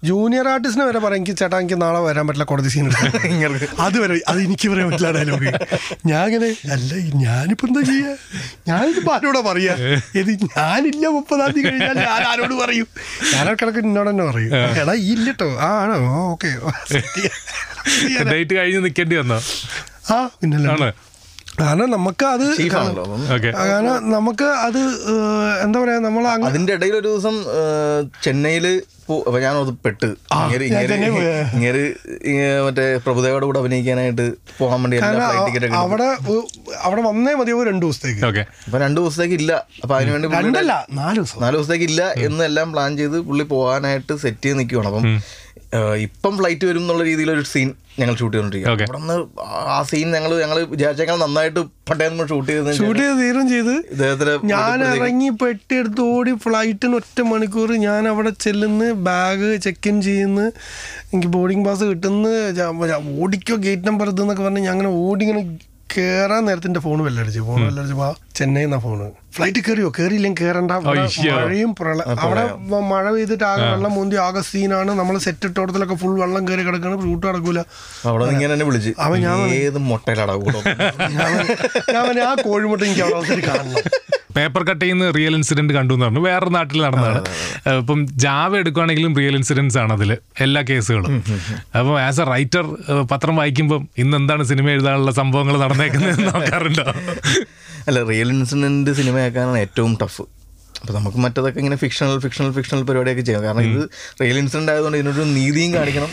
[0.09, 2.87] ജൂനിയർ ആർട്ടിസ്റ്റിനെ വരെ പറയാം എനിക്ക് ചേട്ടാ എനിക്ക് നാളെ വരാൻ പറ്റില്ല കോടതി സീൻ
[3.87, 5.51] അത് വരെ അത് എനിക്ക് പറയാൻ പറ്റില്ല ഡയലോഗ്
[6.11, 6.91] ഞാൻ അങ്ങനെ അല്ല
[7.25, 8.13] ഞാനിപ്പോ എന്താ ചെയ്യാ?
[8.69, 9.75] ഞാനിപ്പോ ആരോടാ പറയാ?
[10.21, 12.89] ഇത് ഞാനില്ല മുപ്പതാം തീയതി കഴിഞ്ഞാൽ ഞാൻ ആരോട് പറയും?
[13.35, 14.53] ഞാനൊക്കെ എന്നോട് തന്നെ പറയും.
[14.83, 15.49] എടാ ഇല്ലട്ടോ.
[15.61, 15.99] ആ ആണോ?
[16.33, 16.51] ഓക്കെ.
[18.31, 19.39] ഡേറ്റ് കഴിഞ്ഞ് നിൽക്കേണ്ടി വന്നോ?
[20.11, 20.91] ആ പിന്നല്ലേ.
[21.61, 24.81] കാരണം നമുക്ക് അത് കാരണം നമുക്ക് അത്
[25.63, 27.37] എന്താ പറയാ നമ്മൾ അതിന്റെ ഇടയിൽ ഒരു ദിവസം
[28.23, 28.67] ചെന്നൈയിൽ
[29.09, 30.07] അപ്പൊ ഞാൻ അത് പെട്ട്.
[32.67, 34.25] മറ്റേ പ്രഭുദേവയുടെ കൂടെ അഭിനയിക്കാനായിട്ട്
[34.59, 36.09] പോകാൻ വേണ്ടി എല്ലാ ഫ്ലൈറ്റ് ടിക്കറ്റ് ഒക്കെ അവിടെ
[36.83, 38.23] അവിടെ വന്നേ മതിയോ രണ്ടു ദിവസത്തേക്ക്.
[38.27, 38.43] ഓക്കെ.
[38.67, 39.53] അപ്പൊ രണ്ടു ദിവസത്തേക്ക് ഇല്ല.
[39.83, 41.41] അപ്പൊ അതിനുവേണ്ടി നാല് ദിവസം.
[41.41, 45.07] നാല് ദിവസത്തേക്ക് ഇല്ല എന്നെല്ലാം പ്ലാൻ ചെയ്ത് പുള്ളി പോകാനായിട്ട് സെറ്റ് ചെയ്ത് നിൽക്കുകയാണ് അപ്പം
[46.07, 47.69] ഇപ്പം ഫ്ലൈറ്റ് വരും എന്നുള്ള രീതിയിൽ ഒരു സീൻ
[48.01, 48.87] ഞങ്ങൾ ഷൂട്ട് ചെയ്തോണ്ടിരിക്കുക Okay.
[48.89, 49.15] അവിടെ നിന്ന്
[49.75, 53.73] ആ സീൻ ഞങ്ങൾ ഞങ്ങൾ വിചാരിച്ചേക്കാൾ നന്നായിട്ട് പട്ടേ നമ്മൾ ഷൂട്ട് ചെയ്ത് ഷൂട്ട് ചെയ്ത് തീരും ചെയ്ത്.
[53.95, 59.97] ഇദ്ദേഹത്തിന് ഞാൻ ഇറങ്ങി പെട്ടി എടുത്ത് ഓടി ഫ്ലൈറ്റിന് ഒറ്റ മണിക്കൂർ ഞാൻ അവിടെ ചെല്ലുന്ന ബാഗ് ചെക്ക് ഇൻ
[60.09, 60.47] ചെയ്യുന്നു.
[61.13, 62.33] എനിക്ക് ബോർഡിംഗ് പാസ് കിട്ടുന്നു.
[63.23, 65.45] ഓടിക്കോ ഗേറ്റ് നമ്പർ ഇതെന്നൊക്കെ പറഞ്ഞ് ഞാൻ അങ്ങനെ ഓടി ഇങ്ങനെ
[65.95, 70.71] കയറാൻ നേരത്തിന്റെ ഫോൺ വെല്ലടിച്ചു ഫോൺ വെല്ലടിച്ചു ചെന്നൈ എന്നാ ഫോണ് ഫ്ലൈറ്റ് കയറിയോ കയറിയില്ലെങ്കിൽ കേറണ്ട.
[71.33, 72.45] മഴയും പ്രള- അവിടെ
[72.81, 77.03] മഴ പെയ്തിട്ട് ആകെ വെള്ളം മുന്തി ആകെ സീനാണ് നമ്മൾ സെറ്റ് ഇട്ടോടത്തിലൊക്കെ ഫുൾ വെള്ളം കയറി കിടക്കണം.
[77.03, 77.59] ഷൂട്ട് നടക്കൂല.
[78.05, 78.91] അവിടെ നിന്ന് ഇങ്ങനെ തന്നെ വിളിച്ച്.
[78.99, 79.39] അവൻ ഞാൻ
[81.11, 81.47] ഞാൻ
[82.17, 83.83] ഞാൻ ആ കോഴിമുട്ട എനിക്ക് അവിടെ അവസരം കാണണം.
[84.37, 86.23] പേപ്പർ കട്ട് ചെയ്യുന്ന റിയൽ ഇൻസിഡന്റ് കണ്ടു എന്ന് പറഞ്ഞു.
[86.29, 87.21] വേറെ നാട്ടിൽ നടന്നതാണ്.
[87.83, 90.11] ഇപ്പം ജാവ എടുക്കുകയാണെങ്കിലും റിയൽ ഇൻസിഡൻസ് ആണ് അതിൽ
[90.47, 91.11] എല്ലാ കേസുകളും.
[91.79, 92.65] അപ്പം ആസ് എ റൈറ്റർ
[93.13, 96.87] പത്രം വായിക്കുമ്പം ഇന്ന് എന്താണ് സിനിമ എഴുതാനുള്ള സംഭവങ്ങൾ നടന്നേക്കുന്നത് നോക്കാറുണ്ടോ?
[97.89, 100.25] അല്ല റിയൽ ഇൻസിഡന്റ് സിനിമയാക്കാനാണ് ഏറ്റവും ടഫ്.
[100.81, 103.43] അപ്പോൾ നമുക്ക് മറ്റതൊക്കെ ഇങ്ങനെ ഫിക്ഷണൽ ഫിക്ഷണൽ ഫിക്ഷണൽ പരിപാടിയൊക്കെ ചെയ്യാം.
[103.47, 103.83] കാരണം ഇത്
[104.23, 106.11] റിയൽ ഇൻസിഡന്റ് ആയതുകൊണ്ട് ഇതിനൊരു നീതിയും കാണിക്കണം.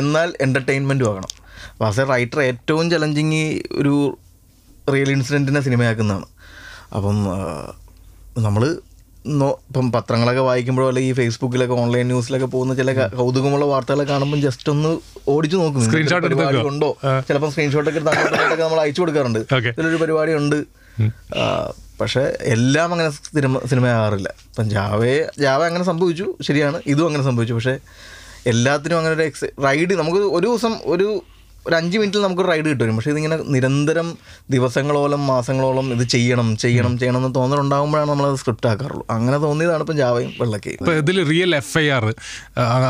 [0.00, 1.30] എന്നാൽ എന്റർടൈൻമെന്റും ആകണം
[1.72, 3.44] അപ്പോൾ ആസ് എ റൈറ്റർ ഏറ്റവും ചലഞ്ചിങ്
[3.80, 3.94] ഒരു
[4.94, 6.26] റിയൽ ഇൻസിഡന്റിനെ സിനിമയാക്കുന്നതാണ്.
[6.96, 7.18] അപ്പം
[8.38, 8.64] നമ്മൾ
[9.68, 14.98] ഇപ്പം പത്രങ്ങളൊക്കെ വായിക്കുമ്പോഴോ അല്ലെങ്കിൽ ഈ ഫേസ്ബുക്കിലൊക്കെ ഓൺലൈൻ ന്യൂസിലൊക്കെ പോകുന്ന ചില കൗതുകമുള്ള വാർത്തകളൊക്കെ കാണുമ്പോൾ ജസ്റ്റ് ഒന്ന്
[15.28, 15.84] ഓടിച്ചു നോക്കും.
[15.84, 16.62] സ്ക്രീൻഷോട്ട്?
[16.68, 16.96] ഉണ്ടോ
[17.28, 19.38] ചിലപ്പോൾ സ്ക്രീൻഷോട്ടൊക്കെ എടുത്ത് നമ്മൾ അയച്ചു കൊടുക്കാറുണ്ട്.
[19.54, 20.58] ഇതിലൊരു പരിപാടി ഉണ്ട്
[22.00, 24.28] പക്ഷെ പക്ഷേ എല്ലാം അങ്ങനെ സിനിമ സിനിമയാകാറില്ല.
[24.28, 26.34] ഇപ്പം ജാവയെ ജാവ അങ്ങനെ സംഭവിച്ചു.
[26.42, 26.82] ശരിയാണ്.
[26.86, 27.54] ഇതും അങ്ങനെ സംഭവിച്ചു.
[27.54, 27.78] പക്ഷേ
[28.46, 31.22] എല്ലാത്തിനും അങ്ങനെ ഒരു എക്സ് റൈഡ് നമുക്ക് ഒരു ദിവസം ഒരു
[31.66, 34.08] ഒരു അഞ്ച് മിനിറ്റിൽ നമുക്ക് റൈഡ് കിട്ടും പക്ഷേ ഇതിങ്ങനെ നിരന്തരം
[34.54, 39.04] ദിവസങ്ങളോളം മാസങ്ങളോളം ഇത് ചെയ്യണം ചെയ്യണം ചെയ്യണം എന്ന് തോന്നലുണ്ടാകുമ്പോഴാണ് നമ്മളത് സ്ക്രിപ്റ്റ് ആക്കാറുള്ളൂ.
[39.16, 40.78] അങ്ങനെ തോന്നിയതാണ് ഇപ്പം ജാവയും വെള്ളക്കയും.
[40.82, 42.06] ഇപ്പം ഇതിൽ റിയൽ എഫ് ഐ ആർ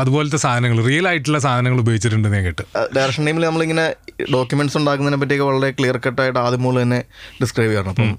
[0.01, 2.65] അതുപോലത്തെ സാധനങ്ങൾ റിയൽ ആയിട്ടുള്ള സാധനങ്ങൾ ഉപയോഗിച്ചിട്ടുണ്ട് ഞാൻ കേട്ട്.
[2.97, 3.87] ഡയറക്ഷൻ ടീമിൽ നമ്മളിങ്ങനെ
[4.37, 7.01] ഡോക്യുമെന്റ്സ് ഉണ്ടാക്കുന്നതിനെ പറ്റിയൊക്കെ വളരെ ക്ലിയർ കട്ടായിട്ട് ആദ്യം മുതൽ തന്നെ
[7.43, 8.11] ഡിസ്ക്രൈബ് ചെയ്യണം അപ്പം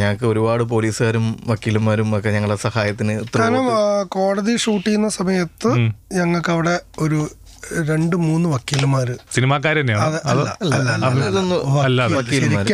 [0.00, 3.64] ഞങ്ങൾക്ക് ഒരുപാട് പോലീസുകാരും വക്കീലന്മാരും ഒക്കെ ഞങ്ങളെ സഹായത്തിന് കാരണം
[4.16, 5.70] കോടതി ഷൂട്ട് ചെയ്യുന്ന സമയത്ത്
[6.18, 7.20] ഞങ്ങൾക്ക് അവിടെ ഒരു
[7.84, 9.78] രണ്ട് മൂന്ന് വക്കീലന്മാർ സിനിമാക്കാർ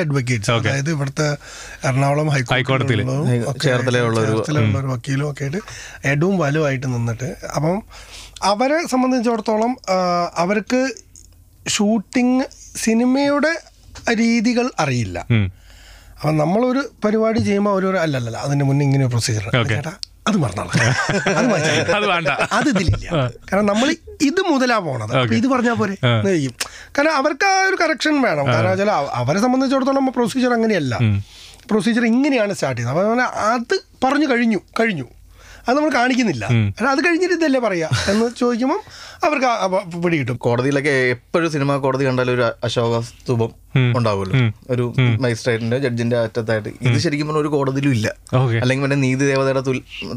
[0.00, 1.36] അഡ്വക്കേറ്റ്സ് അതായത് ഇവിടുത്തെ
[1.84, 2.94] എറണാകുളം ഹൈക്കോടതി
[3.64, 5.60] ചേർത്തലയുള്ള ഒരു- വക്കീലും ഒക്കെ ആയിട്ട്
[6.04, 7.36] എഡും വലുവായിട്ട് നിന്നിട്ട്.
[7.56, 7.82] അപ്പം
[8.42, 9.76] അവരെ സംബന്ധിച്ചിടത്തോളം
[10.34, 10.94] അവർക്ക്
[11.68, 12.44] ഷൂട്ടിങ്
[12.76, 13.52] സിനിമയുടെ
[14.14, 15.18] രീതികൾ അറിയില്ല.
[16.14, 19.66] അപ്പം നമ്മളൊരു പരിപാടി ചെയ്യുമ്പോൾ അവരൊരു അല്ലല്ല അതിന് മുന്നേ ഇങ്ങനെ ഒരു പ്രൊസീജിയർ.
[19.68, 19.92] ചേട്ടാ
[20.28, 20.72] അത് മറന്നാളെ.
[21.96, 22.28] അത് വേണ്ട.
[22.58, 23.08] അത് ഇതിലില്ല.
[23.48, 23.88] കാരണം നമ്മൾ
[24.28, 25.12] ഇത് മുതലാ പോണത്.
[25.38, 25.96] ഇത് പറഞ്ഞാൽ പോരെ?
[26.96, 28.46] കാരണം അവർക്ക് ആ ഒരു കറക്ഷൻ വേണം.
[28.52, 28.90] കാരണം വെച്ചാൽ
[29.22, 30.94] അവരെ സംബന്ധിച്ചിടത്തോളം പ്രൊസീജിയർ അങ്ങനെയല്ല.
[31.70, 33.20] പ്രൊസീജിയർ ഇങ്ങനെയാണ് സ്റ്റാർട്ട് ചെയ്യുന്നത്.
[33.20, 35.06] അപ്പോൾ അത് പറഞ്ഞു കഴിഞ്ഞു കഴിഞ്ഞു.
[35.68, 36.44] അത് നമ്മൾ കാണിക്കുന്നില്ല.
[36.46, 37.88] കാരണം അത് കഴിഞ്ഞിട്ട് ഇതല്ലേ പറയാ?
[38.08, 38.80] എന്ന് ചോദിക്കുമ്പോൾ
[39.26, 39.66] അവർക്ക് ആ- ആ
[40.00, 40.36] പിടി കിട്ടും.
[40.36, 43.50] കോടതിയിലൊക്കെ എപ്പോഴും സിനിമ കോടതി കണ്ടാലും ഒരു അശോക സ്തൂപം
[43.96, 44.36] ഉണ്ടാവുമല്ലോ.
[44.70, 46.68] ഒരു മജിസ്ട്രേറ്റിന്റെ ജഡ്ജിന്റെ അറ്റത്തായിട്ട്.
[46.68, 48.14] ഇത് ശരിക്കും പറഞ്ഞാൽ ഒരു കോടതിയിലും ഇല്ല.
[48.60, 49.60] അല്ലെങ്കിൽ പിന്നെ നീതി ദേവതയുടെ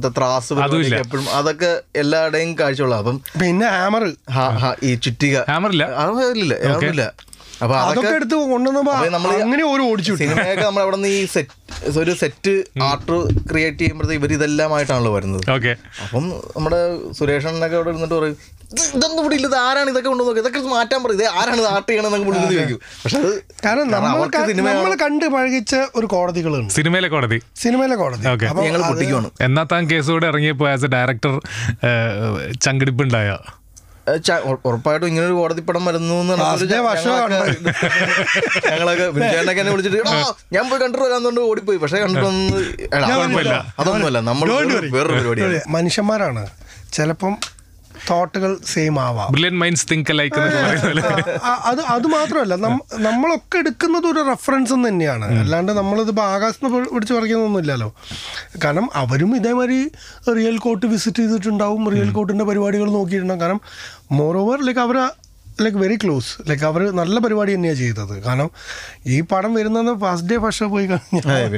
[0.08, 0.54] ത്രാസ്
[0.96, 5.38] എപ്പോഴും അതൊക്കെ എല്ലാവരുടെയും കാഴ്ചയുള്ള അപ്പം പിന്നെ ഹാമർ ഹാ ഹ- ഈ ചുറ്റിക
[5.96, 6.54] ഹാമറില്ല.
[6.68, 7.27] ഹാമറില്ല.
[7.64, 8.94] അപ്പൊ അതൊക്കെ എടുത്ത് കൊണ്ടുവന്നപ്പോ
[9.44, 10.24] അങ്ങനെ ഒരു ഓടിച്ചു വിട്ടു.
[10.24, 11.54] സിനിമയൊക്കെ നമ്മൾ അവിടെ നിന്ന് ഈ സെറ്റ്
[12.02, 12.54] ഒരു സെറ്റ്
[12.90, 13.18] ആർട്ട്
[13.50, 15.44] ക്രിയേറ്റ് ചെയ്യുമ്പോഴത്തേക്ക് ഇവർ ഇതെല്ലാമായിട്ടാണല്ലോ വരുന്നത്.
[15.56, 15.74] ഓക്കെ.
[16.06, 16.80] അപ്പം നമ്മുടെ
[17.20, 18.38] സുരേഷണ്ണൊക്കെ അവിടെ ഇരുന്നിട്ട് പറയും
[18.72, 21.18] "ഇത് ഇതൊന്നും ഇവിടെ ഇല്ല ആരാണ് ഇതൊക്കെ കൊണ്ടു നോക്കുക ഇതൊക്കെ മാറ്റാൻ പറയും.
[21.20, 22.80] ഇത് ആരാണ് ഇത് ആർട്ട് ചെയ്യണമെന്നൊക്കെ പുള്ളി ചോദിക്കും.
[23.04, 23.32] പക്ഷെ അത്
[23.66, 26.72] കാരണം നമ്മൾ കണ്ട് പഴകിച്ച ഒരു കോടതികളുണ്ട്.
[26.78, 27.40] സിനിമയിലെ കോടതി.
[27.64, 28.26] സിനിമയിലെ കോടതി.
[28.34, 28.50] Okay.
[28.66, 29.30] ഞങ്ങൾ അത് പൊട്ടിക്കുവാണ്.
[29.48, 31.34] എന്നാ താൻ കേസ് കൂടെ ഇറങ്ങിയപ്പോൾ ആസ് എ ഡയറക്ടർ
[32.66, 33.30] ചങ്കടിപ്പുണ്ടായ
[34.66, 36.16] ഉറപ്പായിട്ടും ഇങ്ങനെ ഒരു കോടതി പടം വരുന്നു
[38.72, 39.06] ഞങ്ങളൊക്കെ
[39.62, 39.98] എന്നെ വിളിച്ചിട്ട്
[40.54, 41.78] ഞാൻ പോയി കണ്ടിട്ട് വരാന്നുകൊണ്ട് ഓടിപ്പോയി.
[41.78, 42.64] പക്ഷെ കണ്ടിട്ടൊന്നും
[43.80, 44.48] അതൊന്നുമല്ല നമ്മൾ.
[44.96, 45.60] വേറൊരു പരിപാടിയാണ്.
[45.68, 46.44] മനുഷ്യന്മാരാണ്.
[46.94, 47.34] ചിലപ്പം
[48.10, 49.30] തോട്ടുകൾ സെയിം ആവാം.
[49.62, 50.40] മൈൻഡ്സ് തിങ്ക് ലൈക്ക്
[51.70, 51.82] അത്.
[51.96, 52.56] അത് മാത്രമല്ല
[53.08, 55.28] നമ്മളൊക്കെ എടുക്കുന്നത് ഒരു റെഫറൻസ് തന്നെയാണ്.
[55.40, 57.90] അല്ലാണ്ട് നമ്മളിത് ആകാശത്ത് പിടിച്ച് പറിക്കുന്നൊന്നും ഇല്ലല്ലോ
[58.64, 59.80] കാരണം അവരും ഇതേമാതിരി
[60.38, 63.42] റിയൽ കോർട്ട് വിസിറ്റ് ചെയ്തിട്ടുണ്ടാവും റിയൽ കോർട്ടിന്റെ പരിപാടികൾ നോക്കിയിട്ടുണ്ടാവും.
[63.42, 63.62] കാരണം
[64.12, 64.98] മോർ ഓവർ ലൈക്ക് അവർ
[65.62, 68.24] ലൈക്ക് വെരി ക്ലോസ് ലൈക്ക് അവർ നല്ല പരിപാടി തന്നെയാണ് ചെയ്തത്.
[68.24, 68.50] കാരണം
[69.08, 71.50] ഈ പടം വരുന്നത് ഫസ്റ്റ് ഡേ ഫസ്റ്റ് പോയി കഴിഞ്ഞാൽ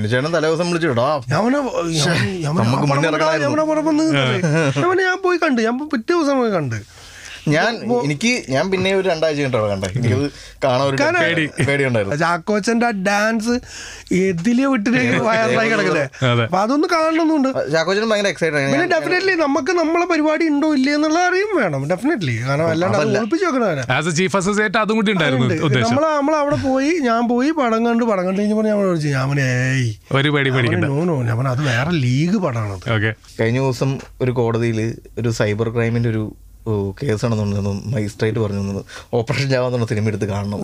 [5.01, 5.61] ഞാൻ പോയി കണ്ട്.
[5.61, 6.98] ഞാൻ പിറ്റേ ദിവസം പോയി കണ്ട്.
[7.53, 7.73] ഞാൻ
[8.05, 9.87] എനിക്ക് ഞാൻ പിന്നെ ഒരു രണ്ടാഴ്ച കഴിഞ്ഞിട്ടാണ് കണ്ടേ.
[9.99, 10.25] എനിക്കത്
[10.63, 11.45] കാണാൻ ഒരു പേടി.
[11.67, 13.55] പേടിയുണ്ടായിരുന്നു ചാക്കോച്ചന്റെ ആ ഡാൻസ്
[14.21, 16.05] എതിലെ വിട്ടിട്ട് വയറായി കിടക്കല്ലേ?
[16.31, 16.45] അതെ.
[16.47, 17.49] അപ്പൊ അതൊന്ന് കാണണമെന്നുണ്ട്.
[17.75, 22.67] ചാക്കോച്ചൻ ഭയങ്കര എക്സൈറ്റഡ് പിന്നെ ഡെഫിനറ്റ്ലി നമുക്ക് നമ്മളെ പരിപാടി ഉണ്ടോ ഇല്ലേ എന്നുള്ള അറിയും വേണം ഡെഫിനറ്റ്ലി കാരണം
[22.73, 25.47] അല്ലാണ്ട് ഒളിപ്പിച്ച് ചീഫ് അസോസിയേറ്റ് അതും കൂടി ഉണ്ടായിരുന്നു
[25.85, 28.03] നമ്മൾ നമ്മൾ അവിടെ പോയി ഞാൻ പോയി പടം കണ്ട്.
[28.09, 30.85] പടം കണ്ടു കഴിഞ്ഞപ്പോൾ ഞാൻ വിളിച്ചു ഞാൻ ഏയ് ഒരു പേടി പേടിക്കണ്ട.
[30.87, 33.89] നോ നോ ഞാൻ അത് വേറെ ലീഗ് പടമാണ് ഓക്കെ കഴിഞ്ഞ ദിവസം
[34.21, 34.79] ഒരു കോടതിയിൽ
[35.19, 36.23] ഒരു സൈബർ ക്രൈമിന്റെ ഒരു
[36.59, 38.81] ഓ, കേസ് ആണെന്നുണ്ടെന്ന് മജിസ്ട്രേറ്റ് പറഞ്ഞു.
[39.17, 40.59] ഓപ്പറേഷൻ ജാവാന്നുള്ള സിനിമ എടുത്ത് കാണണം.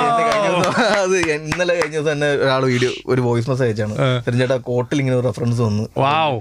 [0.00, 3.94] എന്നെ കഴിഞ്ഞ ദിവസം അത് ഇന്നലെ കഴിഞ്ഞ ദിവസം തന്നെ ഒരാൾ വീഡിയോ ഒരു വോയിസ് മെസ്സേജ് അയച്ചാണ്.
[4.26, 5.84] തിരിഞ്ഞേട്ടാ കോർട്ടിൽ ഇങ്ങനെ ഒരു റെഫറൻസ് വന്നു.
[6.02, 6.38] വാവ്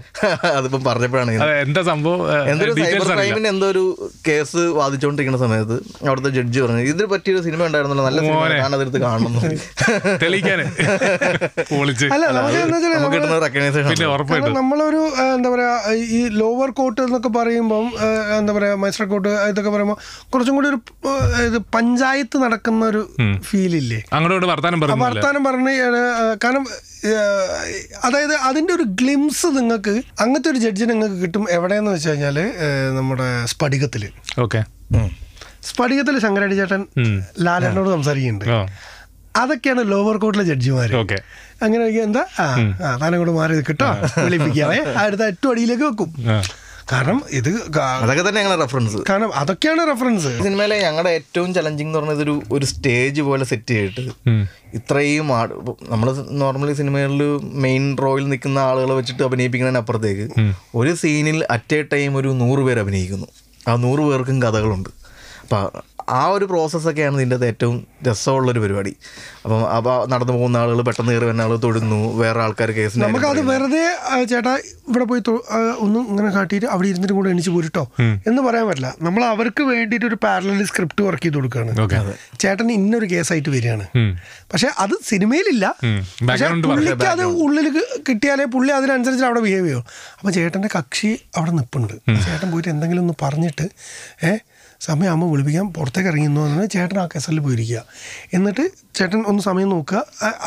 [0.58, 1.32] അതിപ്പം പറഞ്ഞപ്പോഴാണ്.
[1.66, 2.20] എന്താ സംഭവം?
[2.52, 3.84] എന്തൊരു സൈബർ ക്രൈമിന് എന്തോ ഒരു
[4.28, 9.32] കേസ് വാദിച്ചുകൊണ്ടിരിക്കുന്ന സമയത്ത് അവിടുത്തെ ജഡ്ജി പറഞ്ഞു ഇതിന് പറ്റിയൊരു സിനിമ ഉണ്ടായിരുന്നല്ലോ നല്ല സിനിമ ഞാൻ അതെടുത്ത് കാണണം.
[14.60, 15.02] നമ്മളൊരു
[15.36, 15.74] എന്താ പറയാ
[16.18, 17.86] ഈ ലോവർ കോർട്ട് എന്നൊക്കെ പറയുമ്പം
[18.40, 19.98] എന്താ പറയാ മജിസ്ട്രേറ്റ് കോർട്ട് ഇതൊക്കെ പറയുമ്പോൾ
[20.34, 20.80] കുറച്ചും കൂടി ഒരു
[21.48, 23.02] ഇത് പഞ്ചായത്ത് നടക്കുന്ന ഒരു
[23.50, 23.80] ഫീലില്ലേ?
[23.84, 25.74] ഇല്ലേ അങ്ങോട്ട് വർത്താനം പറഞ്ഞു വർത്താനം പറഞ്ഞ്
[26.44, 26.66] കാരണം
[28.08, 32.38] അതായത് അതിന്റെ ഒരു ഗ്ലിംസ് നിങ്ങൾക്ക് അങ്ങനത്തെ ഒരു ജഡ്ജി നിങ്ങൾക്ക് കിട്ടും എവിടെയെന്ന് വെച്ച് കഴിഞ്ഞാൽ
[32.98, 34.04] നമ്മുടെ സ്ഫടികത്തിൽ
[34.46, 34.62] ഓക്കെ.
[35.70, 36.82] സ്ഫടികത്തിൽ ശങ്കരടി ചേട്ടൻ
[37.46, 38.48] ലാലേട്ടനോട് സംസാരിക്കുന്നുണ്ട്.
[39.42, 41.18] അതൊക്കെയാണ് ലോവർ കോർട്ടിലെ ജഡ്ജിമാർ ഓക്കെ.
[41.66, 42.24] അങ്ങനെ എന്താ?
[42.44, 42.46] ആ
[43.02, 43.88] താനങ്ങോട്ട് മാറി കിട്ടോ?
[44.26, 44.80] വിളിപ്പിക്കാവേ.
[45.04, 46.10] അടുത്ത എട്ടു അടിയിലേക്ക് വെക്കും.
[46.92, 47.50] കാരണം ഇത്
[48.02, 52.66] അതൊക്കെ തന്നെ ഞങ്ങളുടെ റെഫറൻസ് കാരണം അതൊക്കെയാണ് റെഫറൻസ് സിനിമയിലെ ഞങ്ങളുടെ ഏറ്റവും ചലഞ്ചിങ് എന്ന് പറഞ്ഞത് ഒരു ഒരു
[52.66, 55.28] സ്റ്റേജ് പോലെ സെറ്റ് ചെയ്തിട്ട് ഇത്രയും ഇത്രയും
[55.90, 56.08] നമ്മൾ
[56.42, 57.22] നോർമലി സിനിമകളിൽ
[57.66, 60.28] മെയിൻ റോയിൽ നിൽക്കുന്ന ആളുകളെ വെച്ചിട്ട് അഭിനയിപ്പിക്കുന്നതിനപ്പുറത്തേക്ക്
[60.76, 63.28] ഒരു സീനിൽ അറ്റ് എ ടൈം ഒരു നൂറ് പേർ അഭിനയിക്കുന്നു.
[63.68, 64.90] ആ നൂറ് പേർക്കും കഥകളുണ്ട്.
[65.44, 68.92] അപ്പം ആ ഒരു പ്രോസസ്സൊക്കെയാണ് ഇതിന്റെ ഏറ്റവും രസമുള്ളൊരു പരിപാടി.
[69.44, 72.72] അപ്പം അപ്പോൾ നടന്നു പോകുന്ന ആളുകൾ പെട്ടെന്ന് കയറി വരുന്ന ആളുകൾ തൊടുന്നു വേറെ ആൾക്കാർ
[73.04, 73.84] നമുക്ക് അത് വെറുതെ
[74.32, 74.54] ചേട്ടാ
[74.90, 75.22] ഇവിടെ പോയി
[75.80, 77.84] ഒന്നും ഇങ്ങനെ കാട്ടിയിട്ട് അവിടെ ഇരുന്നിട്ട് കൂടെ എണിച്ച് പോരിട്ടോ.
[78.00, 78.90] എന്ന് പറയാൻ പറ്റില്ല.
[79.02, 82.14] നമ്മൾ അവർക്ക് വേണ്ടിയിട്ട് ഒരു പാരലൽ സ്ക്രിപ്റ്റ് വർക്ക് ചെയ്ത് കൊടുക്കുകയാണ്.
[82.44, 83.86] ചേട്ടൻ ഇന്നൊരു കേസായിട്ട് വരികയാണ്.
[84.54, 85.66] പക്ഷെ അത് സിനിമയിലില്ല.
[86.30, 87.68] പക്ഷെ പുള്ളിക്ക് അത് ഉള്ളിൽ
[88.10, 89.84] കിട്ടിയാലേ പുള്ളി അതിനനുസരിച്ച് അവിടെ ബിഹേവ് ചെയ്യും
[90.20, 91.94] അപ്പം ചേട്ടന്റെ കക്ഷി അവിടെ നിൽപ്പുണ്ട്
[92.26, 93.68] ചേട്ടൻ പോയിട്ട് എന്തെങ്കിലും ഒന്ന് പറഞ്ഞിട്ട്
[94.24, 94.40] ഏഹ്
[94.86, 97.82] സമയമാകുമ്പോൾ വിളിപ്പിക്കാം പുറത്തേക്ക് ഇറങ്ങിയെന്ന് പറഞ്ഞാൽ ചേട്ടൻ ആ കേസിൽ പോയിരിക്കുക.
[98.38, 98.64] എന്നിട്ട്
[98.98, 100.00] ചേട്ടൻ ഒന്ന് സമയം നോക്കുക.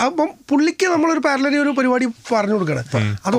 [0.07, 2.85] അപ്പം പുള്ളിക്ക് നമ്മളൊരു പാരലറി ഒരു പരിപാടി പറഞ്ഞു കൊടുക്കണം.
[3.27, 3.37] അത്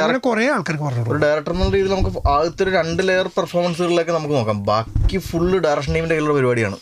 [0.00, 4.34] അങ്ങനെ കുറേ ആൾക്കാർക്ക് പറഞ്ഞു കൊടുക്കും ഡയറക്ടർ എന്നുള്ള രീതിയിൽ നമുക്ക് ആദ്യത്തെ ഒരു രണ്ട് ലെയർ പെർഫോമൻസുകളിലൊക്കെ നമുക്ക്
[4.40, 4.60] നോക്കാം.
[4.70, 6.78] ബാക്കി ഫുള്ള് ഡയറക്ഷൻ ടീമിന്റെ കയ്യിലുള്ള പരിപാടിയാണ്.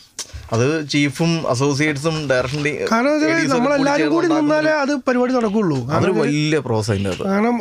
[0.55, 3.15] അത് ചീഫും അസോസിയേറ്റ്സും ഡയറക്ഷൻ കാരണം
[3.51, 5.77] നമ്മളെല്ലാവരും കൂടി നിന്നാലേ അത് പരിപാടി നടക്കുള്ളൂ.
[5.95, 7.57] അതൊരു വലിയ പ്രോസസ് അതിന്റെ അത് കാരണം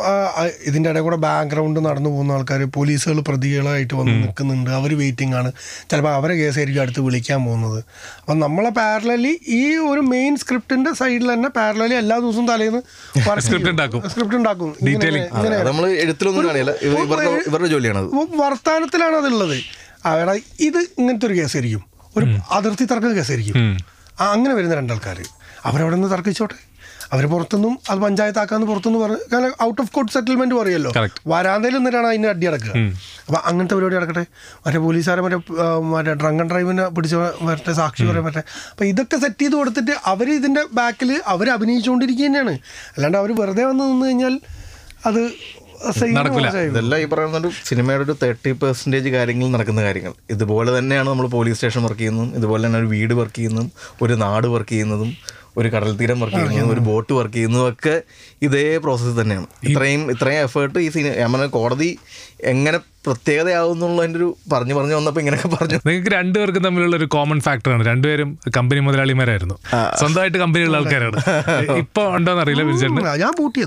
[0.68, 4.70] ഇതിന്റെ ഇടയിൽ കൂടെ ബാക്ക്ഗ്രൗണ്ട് നടന്നു പോകുന്ന ആൾക്കാർ പോലീസുകൾ പ്രതികളായിട്ട് വന്ന് നിൽക്കുന്നുണ്ട്.
[4.79, 5.51] അവർ വെയിറ്റിംഗ് ആണ്.
[5.90, 7.79] ചിലപ്പോൾ അവരെ കേസായിരിക്കും അടുത്ത് വിളിക്കാൻ പോകുന്നത്.
[8.20, 12.81] അപ്പം നമ്മളെ പാരലലി ഈ ഒരു മെയിൻ സ്ക്രിപ്റ്റിന്റെ സൈഡിൽ തന്നെ പാരലലി എല്ലാ ദിവസവും തലേന്ന്
[13.48, 14.03] Script ഉണ്ടാക്കും.
[14.14, 14.72] സ്ക്രിപ്റ്റ് ഉണ്ടാക്കും.
[15.70, 16.74] നമ്മൾ എഴുത്തിലൊന്നും കാണില്ല.
[17.51, 18.03] ഇവരുടെ ജോലിയാണ്
[18.42, 19.57] വർത്താനത്തിലാണ് അതുള്ളത്
[20.09, 20.35] അവിടെ
[20.68, 21.85] ഇത് ഇങ്ങനത്തെ ഒരു കേസായിരിക്കും
[22.18, 22.26] ഒരു
[22.59, 23.57] അതിർത്തി തർക്കം കേസായിരിക്കും
[24.20, 25.18] ആ അങ്ങനെ വരുന്ന രണ്ടാൾക്കാർ
[25.68, 26.57] അവരവിടെ നിന്ന് തർക്കിച്ചോട്ടെ?
[27.14, 30.90] അവർ പുറത്തുനിന്നും അത് പഞ്ചായത്താക്കാന്ന് പുറത്തുനിന്ന് പറഞ്ഞു കാരണം ഔട്ട് ഓഫ് കോർട്ട് സെറ്റിൽമെന്റ് പറയുമല്ലോ.
[31.33, 32.72] വരാന്തയിൽ നിന്നിട്ടാണ് അതിന് അടി അടക്കുക.
[33.28, 34.24] അപ്പം അങ്ങനത്തെ പരിപാടി നടക്കട്ടെ?
[34.64, 35.38] മറ്റേ പോലീസുകാരെ മറ്റേ
[35.92, 37.14] മറ്റേ ഡ്രങ്ക് ആൻഡ് ഡ്രൈവിനെ പിടിച്ച
[37.46, 42.54] മറ്റേ സാക്ഷി പറയാൻ പറ്റേ അപ്പം ഇതൊക്കെ സെറ്റ് ചെയ്ത് കൊടുത്തിട്ട് അവർ ഇതിന്റെ ബാക്കിൽ അവർ അഭിനയിച്ചുകൊണ്ടിരിക്കുക തന്നെയാണ്
[42.96, 44.37] അല്ലാണ്ട് അവർ വെറുതെ വന്ന് നിന്ന് കഴിഞ്ഞാൽ
[45.07, 45.22] അത്
[45.98, 46.46] സൈന് നടക്കൂല.
[46.46, 46.68] മോശമായി.
[46.70, 51.58] ഇതെല്ലാം ഈ പറയുന്ന ഒരു സിനിമയുടെ ഒരു തേർട്ടി പെർസെന്റേജ് കാര്യങ്ങൾ നടക്കുന്ന കാര്യങ്ങൾ ഇതുപോലെ തന്നെയാണ് നമ്മൾ പോലീസ്
[51.58, 53.68] സ്റ്റേഷൻ വർക്ക് ചെയ്യുന്നതും ഇതുപോലെ തന്നെ ഒരു വീട് വർക്ക് ചെയ്യുന്നതും
[54.02, 55.10] ഒരു നാട് വർക്ക് ചെയ്യുന്നതും
[55.58, 57.94] ഒരു കടൽ തീരം വർക്ക് ചെയ്യുന്നതും ഒരു ബോട്ട് വർക്ക് ചെയ്യുന്നതും ഒക്കെ
[58.42, 61.90] ഇതേ പ്രോസസ്സ് തന്നെയാണ് ഇത്രയും ഇത്രയും എഫേർട്ട് ഈ സിനിമ കോടതി
[62.44, 65.78] എങ്ങനെ പ്രത്യേകതയാവുന്നുള്ളതിന്റെ ഒരു പറഞ്ഞു പറഞ്ഞു വന്നപ്പോൾ ഇങ്ങനെയൊക്കെ പറഞ്ഞു.
[65.86, 69.56] നിങ്ങൾക്ക് രണ്ടുപേർക്കും തമ്മിലുള്ള ഒരു കോമൺ ഫാക്ടറാണ് രണ്ടുപേരും കമ്പനി മുതലാളിമാരായിരുന്നു.
[70.00, 71.16] സ്വന്തമായിട്ട് കമ്പനിയുള്ള ആൾക്കാരാണ്.
[71.82, 72.64] ഇപ്പൊ ഉണ്ടോന്ന് അറിയില്ല
[73.16, 73.60] ഞാൻ പൂട്ടി.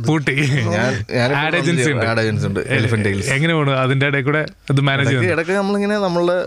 [1.42, 2.06] ആഡ് ഏജൻസി ഉണ്ട്.
[2.06, 2.62] ആഡ് ഏജൻസി ഉണ്ട്.
[2.78, 3.74] എലിഫന്റ് ടൈൽസ് എങ്ങനെ പോണു?
[3.84, 6.38] അതിന്റെ ഇടയിൽ കൂടെ ഇത് മാനേജ് ഇടയ്ക്ക് ഇടയ്ക്ക് നമ്മളിങ്ങനെ നമ്മളുടെ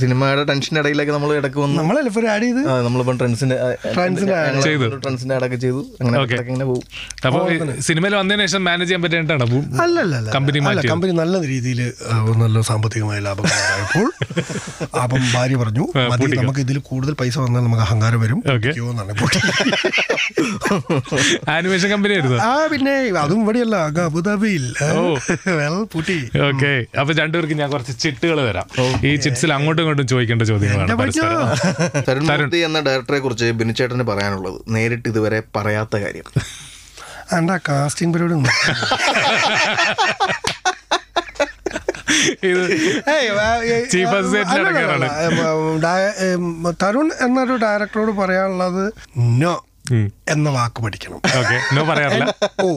[0.00, 1.96] സിനിമയുടെ ടെൻഷന്റെ ഇടയിലേക്ക് നമ്മൾ ഇടയ്ക്ക് വന്നു നമ്മൾ
[2.30, 2.62] ആഡ് ചെയ്ത്?
[2.86, 4.64] നമ്മളിപ്പം ad.
[4.64, 4.86] ചെയ്തു.
[5.36, 5.80] ആഡൊക്കെ ചെയ്തു.
[6.00, 6.24] അങ്ങനെ.
[6.46, 6.82] ഇങ്ങനെ പോകും.
[7.26, 7.42] അപ്പോൾ
[7.80, 9.44] സിനിമയിൽ വന്നതിന് ശേഷം മാനേജ് ചെയ്യാൻ പറ്റേണ്ടതാണ്
[9.82, 11.80] അല്ല അല്ല അല്ല കമ്പനി കമ്പനി നല്ല രീതിയിൽ
[12.40, 14.08] നല്ല സാമ്പത്തികമായ ലാഭം ഉണ്ടായപ്പോൾ
[14.98, 18.40] അപ്പം ഭാര്യ പറഞ്ഞു മതി നമുക്ക് ഇതിൽ കൂടുതൽ പൈസ വന്നാൽ നമുക്ക് അഹങ്കാരം വരും
[18.84, 19.12] എന്നാണ്
[21.50, 22.38] ആനിമേഷൻ കമ്പനി ആയിരുന്നു.
[22.44, 24.64] ആ പിന്നെ അതും ഇവിടെയല്ല അബുദാബിയിൽ.
[24.92, 25.02] ഓ.
[25.58, 26.16] വെൽ പൂട്ടി.
[26.48, 26.72] ഓക്കെ.
[27.00, 28.66] അപ്പൊ രണ്ടുപേർക്ക് ഞാൻ കുറച്ച് ചിട്ടുകൾ തരാം.
[29.04, 30.92] ഈ ചിറ്റ്സിൽ അങ്ങോട്ടും ഇങ്ങോട്ടും ചോദിക്കേണ്ട ചോദ്യങ്ങളാണ്
[32.66, 36.28] എന്ന ഡയറക്ടറെ കുറിച്ച് ബിനുചേട്ടന് പറയാനുള്ളത് നേരിട്ട് ഇതുവരെ പറയാത്ത കാര്യം.
[37.32, 38.52] എന്റെ കാസ്റ്റിംഗ് പരിപാടി ഒന്നും.
[38.52, 38.74] ഇത്
[42.05, 42.05] ഏയ്, ആ, ഏ, Chief ആ, Associate അല്ല, അല്ല, ഇടയ്ക്കാണ്.
[44.86, 45.02] അല്ല,
[45.54, 46.46] ഉം, ഡയ- ഉം,
[46.82, 48.84] തരുൺ എന്നൊരു ഡയറക്ടറോട് പറയാനുള്ളത്
[49.38, 49.54] നോ
[50.32, 51.18] എന്ന വാക്ക് പഠിക്കണം.
[51.40, 52.24] ഓക്കെ നോ പറയാറില്ല.
[52.60, 52.68] ഓ.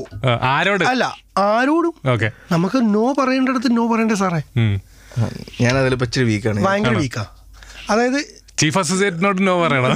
[0.50, 0.84] ആരോട്?
[0.86, 1.06] അല്ല
[1.46, 4.42] ആരോടും ഓക്കെ നമുക്ക് നോ പറയേണ്ടടുത്ത് നോ പറയണ്ടേ സാറേ?
[5.62, 7.24] ഞാൻ അതിൽ പറ്റിയ വീക്കാണ് ഭയങ്കര വീക്കാ
[7.90, 8.20] അതായത്
[8.58, 9.92] ചീഫ് അസോസിയേറ്റിനോട് നോ പറയണം?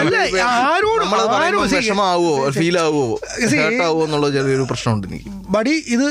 [0.00, 0.16] അല്ല
[0.64, 1.60] ആരോടും നമ്മൾ ആരും
[2.56, 3.04] ഫീൽ ആവോ
[3.44, 5.30] See, ഹേർട്ട് ആവോ എന്നുള്ള ചെറിയൊരു പ്രശ്നമുണ്ട് എനിക്ക്.
[5.48, 6.06] ബഡി ഇത്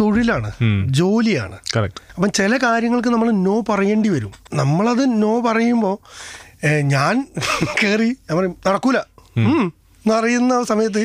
[0.00, 0.50] തൊഴിലാണ്
[0.98, 1.56] ജോലിയാണ്.
[1.76, 4.32] കറക്റ്റ് അപ്പം ചില കാര്യങ്ങൾക്ക് നമ്മൾ നോ പറയേണ്ടി വരും.
[4.60, 5.96] നമ്മളത് നോ പറയുമ്പോൾ
[6.94, 7.14] ഞാൻ
[7.80, 8.98] കയറി ഞാൻ പറയും നടക്കൂല.
[10.04, 11.02] എന്നറിയുന്ന സമയത്ത്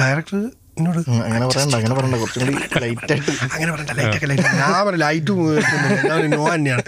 [0.00, 0.36] ഡയറക്ടർ
[0.78, 2.16] എന്നോട് അങ്ങനെ പറയണ്ട അങ്ങനെ പറയണ്ട.
[2.22, 2.54] കുറച്ചും കൂടി
[2.84, 3.32] ലൈറ്റ് ആയിട്ട്.
[3.54, 5.34] അങ്ങനെ പറയണ്ട ലൈറ്റൊക്കെ ലൈറ്റ് ഞാൻ ലൈറ്റ്
[6.38, 6.84] നോ തന്നെയാണ്.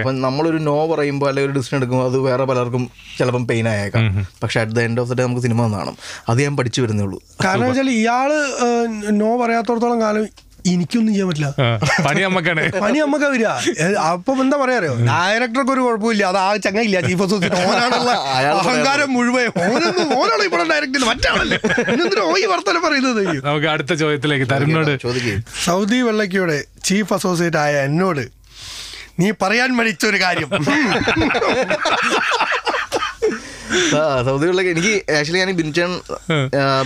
[0.00, 2.82] അപ്പം നമ്മളൊരു നോ പറയുമ്പോൾ അല്ലെങ്കിൽ ഒരു ഡിസിഷൻ എടുക്കുമ്പോൾ അത് വേറെ പലർക്കും
[3.18, 4.04] ചിലപ്പം പെയിൻ ആയേക്കാം.
[4.42, 5.96] പക്ഷെ at the end of the day നമുക്ക് സിനിമ കാണും
[6.28, 7.20] അത് ഞാൻ പഠിച്ചു വരുന്നേ ഉള്ളൂ.
[7.46, 8.30] കാരണം വെച്ചാൽ ഇയാൾ
[9.22, 10.26] നോ പറയാത്തോടത്തോളം കാലം
[10.72, 11.48] എനിക്കൊന്നും ചെയ്യാൻ പറ്റില്ല.
[12.06, 13.48] പണി അമ്മക്കാണ് പണി നമ്മക്ക് വരിക
[14.10, 16.22] അപ്പൊ എന്താ പറയാറോ ഡയറക്ടർക്ക് ഒരു കുഴപ്പമില്ല.
[16.32, 18.10] അത് ആ ചങ്ങയില്ല ചീഫ് അസോസിയേറ്റ് ഓനാണുള്ള
[18.60, 19.46] അഹങ്കാരം മുഴുവൻ.
[19.66, 21.58] ഓനൊന്നും ഓനാണ് ഇവിടെ ഡയറക്ടർ മറ്റാണല്ലേ
[21.94, 23.22] എന്തിനാ ഓ ഈ വർത്തനം പറയുന്നത്?
[23.48, 24.92] നമുക്ക് അടുത്ത ചോദ്യത്തിലേക്ക് തരുന്നോട്
[25.68, 26.58] സൗദി വെള്ളക്കിയുടെ
[26.90, 28.24] ചീഫ് അസോസിയേറ്റ് ആയ എന്നോട്
[29.20, 30.48] നീ പറയാൻ മടിച്ച ഒരു കാര്യം.
[34.24, 35.90] സൗദികളിലൊക്കെ എനിക്ക് ആക്ച്വലി ഞാൻ ബിൻചൻ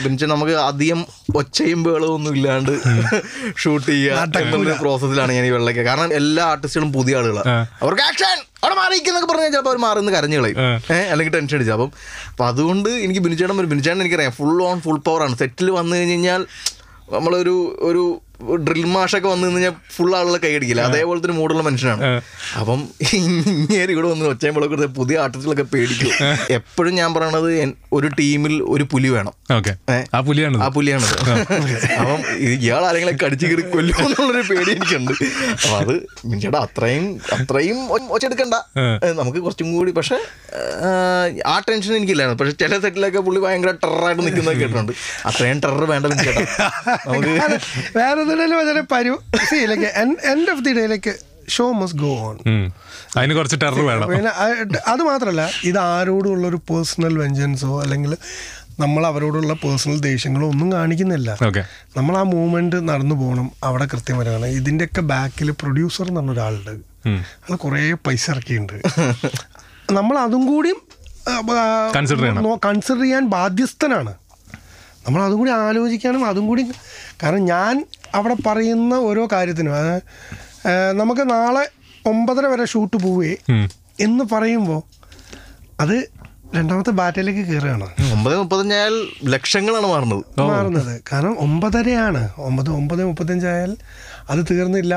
[0.05, 1.01] ബിൻചൻ നമുക്ക് അധികം
[1.35, 2.73] ഒച്ചയും ബേളവും ഒന്നും ഇല്ലാണ്ട്
[3.57, 4.17] ഷൂട്ട് ചെയ്യുക
[4.81, 9.71] പ്രോസസ്സിലാണ് ഞാൻ ഈ വെള്ളയ്ക്ക് കാരണം എല്ലാ ആർട്ടിസ്റ്റുകളും പുതിയ ആളുകളാണ് അവർക്ക് ആക്ഷൻ അവിടെ മാറിയിരിക്കുന്നൊക്കെ പറഞ്ഞാൽ ചിലപ്പോൾ
[9.71, 10.59] അവർ മാറുന്ന കരഞ്ഞു കളയും.
[10.95, 11.73] ഏഹ് അല്ലെങ്കിൽ ടെൻഷൻ അടിച്ചു.
[11.73, 11.91] അപ്പം
[12.31, 16.43] അപ്പം അതുകൊണ്ട് എനിക്ക് ബിനുചേട്ടൻ വരും ബിനുചേട്ടൻ എനിക്കറിയാം ഫുൾ ഓൺ ഫുൾ പവറാണ് സെറ്റിൽ വന്നു കഴിഞ്ഞ് കഴിഞ്ഞാൽ
[17.13, 18.05] നമ്മളൊരു ഒരു
[18.67, 22.03] ഡ്രിൽ മാഷൊക്കെ വന്നു കഴിഞ്ഞാൽ ഫുൾ ആളുകളെ കൈയടിക്കില്ല അതേപോലത്തെ ഒരു മൂടുള്ള മനുഷ്യനാണ്.
[22.61, 22.81] അപ്പം
[23.19, 26.13] ഇങ്ങനെ ഇവിടെ വന്ന് ഒച്ചയമ്പോഴൊക്കെ പുതിയ ആർട്ടിസ്റ്റുകളൊക്കെ പേടിക്കും.
[26.59, 27.49] എപ്പോഴും ഞാൻ പറയണത്
[27.99, 29.35] ഒരു ടീമിൽ ഒരു പുലി വേണം.
[30.17, 31.07] ആ പുലിയാണ് ആ പുലിയാണ്
[32.01, 32.21] അപ്പം
[32.67, 35.13] ഇയാൾ ആരെങ്കിലും കടിച്ചു കയറി കൊല്ലും എന്നുള്ളൊരു പേടി എനിക്കുണ്ട്.
[35.55, 35.95] അപ്പൊ അത്
[36.29, 37.07] മിനിച്ചേട്ടാ അത്രയും
[37.39, 38.55] അത്രയും ഒച്ച ഒച്ചെടുക്കണ്ട
[39.21, 40.19] നമുക്ക് കുറച്ചും കൂടി പക്ഷെ
[41.47, 42.39] ആ, ടെൻഷൻ എനിക്കില്ലായിരുന്നു.
[42.41, 44.93] പക്ഷെ ചില സെറ്റിലൊക്കെ പുള്ളി ഭയങ്കര ടെററായിട്ട് നിൽക്കുന്നത് കേട്ടിട്ടുണ്ട്.
[45.29, 46.43] അത്രയും ടെറർ വേണ്ട മിനിച്ചേട്ടാ
[47.07, 47.33] നമുക്ക്
[47.99, 49.15] വേറെ എന്തെങ്കിലും വളരെ പരു
[49.71, 49.91] ലൈക്ക്
[50.33, 51.15] എൻഡ് ഓഫ് ദി ഡേയിലേക്ക്
[51.55, 52.37] ഷോ മസ്റ്റ് ഗോ ഓൺ
[53.19, 54.07] അതിന് കുറച്ച് ടെറർ വേണം.
[54.13, 54.31] പിന്നെ
[54.93, 58.13] അത് മാത്രമല്ല ഇത് ആരോടുള്ള ഒരു പേഴ്സണൽ വെഞ്ചൻസോ അല്ലെങ്കിൽ
[58.83, 61.31] നമ്മൾ അവരോടുള്ള പേഴ്സണൽ ദേഷ്യങ്ങളോ ഒന്നും കാണിക്കുന്നില്ല.
[61.99, 66.73] നമ്മൾ ആ മൂവ്മെന്റ് നടന്നു പോകണം അവിടെ കൃത്യം വരാണ് ഇതിന്റെയൊക്കെ ബാക്കിൽ പ്രൊഡ്യൂസർ എന്ന് പറഞ്ഞ ഒരാളുണ്ട്
[67.45, 68.77] അയാൾ കുറേ പൈസ ഇറക്കിയിട്ടുണ്ട്.
[69.99, 70.81] നമ്മൾ അതും കൂടിയും.
[71.97, 74.13] കൺസിഡർ ചെയ്യാൻ ബാധ്യസ്ഥനാണ്.
[75.07, 76.63] നമ്മൾ അതും കൂടി ആലോചിക്കാനും അതും കൂടി
[77.23, 77.75] കാരണം ഞാൻ
[78.15, 79.95] അവിടെ പറയുന്ന ഓരോ കാര്യത്തിനും അത്
[81.01, 81.65] നമുക്ക് നാളെ
[82.05, 83.33] ഒമ്പതര വരെ ഷൂട്ട് പോവേ
[84.01, 84.81] എന്ന് പറയുമ്പോൾ
[85.81, 85.97] അത്
[86.55, 90.25] രണ്ടാമത്തെ ബാറ്റയിലേക്ക് കയറുകയാണ് ഒമ്പത് മുപ്പത്തഞ്ചായാൽ ലക്ഷങ്ങളാണ് മാറുന്നത്.
[90.51, 90.93] മാറുന്നത്.
[91.13, 92.23] കാരണം ഒമ്പതരയാണ്.
[92.49, 93.73] ഒമ്പത് ഒമ്പത് മുപ്പത്തഞ്ചായാൽ
[94.31, 94.95] അത് തീർന്നില്ല.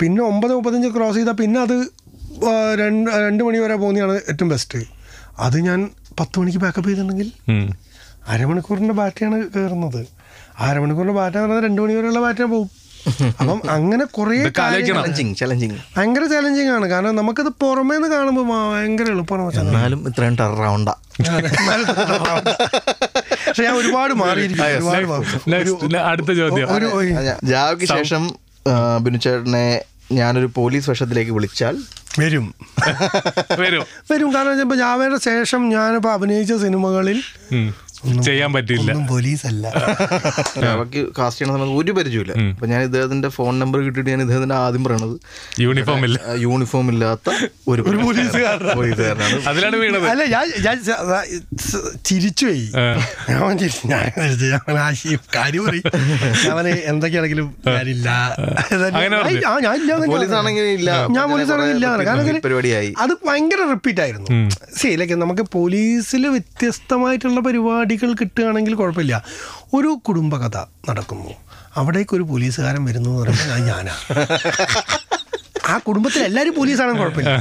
[0.00, 1.76] പിന്നെ ഒമ്പത് മുപ്പത്തഞ്ച് ക്രോസ് ചെയ്താൽ പിന്നെ അത്
[2.80, 4.80] രണ്ട് രണ്ട് മണി വരെ പോകുന്നതാണ് ഏറ്റവും ബെസ്റ്റ്
[5.38, 5.80] അത് ഞാൻ
[6.20, 7.30] പത്ത് മണിക്ക് ബാക്കപ്പ് ചെയ്തിട്ടുണ്ടെങ്കിൽ
[8.28, 10.00] അരമണിക്കൂറിന്റെ ബാറ്റയാണ് കയറുന്നത്
[10.60, 12.70] അരമണിക്കൂറിന്റെ ബാറ്റ എന്ന് പറഞ്ഞാൽ രണ്ടു മണി വരെയുള്ള ബാറ്റ പോകും
[13.40, 16.86] അപ്പം അങ്ങനെ കുറേ ഭയങ്കര ചലഞ്ചിങ് ചലഞ്ചിങ് ഭയങ്കര ചലഞ്ചിങ് ആണ്.
[16.86, 19.60] കാരണം നമുക്കത് പുറമേ നിന്ന് കാണുമ്പോൾ ഭയങ്കര എളുപ്പമാണ്.
[19.60, 20.84] എന്നാലും ഇത്രയും ടെറർ
[23.48, 26.68] പക്ഷെ ഞാൻ ഒരുപാട് മാറിയിരിക്കും അടുത്ത ചോദ്യം.
[27.44, 28.34] ജാവയ്ക്ക് ശേഷം
[29.00, 31.76] ബിനുചേട്ടനെ ഞാനൊരു പോലീസ് വേഷത്തിലേക്ക് വിളിച്ചാൽ
[32.18, 32.54] വരും.
[33.58, 33.84] വരും.
[34.12, 34.34] വരും.
[34.34, 37.22] കാരണം ഇപ്പൊ ജാവേയുടെ ശേഷം ഞാനിപ്പോ അഭിനയിച്ച സിനിമകളിൽ.
[38.26, 38.90] ചെയ്യാൻ പറ്റില്ല.
[38.90, 39.64] ഒന്നും പോലീസല്ല.
[40.64, 44.84] നമുക്ക് കാസ്റ്റ് ചെയ്യണ സമയത്ത് ഒരു പരിചയമില്ല അപ്പൊ ഞാൻ ഇദ്ദേഹത്തിന്റെ ഫോൺ നമ്പർ കിട്ടിയിട്ട് ഞാൻ ഇദ്ദേഹത്തിന്റെ ആദ്യം
[44.84, 45.16] പറയണത്.
[45.60, 46.18] യൂണിഫോം ഇല്ല.
[46.36, 47.28] യൂണിഫോം ഇല്ലാത്ത
[47.68, 49.40] ഒരു പോലീസുകാരനാണ്.
[49.48, 50.06] അതിലാണ് വീണത്.
[50.08, 51.00] അല്ല ഞാൻ ഞാൻ ച-
[52.04, 52.64] ചിരിച്ചു പോയി.
[53.30, 53.86] ഞാൻ ചിരിച്ചു.
[53.88, 55.86] ഞാൻ ആശി കാര്യം പറയും.
[56.52, 58.08] അവന് എന്തൊക്കെയാണെങ്കിലും ഞാനില്ല.
[58.94, 59.16] അങ്ങനെ
[59.66, 60.90] ഞാൻ ഇല്ല പോലീസ് ആണെങ്കിൽ ഇല്ല.
[61.32, 61.52] പോലീസ്
[62.08, 62.18] കാരണം
[63.04, 64.28] അത് ഭയങ്കര റിപ്പീറ്റ് ആയിരുന്നു.
[64.76, 67.40] സി ലൈക്ക് നമുക്ക് പോലീസിൽ വ്യത്യസ്തമായിട്ടുള്ള
[67.90, 69.14] പരിപാടികൾ കിട്ടുകയാണെങ്കിൽ കുഴപ്പമില്ല.
[69.76, 70.56] ഒരു കുടുംബകഥ
[70.88, 71.32] നടക്കുന്നു.
[71.80, 73.94] അവിടേക്ക് ഒരു പോലീസുകാരൻ വരുന്നു എന്ന് പറയുമ്പോൾ ഞാൻ ഞാനാ.
[75.70, 77.32] ആ കുടുംബത്തിൽ എല്ലാവരും പോലീസാണെന്ന് കുഴപ്പമില്ല.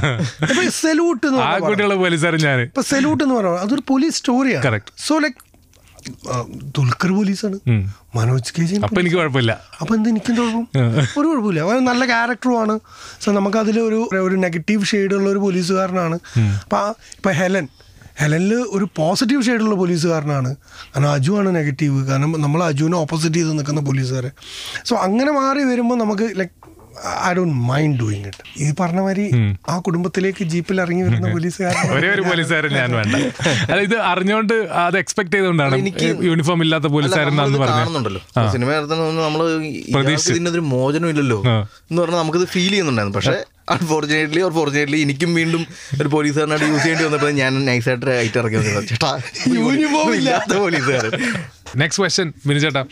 [0.46, 2.42] ഇപ്പൊ സല്യൂട്ട് എന്ന് ആ പറഞ്ഞ പടം.
[2.48, 5.40] ഞാൻ ഇപ്പൊ സല്യൂട്ട് എന്ന് പറയുന്നത് അതൊരു പോലീസ് സ്റ്റോറിയാണ് സോ ലൈക്ക്
[6.76, 7.58] ദുൽഖർ പോലീസാണ്.
[8.18, 9.54] മനോജ് കെ ജി അപ്പൊ എനിക്ക് കുഴപ്പമില്ല.
[9.82, 10.66] അപ്പൊ എന്ത് എനിക്കും കുഴപ്പം?
[11.18, 11.60] ഒരു കുഴപ്പമില്ല.
[11.68, 12.76] അവൻ നല്ല ക്യാരക്ടറുമാണ്
[13.24, 16.18] സോ നമുക്ക് അതിൽ ഒരു ഒരു നെഗറ്റീവ് ഷെയ്ഡുള്ള ഒരു പോലീസുകാരനാണ്.
[16.64, 16.80] അപ്പൊ
[17.18, 17.68] ഇപ്പൊ ഹെലൻ.
[18.22, 20.56] ഹെലനിൽ ഒരു പോസിറ്റീവ് ഷെയ്ഡുള്ള പോലീസുകാരനാണ്.
[20.96, 24.32] കാരണം അജു ആണ് നെഗറ്റീവ് കാരണം നമ്മൾ അജുവിനെ ഓപ്പോസിറ്റ് ചെയ്ത് നിൽക്കുന്ന പോലീസുകാരെ.
[24.86, 26.56] സോ അങ്ങനെ മാറി വരുമ്പോൾ നമുക്ക് like
[27.28, 29.26] I don't mind doing it ഈ പറഞ്ഞ മാതിരി
[29.72, 33.16] ആ കുടുംബത്തിലേക്ക് ജീപ്പിൽ ഇറങ്ങി വരുന്ന പോലീസുകാരൻ ഒരേ ഒരു പോലീസുകാരൻ ഞാൻ വേണ്ട.
[33.72, 38.24] അല്ല ഇത് അറിഞ്ഞുകൊണ്ട് അത് എക്സ്പെക്ട് ചെയ്തുകൊണ്ടാണ് എനിക്ക് യൂണിഫോം ഇല്ലാത്ത പോലീസുകാരൻ കാണുന്നുണ്ടല്ലോ.
[38.56, 38.72] സിനിമ
[39.28, 39.44] നമ്മൾ
[40.34, 41.40] ഇതിനൊരു മോചനം ഇല്ലല്ലോ.
[41.90, 43.18] എന്ന് പറഞ്ഞാൽ നമുക്കിത് ഫീൽ ചെയ്യുന്നുണ്ടായിരുന്നു.
[43.20, 43.38] പക്ഷേ
[43.74, 45.64] അൺഫോർച്ചുനേറ്റ്ലി ഓർ ഫോർച്ചുനേറ്റ്ലി എനിക്കും വീണ്ടും
[46.02, 49.12] ഒരു പോലീസുകാരനായിട്ട് യൂസ് ചെയ്യേണ്ടി വന്നപ്പോൾ ഞാൻ നൈസായിട്ട് ഐറ്റം ഇറങ്ങി വന്നത് ചേട്ടാ
[49.58, 51.12] യൂണിഫോം ഇല്ലാത്ത പോലീസുകാരൻ.
[51.76, 52.84] നെക്സ്റ്റ് ക്വസ്റ്റ്യൻ മിനിച്ചേട്ടാ ചേട്ടാ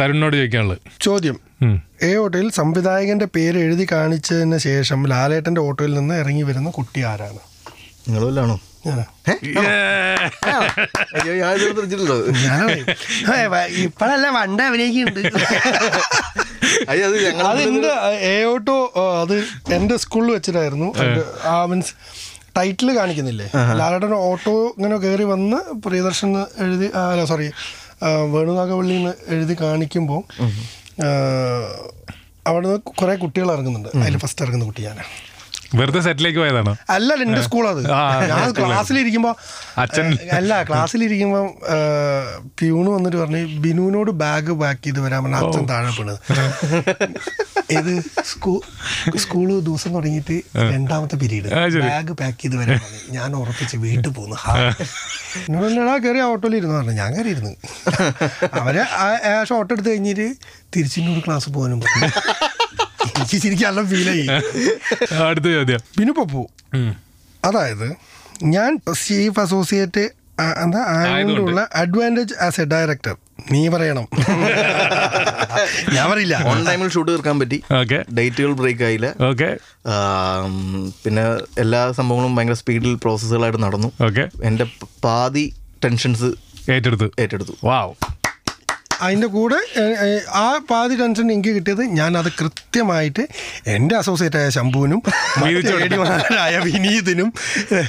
[0.00, 0.78] തരുണിനോട് ചോദിക്കാനുള്ളത്.
[1.00, 1.40] ചോദ്യം.
[2.02, 7.40] എ ഓട്ടോയിൽ സംവിധായകന്റെ പേര് എഴുതി കാണിച്ചതിന് ശേഷം ലാലേട്ടന്റെ ഓട്ടോയിൽ നിന്ന് ഇറങ്ങി വരുന്ന കുട്ടി ആരാണ്?
[9.28, 9.32] ഏ,
[13.84, 15.20] ഇപ്പഴല്ല പണ്ട് അഭിനയിക്കുന്നുണ്ട്.
[16.88, 17.92] അയ്യോ അത് ഞങ്ങൾ അത് എന്റെ
[18.32, 19.36] എ ഓട്ടോ അത്
[19.74, 20.94] എന്റെ സ്കൂളിൽ വെച്ചിട്ടായിരുന്നു.
[21.44, 21.92] ആ മീൻസ്
[22.56, 23.50] ടൈറ്റിൽ കാണിക്കുന്നില്ലേ?
[23.78, 25.56] ലാലേട്ടൻ ഓട്ടോ ഇങ്ങനെ കയറി വന്ന്
[25.86, 26.90] പ്രിയദർശൻ എഴുതി
[27.24, 27.50] സോറി
[28.04, 30.22] വേണുനാഗവള്ളി എന്ന് എഴുതി കാണിക്കുമ്പോൾ
[32.46, 33.88] അവിടെ നിന്ന് കുറേ കുട്ടികൾ ഇറങ്ങുന്നുണ്ട്.
[33.96, 35.10] അതിൽ ഫസ്റ്റ് ഇറങ്ങുന്ന കുട്ടി ഞാനാണ്
[35.74, 36.76] വെറുതെ സെറ്റിലേക്ക് പോയതാണോ?
[36.90, 37.40] അല്ല എന്റെ
[37.92, 39.36] ആ, ഞാൻ ക്ലാസ്സിലിരിക്കുമ്പോ
[39.78, 41.54] അച്ഛൻ- അല്ല ക്ലാസ്സിലിരിക്കുമ്പോ
[42.58, 46.18] പ്യൂണ് വന്നിട്ട് പറഞ്ഞു ബിനുവിനോട് ബാഗ് പാക്ക് ചെയ്ത് വരാൻ പറഞ്ഞ അച്ഛൻ താഴെ വീണത്.
[47.70, 48.60] ഇത് സ്കൂ
[49.16, 50.40] സ്കൂൾ ദിവസം തുടങ്ങിയിട്ട്
[50.72, 51.54] രണ്ടാമത്തെ പീരീഡ്.
[51.80, 53.20] ബാഗ് പാക്ക് ചെയ്ത് വരാൻ പറഞ്ഞു.
[53.20, 54.36] ഞാൻ ഉറപ്പിച്ച് വീട്ടിൽ പോകുന്നു.
[55.66, 56.90] എന്നോടാ കയറി ഓട്ടോയിൽ ഇരുന്ന് പറഞ്ഞു.
[56.90, 57.50] ഞാൻ കയറി ഇരുന്നു.
[58.54, 58.80] അവരെ
[59.28, 60.34] ആ ഷോട്ട് എടുത്ത് കഴിഞ്ഞിട്ട്
[60.76, 62.08] തിരിച്ചിന്നോട് ക്ലാസ് പോകാനും പറഞ്ഞു.
[63.06, 64.26] എനിക്ക് ശരിക്കും ഫീൽ ആയി.
[65.28, 65.80] അടുത്ത ചോദ്യം.
[65.98, 66.48] പിന്നെ പപ്പു.
[67.44, 67.96] അതായത്
[68.42, 70.10] ഞാൻ ചീഫ് അസോസിയേറ്റ്
[70.62, 73.16] എന്താ ആയതുകൊണ്ടുള്ള അഡ്വാന്റേജ് ആസ് എ ഡയറക്ടർ
[73.52, 74.06] നീ പറയണം.
[75.94, 76.42] ഞാൻ പറയില്ല.
[76.46, 77.62] ഓൺ ടൈമിൽ ഷൂട്ട് തീർക്കാൻ പറ്റി.
[77.80, 78.04] ഓക്കെ.
[78.14, 79.14] ഡേറ്റുകൾ ബ്രേക്ക് ആയില്ല.
[79.30, 79.48] ഓക്കെ.
[81.04, 81.24] പിന്നെ
[81.58, 83.92] എല്ലാ സംഭവങ്ങളും ഭയങ്കര സ്പീഡിൽ പ്രോസസ്സുകളായിട്ട് നടന്നു.
[84.04, 84.28] ഓക്കെ.
[84.42, 84.66] എന്റെ
[85.04, 86.30] പാതി ടെൻഷൻസ്
[86.70, 87.10] ഏറ്റെടുത്തു.
[87.18, 87.52] ഏറ്റെടുത്തു.
[87.64, 87.94] വാവ്
[89.02, 89.58] അതിന്റെ കൂടെ
[90.34, 93.28] ആ പാതി ടെൻഷൻ എനിക്ക് കിട്ടിയത് ഞാൻ അത് കൃത്യമായിട്ട്
[93.66, 95.02] എന്റെ അസോസിയേറ്റ് ആയ ശംഭുവിനും
[96.40, 97.32] ആയ വിനീതിനും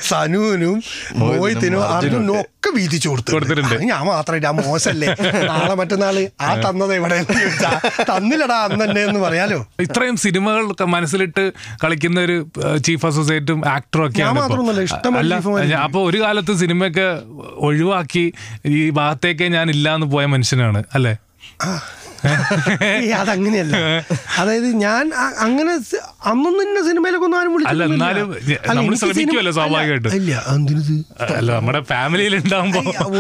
[0.08, 0.84] സനുവിനും
[1.14, 3.34] മോഹിത്തിനും അർജുനും ഒക്കെ വീതിച്ചു കൊടുത്തു.
[3.34, 3.76] കൊടുത്തിട്ടുണ്ട്.
[3.76, 5.08] ഞാൻ മാത്രമായിട്ട് ആ മോശമല്ലേ?
[5.48, 7.26] നാളെ മറ്റന്നാൾ ആ തന്നത് എവിടെ
[8.12, 9.68] തന്നില്ലടാ അന്ന് തന്നെ എന്ന് പറയാലോ.
[9.80, 11.52] ഇത്രയും സിനിമകൾ മനസ്സിലിട്ട്
[11.84, 12.48] കളിക്കുന്ന ഒരു
[12.86, 17.08] ചീഫ് അസോസിയേറ്റും ആക്ടറും ഞാൻ- അപ്പൊ ഒരു കാലത്ത് സിനിമയൊക്കെ
[17.56, 18.34] ഒഴിവാക്കി
[18.66, 20.84] ഈ ഭാഗത്തേക്കേ ഞാൻ ഇല്ലാന്ന് പോയ മനുഷ്യനാണ്.
[21.02, 21.16] അല്ലേ?
[23.20, 23.76] അതങ്ങനെയല്ല.
[24.40, 25.06] അതായത് ഞാൻ
[25.46, 25.72] അങ്ങനെ
[26.32, 27.84] അന്നും എന്നെ സിനിമയിലൊക്കെ ഒന്നും ആരും അല്ല.
[27.94, 28.28] എന്നാലും
[28.80, 29.80] നമ്മൾ ശ്രമിക്കുമല്ലോ അല്ല,
[30.20, 30.92] ഇല്ല എന്തിനത്
[31.38, 32.36] അല്ല നമ്മുടെ ഫാമിലിയിൽ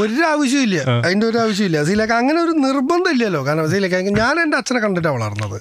[0.01, 3.41] ഒരു ആവശ്യമില്ല അതിന്റെ ഒരു ആവശ്യമില്ല സീലൊക്കെ അങ്ങനെ ഒരു നിർബന്ധം ഇല്ലല്ലോ.
[3.47, 5.57] കാരണം സീലൊക്കെ ഞാൻ എന്റെ അച്ഛനെ കണ്ടിട്ടാണ് വളർന്നത്.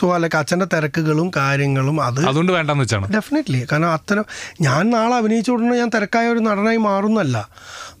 [0.00, 3.08] സോ അല്ല അച്ഛന്റെ തിരക്കുകളും കാര്യങ്ങളും അത് അതുകൊണ്ട് വേണ്ടെന്ന് വെച്ചാണ്.
[3.16, 4.26] ഡെഫിനറ്റ്ലി കാരണം അത്തരം
[4.68, 7.36] ഞാൻ നാളെ അഭിനയിച്ചു ഉടനെ ഞാൻ തിരക്കായ ഒരു നടനായി മാറുന്നല്ല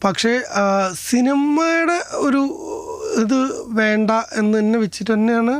[0.06, 0.32] പക്ഷേ
[1.08, 2.40] സിനിമയുടെ ഒരു
[3.22, 3.38] ഇത്
[3.80, 4.10] വേണ്ട
[4.40, 5.54] എന്ന് തന്നെ വെച്ചിട്ട് തന്നെയാണ്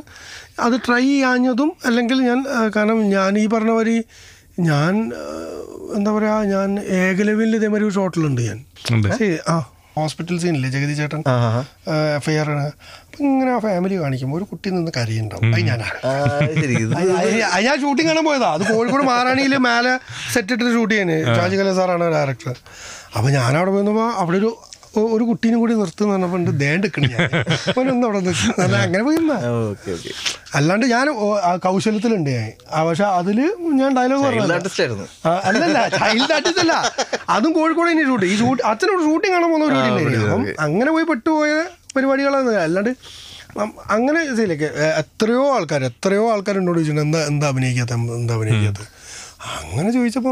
[0.67, 2.41] അത് ട്രൈ ചെയ്യാഞ്ഞതും അല്ലെങ്കിൽ ഞാൻ
[2.77, 3.97] കാരണം ഞാൻ ഈ പറഞ്ഞ മാതിരി
[4.71, 4.93] ഞാൻ
[5.97, 6.69] എന്താ പറയുക ഞാൻ
[7.01, 8.59] ഏകലവ്യയിൽ ഇതേമാതിരി ഒരു ഷോട്ടിലുണ്ട് ഞാൻ.
[9.55, 9.57] ആ
[9.99, 11.21] ഹോസ്പിറ്റൽ സീനില്ലേ ജഗതി ചേട്ടൻ?
[12.17, 12.65] എഫ് ഐ ആർ ആണ്.
[13.05, 15.99] അപ്പം ഇങ്ങനെ ആ ഫാമിലി കാണിക്കുമ്പോൾ ഒരു കുട്ടി നിന്ന് കരയുണ്ടാവും അത് ഞാനാണ്.
[17.67, 18.51] ഞാൻ ഷൂട്ടിംഗ് കാണാൻ പോയതാ.
[18.57, 19.95] അത് കോഴിക്കോട് മാറാണിയിൽ മേലെ
[20.35, 22.57] സെറ്റ് ഇട്ടിട്ട് ഷൂട്ട് ചെയ്യുന്നത് ഷാജി കല സാറാണ് ഡയറക്ടർ
[23.17, 24.51] അപ്പോൾ ഞാൻ അവിടെ പോയപ്പോൾ അവിടെ ഒരു
[25.15, 27.09] ഒരു കുട്ടീനും കൂടി നിർത്തുന്ന പറഞ്ഞപ്പോൾ ഉണ്ട് ദേണ്ടെക്കണി
[27.73, 28.21] അവനൊന്നും അവിടെ
[28.61, 29.37] നല്ല അങ്ങനെ പോയി നിന്നാ.
[29.71, 30.11] Okay okay.
[30.59, 31.07] അല്ലാണ്ട് ഞാൻ
[31.67, 32.49] കൗശലത്തിലുണ്ട് ഞാൻ.
[32.89, 33.39] പക്ഷെ അതിൽ
[33.81, 34.43] ഞാൻ ഡയലോഗ് പറഞ്ഞു
[35.49, 36.75] അല്ലല്ല ചൈൽഡ് ആർട്ടിസ്റ്റ് അല്ല.
[37.37, 41.07] അതും കോഴിക്കോട് തന്നെ ഷൂട്ട് ഈ ഷൂട്ട് അച്ഛനോട് ഷൂട്ടിംഗ് കാണാൻ പോകുന്ന ഒരു വീട്ടിൽ അപ്പം അങ്ങനെ പോയി
[41.13, 41.53] പെട്ടുപോയ
[41.97, 42.53] പരിപാടികളാണ്.
[42.67, 42.93] അല്ലാണ്ട്
[43.97, 44.69] അങ്ങനെ ഇതിലേക്ക്
[45.03, 48.83] എത്രയോ ആൾക്കാർ എത്രയോ ആൾക്കാർ എന്നോട് ചോദിച്ചിട്ടുണ്ട് എന്താ എന്താ അഭിനയിക്കാത്ത എന്താ അഭിനയിക്കാത്ത?
[49.55, 50.31] അങ്ങനെ ചോദിച്ചപ്പോ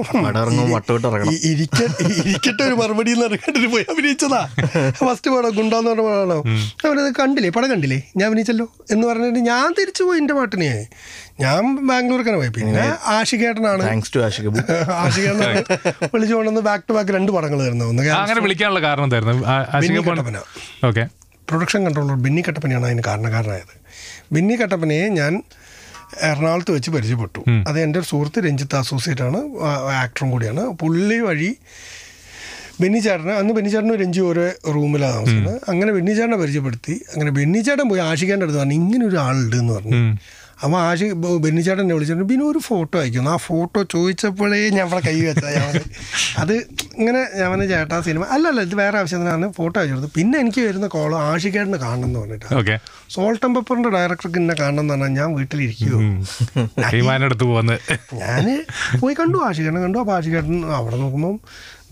[1.50, 4.40] ഇരിക്കട്ടെ ഒരു മറുപടി എന്ന് പറഞ്ഞിട്ട് പോയി അഭിനയിച്ചതാ.
[5.00, 6.38] ഫസ്റ്റ് പടം ഗുണ്ടാന്ന് പറഞ്ഞ പടമാണോ?
[6.86, 7.50] അവനത് കണ്ടില്ലേ?
[7.56, 7.98] പടം കണ്ടില്ലേ?
[8.18, 10.70] ഞാൻ അഭിനയിച്ചല്ലോ എന്ന് പറഞ്ഞിട്ട് ഞാൻ തിരിച്ചു പോയി എന്റെ പാട്ടിനെ.
[11.44, 11.60] ഞാൻ
[11.90, 12.52] ബാംഗ്ലൂർക്കാണ് പോയി.
[12.58, 12.86] പിന്നെ
[13.16, 13.82] ആഷികേട്ടനാണ്.
[13.90, 14.46] Thanks to Ashiq.
[15.04, 15.62] ആഷികേട്ടനാണ്
[16.14, 19.34] വിളിച്ചു കൊണ്ടുവന്ന് ബാക്ക് ടു ബാക്ക് രണ്ട് പടങ്ങൾ തരുന്നു ഒന്ന് അങ്ങനെ വിളിക്കാനുള്ള കാരണം എന്തായിരുന്നു?
[21.50, 23.74] പ്രൊഡക്ഷൻ കൺട്രോളർ ബിന്നി കട്ടപ്പനയാണ് അതിന് കാരണക്കാരനായത്.
[24.34, 25.32] ബിന്നി കട്ടപ്പനയെ ഞാൻ
[26.22, 27.40] എറണാകുളത്ത് വെച്ച് പരിചയപ്പെട്ടു.
[27.68, 29.40] അത് എന്റെ ഒരു സുഹൃത്ത് രഞ്ജിത്ത് അസോസിയേറ്റ് ആണ്.
[30.02, 30.64] ആക്ടറും കൂടിയാണ്.
[30.82, 31.50] പുള്ളി വഴി
[32.80, 34.44] ബെന്നിച്ചാട്ടന് ചേട്ടനെ അന്ന് ബെന്നിച്ചാട്ടനും ചേട്ടനും രഞ്ജി ഓരോ
[34.74, 35.60] റൂമിലാണ് താമസിക്കുന്നത്.
[35.68, 36.94] അങ്ങനെ ബെന്നിച്ചാട്ടനെ ചേട്ടനെ പരിചയപ്പെടുത്തി.
[37.14, 40.18] അങ്ങനെ ബെന്നിച്ചാട്ടൻ ചേട്ടൻ പോയി ആഷിഖാന്റെ അടുത്ത് പറഞ്ഞു ഇങ്ങനെ ഒരു ആളുണ്ട് എന്ന് പറഞ്ഞു.
[40.58, 44.82] അപ്പോൾ ആഷി ബ- ബെന്നി ചേട്ടൻ എന്നെ വിളിച്ചിട്ട് പിന്നെ ഒരു ഫോട്ടോ അയക്കുന്നു ആ ഫോട്ടോ ചോദിച്ചപ്പോഴേ ഞാൻ
[44.82, 45.74] അവിടെ കൈ വെച്ചാൽ ഞാൻ
[46.38, 46.52] അത്
[46.98, 50.12] ഇങ്ങനെ ഞാൻ പറഞ്ഞ ചേട്ടാ സിനിമ അല്ലല്ല ഇത് വേറെ ആവശ്യത്തിനാണ് ഫോട്ടോ അയച്ചു കൊടുത്തു.
[50.16, 52.46] പിന്നെ എനിക്ക് വരുന്ന കോളോ ആഷിഖേട്ടനെ കാണണം എന്ന് പറഞ്ഞിട്ട്.
[52.54, 52.76] ഓക്കെ.
[53.10, 56.00] സോൾട്ട് ആൻഡ് പെപ്പറിന്റെ ഡയറക്ടർക്ക് എന്നെ കാണണം എന്ന് പറഞ്ഞാൽ ഞാൻ വീട്ടിലിരിക്കുമോ
[57.44, 57.78] പോകുന്നത്
[58.22, 58.46] ഞാൻ
[59.00, 59.98] പോയി കണ്ടു ആഷികേട്ടനെ കണ്ടു.
[59.98, 61.36] അപ്പോൾ ആഷികേട്ടൻ അവിടെ നോക്കുമ്പം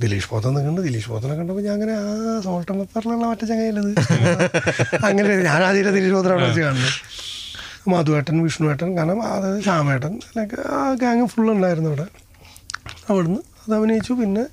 [0.01, 0.89] ദിലീഷ് പോത്തൻ നിൽക്കുന്നുണ്ട്.
[0.89, 2.07] ദിലീഷ് പോത്തനെ കണ്ടപ്പോൾ ഞാൻ അങ്ങനെ ആ
[2.45, 3.93] സോൾട്ടൻ പെപ്പറിലുള്ള മറ്റേ ചങ്ങയിലത്.
[5.05, 6.93] അങ്ങനെ ഞാൻ ആദ്യം ദിലീഷ് പോത്തനെ അവിടെ വെച്ച് കാണുന്നു
[7.89, 12.07] മധുവേട്ടൻ വിഷ്ണുവേട്ടൻ കാരണം അതായത് ശ്യാമേട്ടൻ അല്ലെങ്കിൽ ആ ഗാങ് ഫുൾ ഉണ്ടായിരുന്നു അവിടെ.
[13.11, 14.13] അവിടുന്ന് അത് അഭിനയിച്ചു.
[14.13, 14.45] പിന്നെ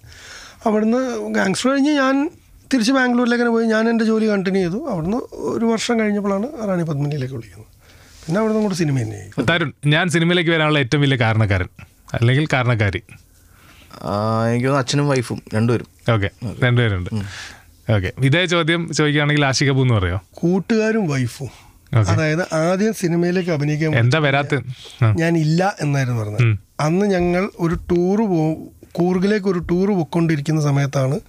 [0.66, 2.30] അവിടുന്ന് ഗാങ്സ്റ്റർ കഴിഞ്ഞ് ഞാൻ
[2.74, 3.68] തിരിച്ച് ബാംഗ്ലൂരിലേക്ക് പോയി.
[3.68, 4.90] ഞാൻ എന്റെ ജോലി കണ്ടിന്യൂ ചെയ്തു.
[4.90, 7.68] അവിടുന്ന് ഒരു വർഷം കഴിഞ്ഞപ്പോഴാണ് റാണി പത്മിനിയിലേക്ക് വിളിക്കുന്നത്.
[8.26, 11.70] പിന്നെ അവിടുന്ന് കൂടെ സിനിമ തന്നെ തരുൺ ഞാൻ സിനിമയിലേക്ക് വരാനുള്ള ഏറ്റവും വലിയ കാരണക്കാരൻ.
[12.14, 12.98] അല്ലെങ്കിൽ കാരണക്കാരി.
[12.98, 15.88] എനിക്ക് തോന്നുന്നു അച്ഛനും വൈഫും രണ്ടുപേരും.
[16.14, 16.30] ഓക്കെ
[16.64, 17.10] രണ്ടുപേരുണ്ട്.
[17.92, 18.12] ഓക്കെ.
[18.20, 20.20] ഇതേ ചോദ്യം ചോദിക്കുകയാണെങ്കിൽ ആഷിക എന്ന് പറയോ?
[20.34, 21.48] കൂട്ടുകാരും വൈഫും.
[21.48, 21.69] Okay.
[21.94, 24.56] അതായത് ആദ്യം സിനിമയിലേക്ക് അഭിനയിക്കാൻ എന്താ വരാത്ത?
[25.18, 26.58] ഞാൻ ഇല്ല എന്നായിരുന്നു പറഞ്ഞത്.
[26.80, 28.42] അന്ന് ഞങ്ങൾ ഒരു ടൂറ് പോ
[28.92, 31.20] കൂർഗിലേക്ക് ഒരു ടൂറ് പൊക്കൊണ്ടിരിക്കുന്ന സമയത്താണ്.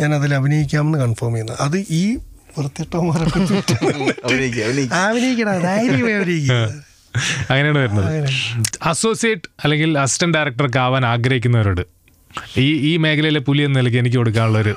[0.00, 1.56] ഞാൻ അതിൽ അഭിനയിക്കാമെന്ന് കൺഫേം ചെയ്യുന്നത്.
[1.60, 2.16] അത് ഈ
[2.58, 3.40] വൃത്തിട്ടോമാരൊക്കെ
[4.24, 5.52] അഭിനയിക്കണം
[7.50, 8.30] അങ്ങനെയാണ് വരുന്നത്.
[8.82, 11.95] അസോസിയേറ്റ് അല്ലെങ്കിൽ അസിസ്റ്റന്റ് ഡയറക്ടർക്ക് ആവാൻ ആഗ്രഹിക്കുന്നവരോട്
[12.58, 14.74] ഈ ഈ മേഖലയിലെ പുലി എന്ന നിലയ്ക്ക് എനിക്ക് കൊടുക്കാനുള്ള ഒരു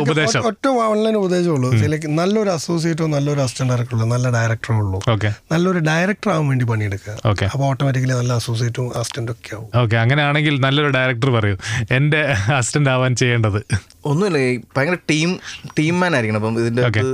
[0.00, 0.40] ഉപദേശം.
[0.40, 1.72] ഒറ്റ ഓൺലൈൻ ഉപദേശമുള്ളൂ
[2.08, 5.00] നല്ലൊരു അസോസിയേറ്റോ നല്ലൊരു അസിസ്റ്റന്റ് ഡയറക്ടറോ നല്ല ഡയറക്ടറോ ഉള്ളൂ.
[5.08, 5.32] ഓക്കെ.
[5.52, 7.44] നല്ലൊരു ഡയറക്ടർ ആവാൻ വേണ്ടി പണിയെടുക്കുക.
[7.44, 9.82] അപ്പോൾ ഓട്ടോമാറ്റിക്കലി നല്ല അസോസിയേറ്റും അസിസ്റ്റന്റും ഒക്കെ ആവും.
[9.82, 9.96] ഓക്കെ.
[9.96, 11.56] അങ്ങനെയാണെങ്കിൽ നല്ലൊരു ഡയറക്ടർ പറയൂ.
[11.90, 12.22] എന്റെ
[12.56, 13.91] അസിസ്റ്റന്റ് ആവാൻ ചെയ്യേണ്ടത്.
[14.04, 15.40] ഒന്നുമില്ല ഈ ഭയങ്കര ടീം
[15.78, 16.38] ടീം മാൻ ആയിരിക്കണം.
[16.38, 16.82] അപ്പം ഇതിന്റെ.
[16.82, 17.12] അകത്ത്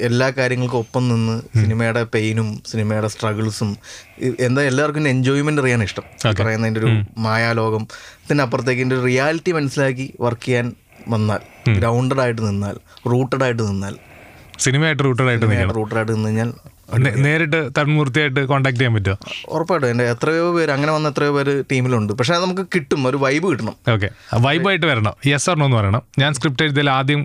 [0.00, 3.76] എല്ലാ കാര്യങ്ങൾക്കും ഒപ്പം നിന്ന് സിനിമയുടെ പെയിനും സിനിമയുടെ സ്ട്രഗിൾസും
[4.40, 6.02] എന്താ എല്ലാവർക്കും എൻജോയ്മെന്റ് അറിയാൻ ഇഷ്ടം.
[6.40, 7.86] പറയുന്നതിന്റെ ഒരു മായാലോകം.
[8.24, 10.72] ഇതിനപ്പുറത്തേക്ക് ഇതിന്റെ റിയാലിറ്റി മനസ്സിലാക്കി വർക്ക് ചെയ്യാൻ
[11.08, 12.76] വന്നാൽ ഗ്രൗണ്ടഡ് ആയിട്ട് നിന്നാൽ
[13.10, 13.96] റൂട്ടഡ് ആയിട്ട് നിന്നാൽ
[14.58, 16.52] സിനിമയായിട്ട് റൂട്ടഡ് ആയിട്ട് റൂട്ടഡ് ആയിട്ട് നിന്ന് കഴിഞ്ഞാൽ
[17.24, 19.16] നേരിട്ട് തന്മൂർത്തിയായിട്ട് കോൺടാക്ട് ചെയ്യാൻ പറ്റുമോ
[19.54, 19.88] ഉറപ്പായിട്ടും.
[19.92, 22.12] എന്റെ എത്രയോ പേര് അങ്ങനെ വന്ന എത്രയോ പേര് ടീമിലുണ്ട്.
[22.18, 23.76] പക്ഷെ അത് നമുക്ക് കിട്ടും ഒരു വൈബ് കിട്ടണം.
[23.94, 24.10] ഓക്കെ
[24.46, 25.14] വൈബായിട്ട് വരണം.
[25.32, 26.02] യെസ് ഓർണോ എന്ന് പറയണം.
[26.22, 27.22] ഞാൻ സ്ക്രിപ്റ്റ് എഴുതിയാൽ ആദ്യം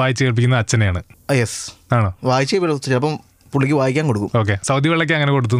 [0.00, 1.02] വായിച്ച് കേൾപ്പിക്കുന്ന അച്ഛനെയാണ്.
[1.40, 1.60] യെസ്
[1.98, 2.10] ആണോ?
[2.30, 2.58] വായിച്ചേ
[3.00, 3.14] അപ്പം
[3.52, 4.30] പുള്ളിക്ക് വായിക്കാൻ കൊടുക്കും.
[4.40, 5.56] ഓക്കെ സൗദി വെള്ളയ്ക്ക് അങ്ങനെ കൊടുത്തു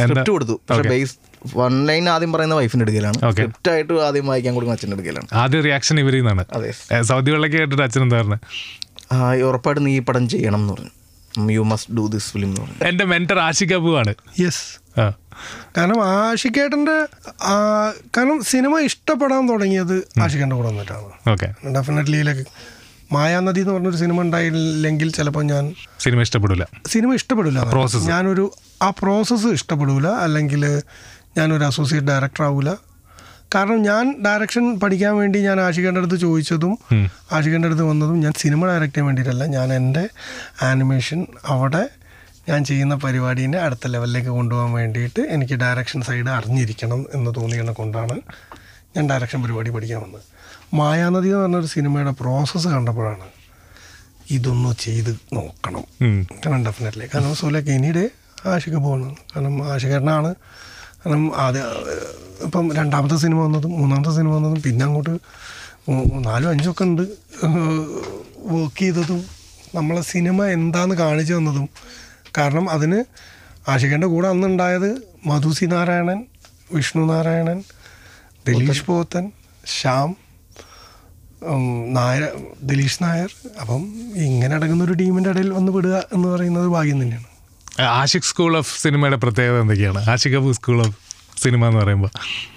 [0.00, 0.54] സ്ക്രിപ്റ്റ് കൊടുത്തു.
[0.68, 1.14] പക്ഷെ ബേസ്
[1.60, 3.18] വൺ ലൈൻ ആദ്യം പറയുന്ന വൈഫിന്റെ അടുക്കലാണ്.
[3.34, 5.28] സ്ക്രിപ്റ്റ് ആയിട്ട് ആദ്യം വായിക്കാൻ കൊടുക്കുന്ന അച്ഛന്റെ അടുക്കലാണ്.
[5.42, 6.44] ആദ്യം റിയാക്ഷൻ ഇവരിൽ നിന്നാണ്.
[6.56, 6.70] അതെ
[7.10, 10.92] സൗദി വെള്ളയ്ക്ക് കേട്ടിട്ട് അച്ഛൻ എന്താ പറഞ്ഞത് ഉറപ്പായിട്ട് നീ ഈ പടം ചെയ്യണം എന്ന് പറഞ്ഞു.
[11.38, 12.88] You must do this film എന്ന് പറഞ്ഞു.
[12.88, 13.38] എന്റെ മെന്റർ
[13.74, 14.14] അബു ആണ്.
[14.40, 14.64] യെസ്
[15.76, 16.96] കാരണം ആഷിക്കേട്ടന്റെ
[18.16, 21.10] കാരണം സിനിമ ഇഷ്ടപ്പെടാൻ തുടങ്ങിയത് ആഷിക്കേട്ടന്റെ കൂടെ വന്നിട്ടാണ്.
[21.32, 21.48] ഓക്കെ.
[21.76, 22.44] ഡെഫിനറ്റ്ലി ലൈക്ക്
[23.12, 28.04] മായാനദി എന്ന് പറഞ്ഞൊരു സിനിമ ഉണ്ടായില്ലെങ്കിൽ ചിലപ്പോൾ ഞാൻ സിനിമ ഇഷ്ടപ്പെടില്ല സിനിമ ഇഷ്ടപ്പെടില്ല Process.
[28.08, 28.52] ഞാനൊരു
[28.82, 30.82] ആ പ്രോസസ്സ് ഇഷ്ടപ്പെടില്ല അല്ലെങ്കിൽ
[31.36, 32.91] ഞാനൊരു അസോസിയേറ്റ് ഡയറക്ടർ ആവില്ല
[33.54, 36.74] കാരണം ഞാൻ ഡയറക്ഷൻ പഠിക്കാൻ വേണ്ടി ഞാൻ ആഷിഖേന്റെ അടുത്ത് ചോദിച്ചതും
[37.36, 39.44] ആഷിഖേന്റെ അടുത്ത് വന്നതും ഞാൻ സിനിമ ഡയറക്റ്റ് ചെയ്യാൻ വേണ്ടിയിട്ടല്ല.
[39.56, 40.04] ഞാൻ എന്റെ
[40.62, 41.82] ആനിമേഷൻ അവിടെ
[42.48, 48.16] ഞാൻ ചെയ്യുന്ന പരിപാടീനെ അടുത്ത ലെവലിലേക്ക് കൊണ്ടുപോകാൻ വേണ്ടിയിട്ട് എനിക്ക് ഡയറക്ഷൻ സൈഡ് അറിഞ്ഞിരിക്കണം എന്ന് തോന്നിയത് കൊണ്ടാണ്
[48.96, 50.24] ഞാൻ ഡയറക്ഷൻ പരിപാടി പഠിക്കാൻ വന്നത്.
[50.74, 53.28] മായാനദി എന്ന് പറഞ്ഞൊരു സിനിമയുടെ പ്രോസസ്സ് കണ്ടപ്പോഴാണ്
[54.30, 55.84] ഇതൊന്ന് ചെയ്ത് നോക്കണം.
[56.42, 58.04] കാരണം ഡെഫിനറ്റ്ലി കാരണം സോലൊക്കെ ലൈക്ക് എനിയുടെ
[58.50, 60.30] ആഷിക പോകണം കാരണം ആഷികേട്ടനാണ്
[61.04, 61.60] കാരണം ആദ്യ
[62.46, 65.14] ഇപ്പം രണ്ടാമത്തെ സിനിമ വന്നതും മൂന്നാമത്തെ സിനിമ വന്നതും പിന്നെ അങ്ങോട്ട്
[66.26, 67.02] നാലും അഞ്ചൊക്കെ ഉണ്ട്.
[68.52, 69.20] വർക്ക് ചെയ്തതും
[69.74, 71.68] നമ്മളെ സിനിമ എന്താന്ന് കാണിച്ചു തന്നതും.
[72.38, 72.98] കാരണം അതിന്
[73.70, 74.90] ആഷികേന്റെ കൂടെ അന്നുണ്ടായത്
[75.26, 76.20] മധുസി നാരായണൻ
[76.74, 77.58] വിഷ്ണു നാരായണൻ
[78.46, 79.24] ദിലീഷ് പോത്തൻ
[79.66, 80.10] ശ്യാം
[81.96, 82.24] നായർ
[82.62, 83.30] ദിലീഷ് നായർ.
[83.60, 83.82] അപ്പം
[84.14, 87.28] ഇങ്ങനെ അടങ്ങുന്ന ഒരു ടീമിന്റെ ഇടയിൽ വന്ന് വിടുക എന്ന് പറയുന്നത് ഭാഗ്യം തന്നെയാണ്.
[87.80, 90.10] ആഷിക് സ്കൂൾ ഓഫ് സിനിമയുടെ പ്രത്യേകത എന്തൊക്കെയാണ്?
[90.10, 90.96] Aashiq Abu school of
[91.42, 92.10] cinema എന്ന് പറയുമ്പോൾ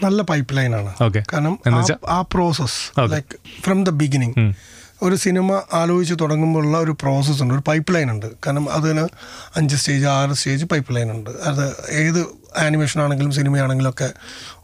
[0.03, 1.23] നല്ല പൈപ്പ് ലൈനാണ് ഓക്കെ.
[1.33, 2.99] കാരണം ആ- ആ process.
[3.11, 4.53] Like from the beginning
[5.01, 7.53] ഒരു സിനിമ ആലോചിച്ച് തുടങ്ങുമ്പോഴുള്ള ഒരു പ്രോസസ്സ് ഉണ്ട്.
[7.53, 8.25] ഒരു പൈപ്പ് ലൈൻ ഉണ്ട്.
[8.45, 9.07] കാരണം അതിന്
[9.55, 11.29] അഞ്ച് സ്റ്റേജ് ആറ് സ്റ്റേജ് പൈപ്പ് ലൈൻ ഉണ്ട്.
[11.29, 12.25] അത് ഏത്
[12.57, 14.11] ആനിമേഷൻ ആണെങ്കിലും സിനിമയാണെങ്കിലും ഒക്കെ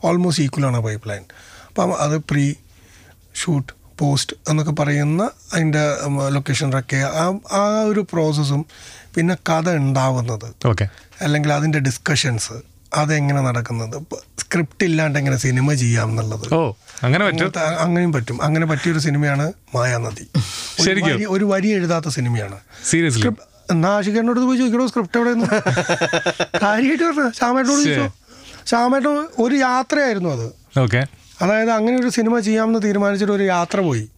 [0.04, 1.22] ഓൾമോസ്റ്റ് ഈക്വൽ ആണ് പൈപ്പ് ലൈൻ
[1.68, 2.54] അപ്പം അത് പ്രീ
[3.36, 8.66] ഷൂട്ട് പോസ്റ്റ് എന്നൊക്കെ പറയുന്ന അതിന്റെ ലൊക്കേഷൻ ലൊക്കേഷനൊക്കെ ആ ആ ഒരു പ്രോസസ്സും
[9.16, 10.68] പിന്നെ കഥ ഉണ്ടാവുന്നത്.
[10.68, 10.88] ഓക്കെ.
[11.22, 12.54] അല്ലെങ്കിൽ അതിന്റെ ഡിസ്കഷൻസ്
[12.94, 14.04] അതെങ്ങനെ നടക്കുന്നത്.
[14.40, 16.54] സ്ക്രിപ്റ്റ് ഇല്ലാണ്ട് എങ്ങനെ സിനിമ ചെയ്യാം എന്നുള്ളത്.
[17.04, 17.26] അങ്ങനെ
[17.80, 18.44] അങ്ങനെയും പറ്റും.
[18.44, 20.28] അങ്ങനെ പറ്റിയൊരു സിനിമയാണ് മായാനദി
[20.82, 22.60] ഒരു വരി- ഒരു വരി എഴുതാത്ത സിനിമയാണ്
[22.90, 23.28] സീരിയസ്ലി
[23.72, 24.02] എന്നാ
[24.46, 24.88] പോയി ചോദിക്കണോ?
[24.88, 25.32] സ്ക്രിപ്റ്റ് എവിടെ
[26.64, 27.32] കാര്യമായിട്ട് പറഞ്ഞു?
[27.32, 28.12] ശ്യാമേട്ടനോട് ചോദിച്ചോ?
[28.68, 30.80] ശ്യാമേട്ടൻ ഒരു യാത്രയായിരുന്നു അത്.
[30.80, 31.06] ഓക്കെ.
[31.42, 34.10] അതായത് അങ്ങനെ ഒരു സിനിമ ചെയ്യാമെന്ന് തീരുമാനിച്ചിട്ട് ഒരു യാത്ര പോയി.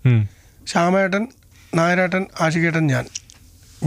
[0.67, 1.27] ശ്യാമേട്ടൻ
[1.75, 3.05] നായരേട്ടൻ ആഷികേട്ടൻ ഞാൻ.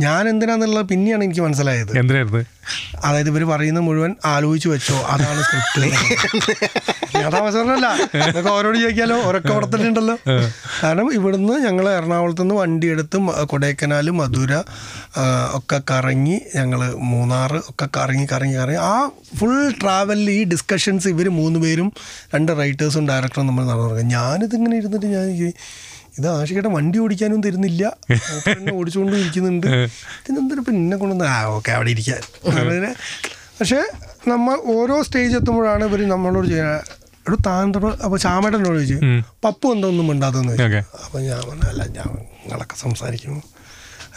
[0.05, 1.93] ഞാൻ എന്തിനാന്നുള്ളത് പിന്നെയാണ് എനിക്ക് മനസ്സിലായത്.
[2.01, 2.41] എന്തിനായിരുന്നു?
[3.07, 5.83] അതായത് ഇവർ പറയുന്ന മുഴുവൻ ആലോചിച്ച് വെച്ചോ അതാണ് സ്ക്രിപ്റ്റ്
[7.21, 7.87] യഥാവസരമല്ല
[8.29, 9.53] ഇതൊക്കെ ഓരോട് ചോദിക്കാലോ ഓരൊക്കെ
[9.89, 10.17] ഉണ്ടല്ലോ
[10.83, 13.19] കാരണം ഇവിടുന്ന് ഞങ്ങൾ എറണാകുളത്ത് നിന്ന് വണ്ടി എടുത്ത്
[13.53, 14.53] കൊടൈക്കനാൽ മധുര
[15.55, 16.83] ഒക്കെ കറങ്ങി ഞങ്ങൾ
[17.13, 18.81] മൂന്നാർ ഒക്കെ കറങ്ങി കറങ്ങി കറങ്ങി.
[18.91, 18.95] ആ
[19.39, 21.91] ഫുൾ ട്രാവലിൽ ഈ ഡിസ്കഷൻസ് ഇവർ മൂന്ന് പേരും
[22.35, 25.29] രണ്ട് റൈറ്റേഴ്സും ഡയറക്ടറും നമ്മൾ നടന്നു ഞാനിതിങ്ങനെ ഇരുന്നിട്ട് ഞാൻ
[26.19, 27.85] ഇത് ആഷികയുടെ വണ്ടി ഓടിക്കാനും തരുന്നില്ല.
[28.79, 29.67] ഓടിച്ചുകൊണ്ടും ഇരിക്കുന്നുണ്ട്.
[30.23, 32.93] ഇതിനെന്തിനാ ഇപ്പം കൊണ്ടുവന്ന് ആ ഓക്കെ അവിടെ ഇരിക്കാൻ അങ്ങനെ.
[33.59, 33.81] പക്ഷേ
[34.33, 36.97] നമ്മൾ ഓരോ സ്റ്റേജ് എത്തുമ്പോഴാണ് ഇവർ നമ്മളോട് ചെയ്യുക
[37.29, 38.99] ഒരു താന്തോട് അപ്പോൾ ചാമേട്ടനോട് ചോദിച്ചു
[39.45, 40.53] പപ്പു എന്തൊന്നും മിണ്ടാത്തെന്ന്.
[40.57, 40.83] ചോദിച്ചു.
[41.05, 42.11] അപ്പോൾ ഞാൻ പറഞ്ഞു അല്ല ഞാൻ
[42.43, 43.39] നിങ്ങളൊക്കെ സംസാരിക്കും.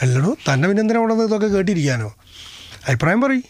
[0.03, 2.09] അല്ലടോ തന്നെ പിന്നെ എന്തിനാ ഇതൊക്കെ കേട്ടിരിക്കാനോ?
[2.87, 3.45] അഭിപ്രായം പറയും.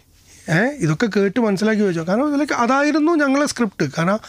[0.84, 2.04] ഇതൊക്കെ കേട്ട് മനസ്സിലാക്കി വെച്ചോ.
[2.10, 4.20] കാരണം ഇതിലേക്ക് അതായിരുന്നു ഞങ്ങളെ സ്ക്രിപ്റ്റ് കാരണം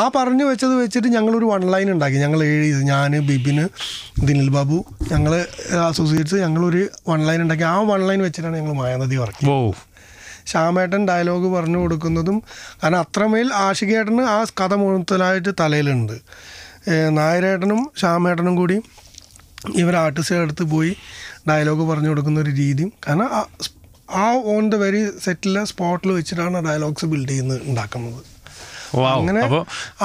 [0.00, 2.18] ആ പറഞ്ഞു വെച്ചത് വെച്ചിട്ട് ഞങ്ങളൊരു വൺ ലൈൻ ഉണ്ടാക്കി.
[2.24, 3.64] ഞങ്ങൾ എഴുതി ഞാൻ ബിബിന്
[4.28, 4.78] ദിനിൽ ബാബു
[5.12, 5.34] ഞങ്ങൾ
[5.90, 7.66] അസോസിയേറ്റ്സ് ഞങ്ങളൊരു വൺ ലൈൻ ഉണ്ടാക്കി.
[7.74, 9.56] ആ വൺ ലൈൻ വെച്ചിട്ടാണ് ഞങ്ങൾ മായാനദി വർക്ക് ഓ
[10.52, 12.36] ശ്യാമേട്ടൻ ഡയലോഗ് പറഞ്ഞു കൊടുക്കുന്നതും
[12.82, 16.16] കാരണം അത്രമേൽ ആഷികേട്ടന് ആ കഥ മുഴുത്തലായിട്ട് തലയിലുണ്ട്.
[17.18, 18.76] നായരേട്ടനും ശ്യാമേട്ടനും കൂടി
[19.82, 20.92] ഇവർ ആർട്ടിസ്റ്റുകളുടെ അടുത്ത് പോയി
[21.48, 23.28] ഡയലോഗ് പറഞ്ഞു കൊടുക്കുന്ന ഒരു രീതിയും കാരണം
[24.24, 28.20] ആ ഓൺ ദ വെരി സെറ്റിലെ സ്പോട്ടിൽ വെച്ചിട്ടാണ് ഡയലോഗ്സ് ബിൽഡ് ചെയ്യുന്നത് ഉണ്ടാക്കുന്നത്.
[29.16, 29.42] അങ്ങനെ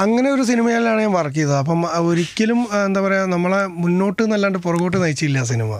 [0.02, 1.56] അങ്ങനെ ഒരു സിനിമയിലാണ് ഞാൻ വർക്ക് ചെയ്തത്.
[1.62, 5.72] അപ്പം ഒരിക്കലും എന്താ പറയുക നമ്മളെ മുന്നോട്ട് എന്നല്ലാണ്ട് പുറകോട്ട് നയിച്ചില്ല സിനിമ.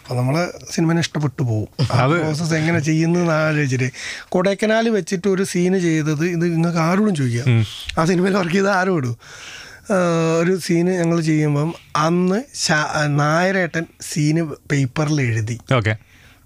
[0.00, 0.36] അപ്പം നമ്മൾ
[0.74, 3.88] സിനിമനെ ഇഷ്ടപ്പെട്ടു പോകും ആ പ്രോസസ്സ് എങ്ങനെ ചെയ്യുന്നതെന്ന് ആലോചിച്ചിട്ട്
[4.34, 7.46] കൊടൈക്കനാൽ വെച്ചിട്ട് ഒരു സീന് ചെയ്തത് ഇത് നിങ്ങൾക്ക് ആരോടും ചോദിക്കാം.
[7.98, 9.16] ആ സിനിമയിൽ വർക്ക് ചെയ്ത ആരും ഇടും.
[10.40, 11.70] ഒരു സീന് ഞങ്ങൾ ചെയ്യുമ്പം
[12.06, 12.38] അന്ന്
[13.20, 14.42] നായരേട്ടൻ സീന്
[14.72, 15.56] പേപ്പറിൽ എഴുതി.
[15.78, 15.94] ഓക്കെ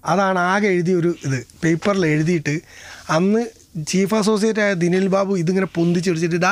[0.05, 1.47] അതാണ് ആകെ എഴുതിയ ഒരു ഇത്.
[1.63, 2.61] പേപ്പറിൽ എഴുതിയിട്ട്
[3.09, 3.41] അന്ന്
[3.87, 6.45] ചീഫ് അസോസിയേറ്റ് ആയ ദിനിൽ ബാബു ഇതിങ്ങനെ പൊന്തിച്ചെടിച്ചിട്ട്.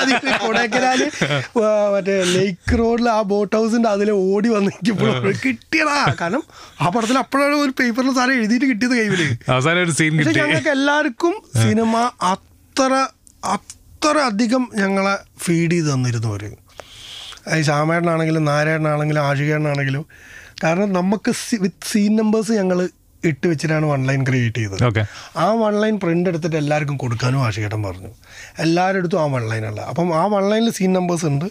[0.00, 1.06] അതിങ്ങനെ കൊടൈക്കനാല്.
[1.94, 6.14] മറ്റേ ലേക്ക് റോഡിൽ ആ ബോട്ട് ഹൗസിന്റെ അതിലെ ഓടി വന്നിരിക്കുമ്പോൾ കിട്ടിയടാ.
[6.20, 6.42] കാരണം
[6.80, 12.92] ആ പടത്തിൽ അപ്പോഴാണ് ഒരു പേപ്പറിൽ സാധനം എഴുതിയിട്ട് കിട്ടിയത് കൈവിൽ പക്ഷെ ഞങ്ങൾക്ക് എല്ലാവർക്കും സിനിമ അത്ര
[13.44, 16.42] അത്ര അധികം ഞങ്ങളെ ഫീഡ് ചെയ്ത് തന്നിരുന്നു അവർ
[17.64, 20.06] ശ്യാമേട്ടനാണെങ്കിലും നാരായണനാണെങ്കിലും ആഷികേട്ടനാണെങ്കിലും
[20.64, 22.88] കാരണം നമുക്ക് വിത്ത് സീൻ നമ്പേഴ്സ് ഞങ്ങൾ
[23.24, 24.84] ഇട്ട് വെച്ചിട്ടാണ് വൺ ലൈൻ ക്രിയേറ്റ് ചെയ്തത്.
[24.84, 25.06] ഓക്കെ
[25.36, 28.08] ആ വൺ ലൈൻ പ്രിന്റ് എടുത്തിട്ട് എല്ലാവർക്കും കൊടുക്കാനും ആഷികേട്ടൻ പറഞ്ഞു.
[28.58, 31.44] എല്ലാവരുടെ അടുത്തും ആ വൺ ലൈനുള്ള അപ്പം ആ വൺ ലൈനിൽ സീൻ നമ്പേഴ്സ് ഉണ്ട്.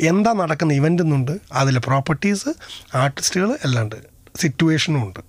[0.00, 2.48] എന്താ നടക്കുന്ന ഇവന്റ് എന്നുണ്ട് അതിലെ പ്രോപ്പർട്ടീസ്
[2.96, 3.96] ആർട്ടിസ്റ്റുകൾ എല്ലാം ഉണ്ട്.
[4.36, 5.20] സിറ്റുവേഷനും ഉണ്ട്.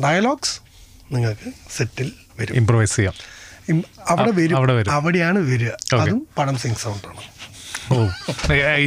[0.00, 0.60] ഡയലോഗ്സ്
[1.14, 2.54] നിങ്ങൾക്ക് സെറ്റിൽ വരും.
[2.54, 3.14] ഇമ്പ്രവൈസ് ചെയ്യാം.
[4.08, 4.90] അവിടെ വരും.
[4.90, 5.68] അവിടെയാണ് വരിക.
[5.68, 6.00] Okay.
[6.00, 7.31] അതും പടം സിംഗ് സൗണ്ടാണ്
[7.94, 7.98] ഓ.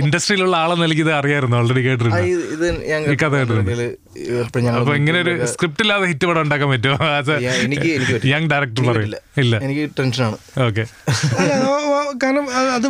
[0.02, 1.56] ഇൻഡസ്ട്രിയിലുള്ള ആളെ നൽകിയത് അറിയായിരുന്നു?
[1.62, 2.20] ഓൾറെഡി കേട്ടിട്ടുണ്ട്.
[2.34, 2.68] ഇത് ഇത്
[4.80, 6.98] അപ്പൊ ഇങ്ങനെ ഒരു സ്ക്രിപ്റ്റ് ഇല്ലാതെ ഹിറ്റ് പടം ഉണ്ടാക്കാൻ പറ്റുമോ?
[7.66, 8.34] എനിക്ക് എനിക്ക് പറ്റില്ല.
[8.34, 10.38] യങ് ഡയറക്ടർ പറയില്ല ഇല്ല എനിക്ക് ടെൻഷനാണ്
[10.68, 10.86] ഓക്കെ
[12.24, 12.46] കാരണം
[12.78, 12.88] അത്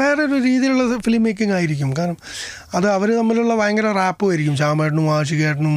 [0.00, 1.90] വേറൊരു രീതിയിലുള്ള ഫിലിം മേക്കിംഗ് ആയിരിക്കും.
[1.98, 2.16] കാരണം
[2.76, 4.54] അത് അവർ തമ്മിലുള്ള ഭയങ്കര റാപ്പും ആയിരിക്കും.
[4.60, 5.76] ശ്യാമേട്ടനും ആശികേട്ടനും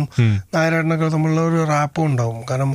[0.55, 2.39] നായരാട്ടനൊക്കെ തമ്മിലുള്ള ഒരു റാപ്പും ഉണ്ടാവും.
[2.49, 2.71] കാരണം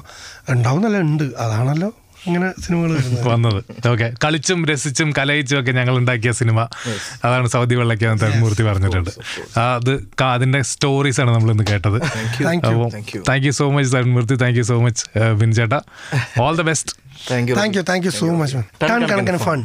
[0.54, 1.26] ഉണ്ടാവുന്നല്ല ഉണ്ട്.
[1.44, 1.90] അതാണല്ലോ
[2.28, 2.90] ഇങ്ങനെ സിനിമകൾ
[3.30, 3.58] വന്നത്.
[3.92, 6.58] ഓക്കെ കളിച്ചും രസിച്ചും കലയിച്ചും ഒക്കെ ഞങ്ങൾ ഉണ്ടാക്കിയ സിനിമ.
[7.24, 9.10] അതാണ് സൗദി വെള്ളയ്ക്ക് തന്മൂർത്തി പറഞ്ഞിട്ടുണ്ട്.
[9.60, 9.92] ആ, അത്
[10.34, 11.98] അതിന്റെ സ്റ്റോറീസ് ആണ് നമ്മൾ ഇന്ന് കേട്ടത്.
[11.98, 12.92] അപ്പോൾ you.
[12.96, 13.22] Thank you.
[13.30, 15.04] Thank you so much തന്മൂർത്തി thank you so much
[15.42, 15.74] ബിൻചേട്ട
[16.46, 16.94] all the best
[17.30, 19.60] thank you thank you thank you so much fun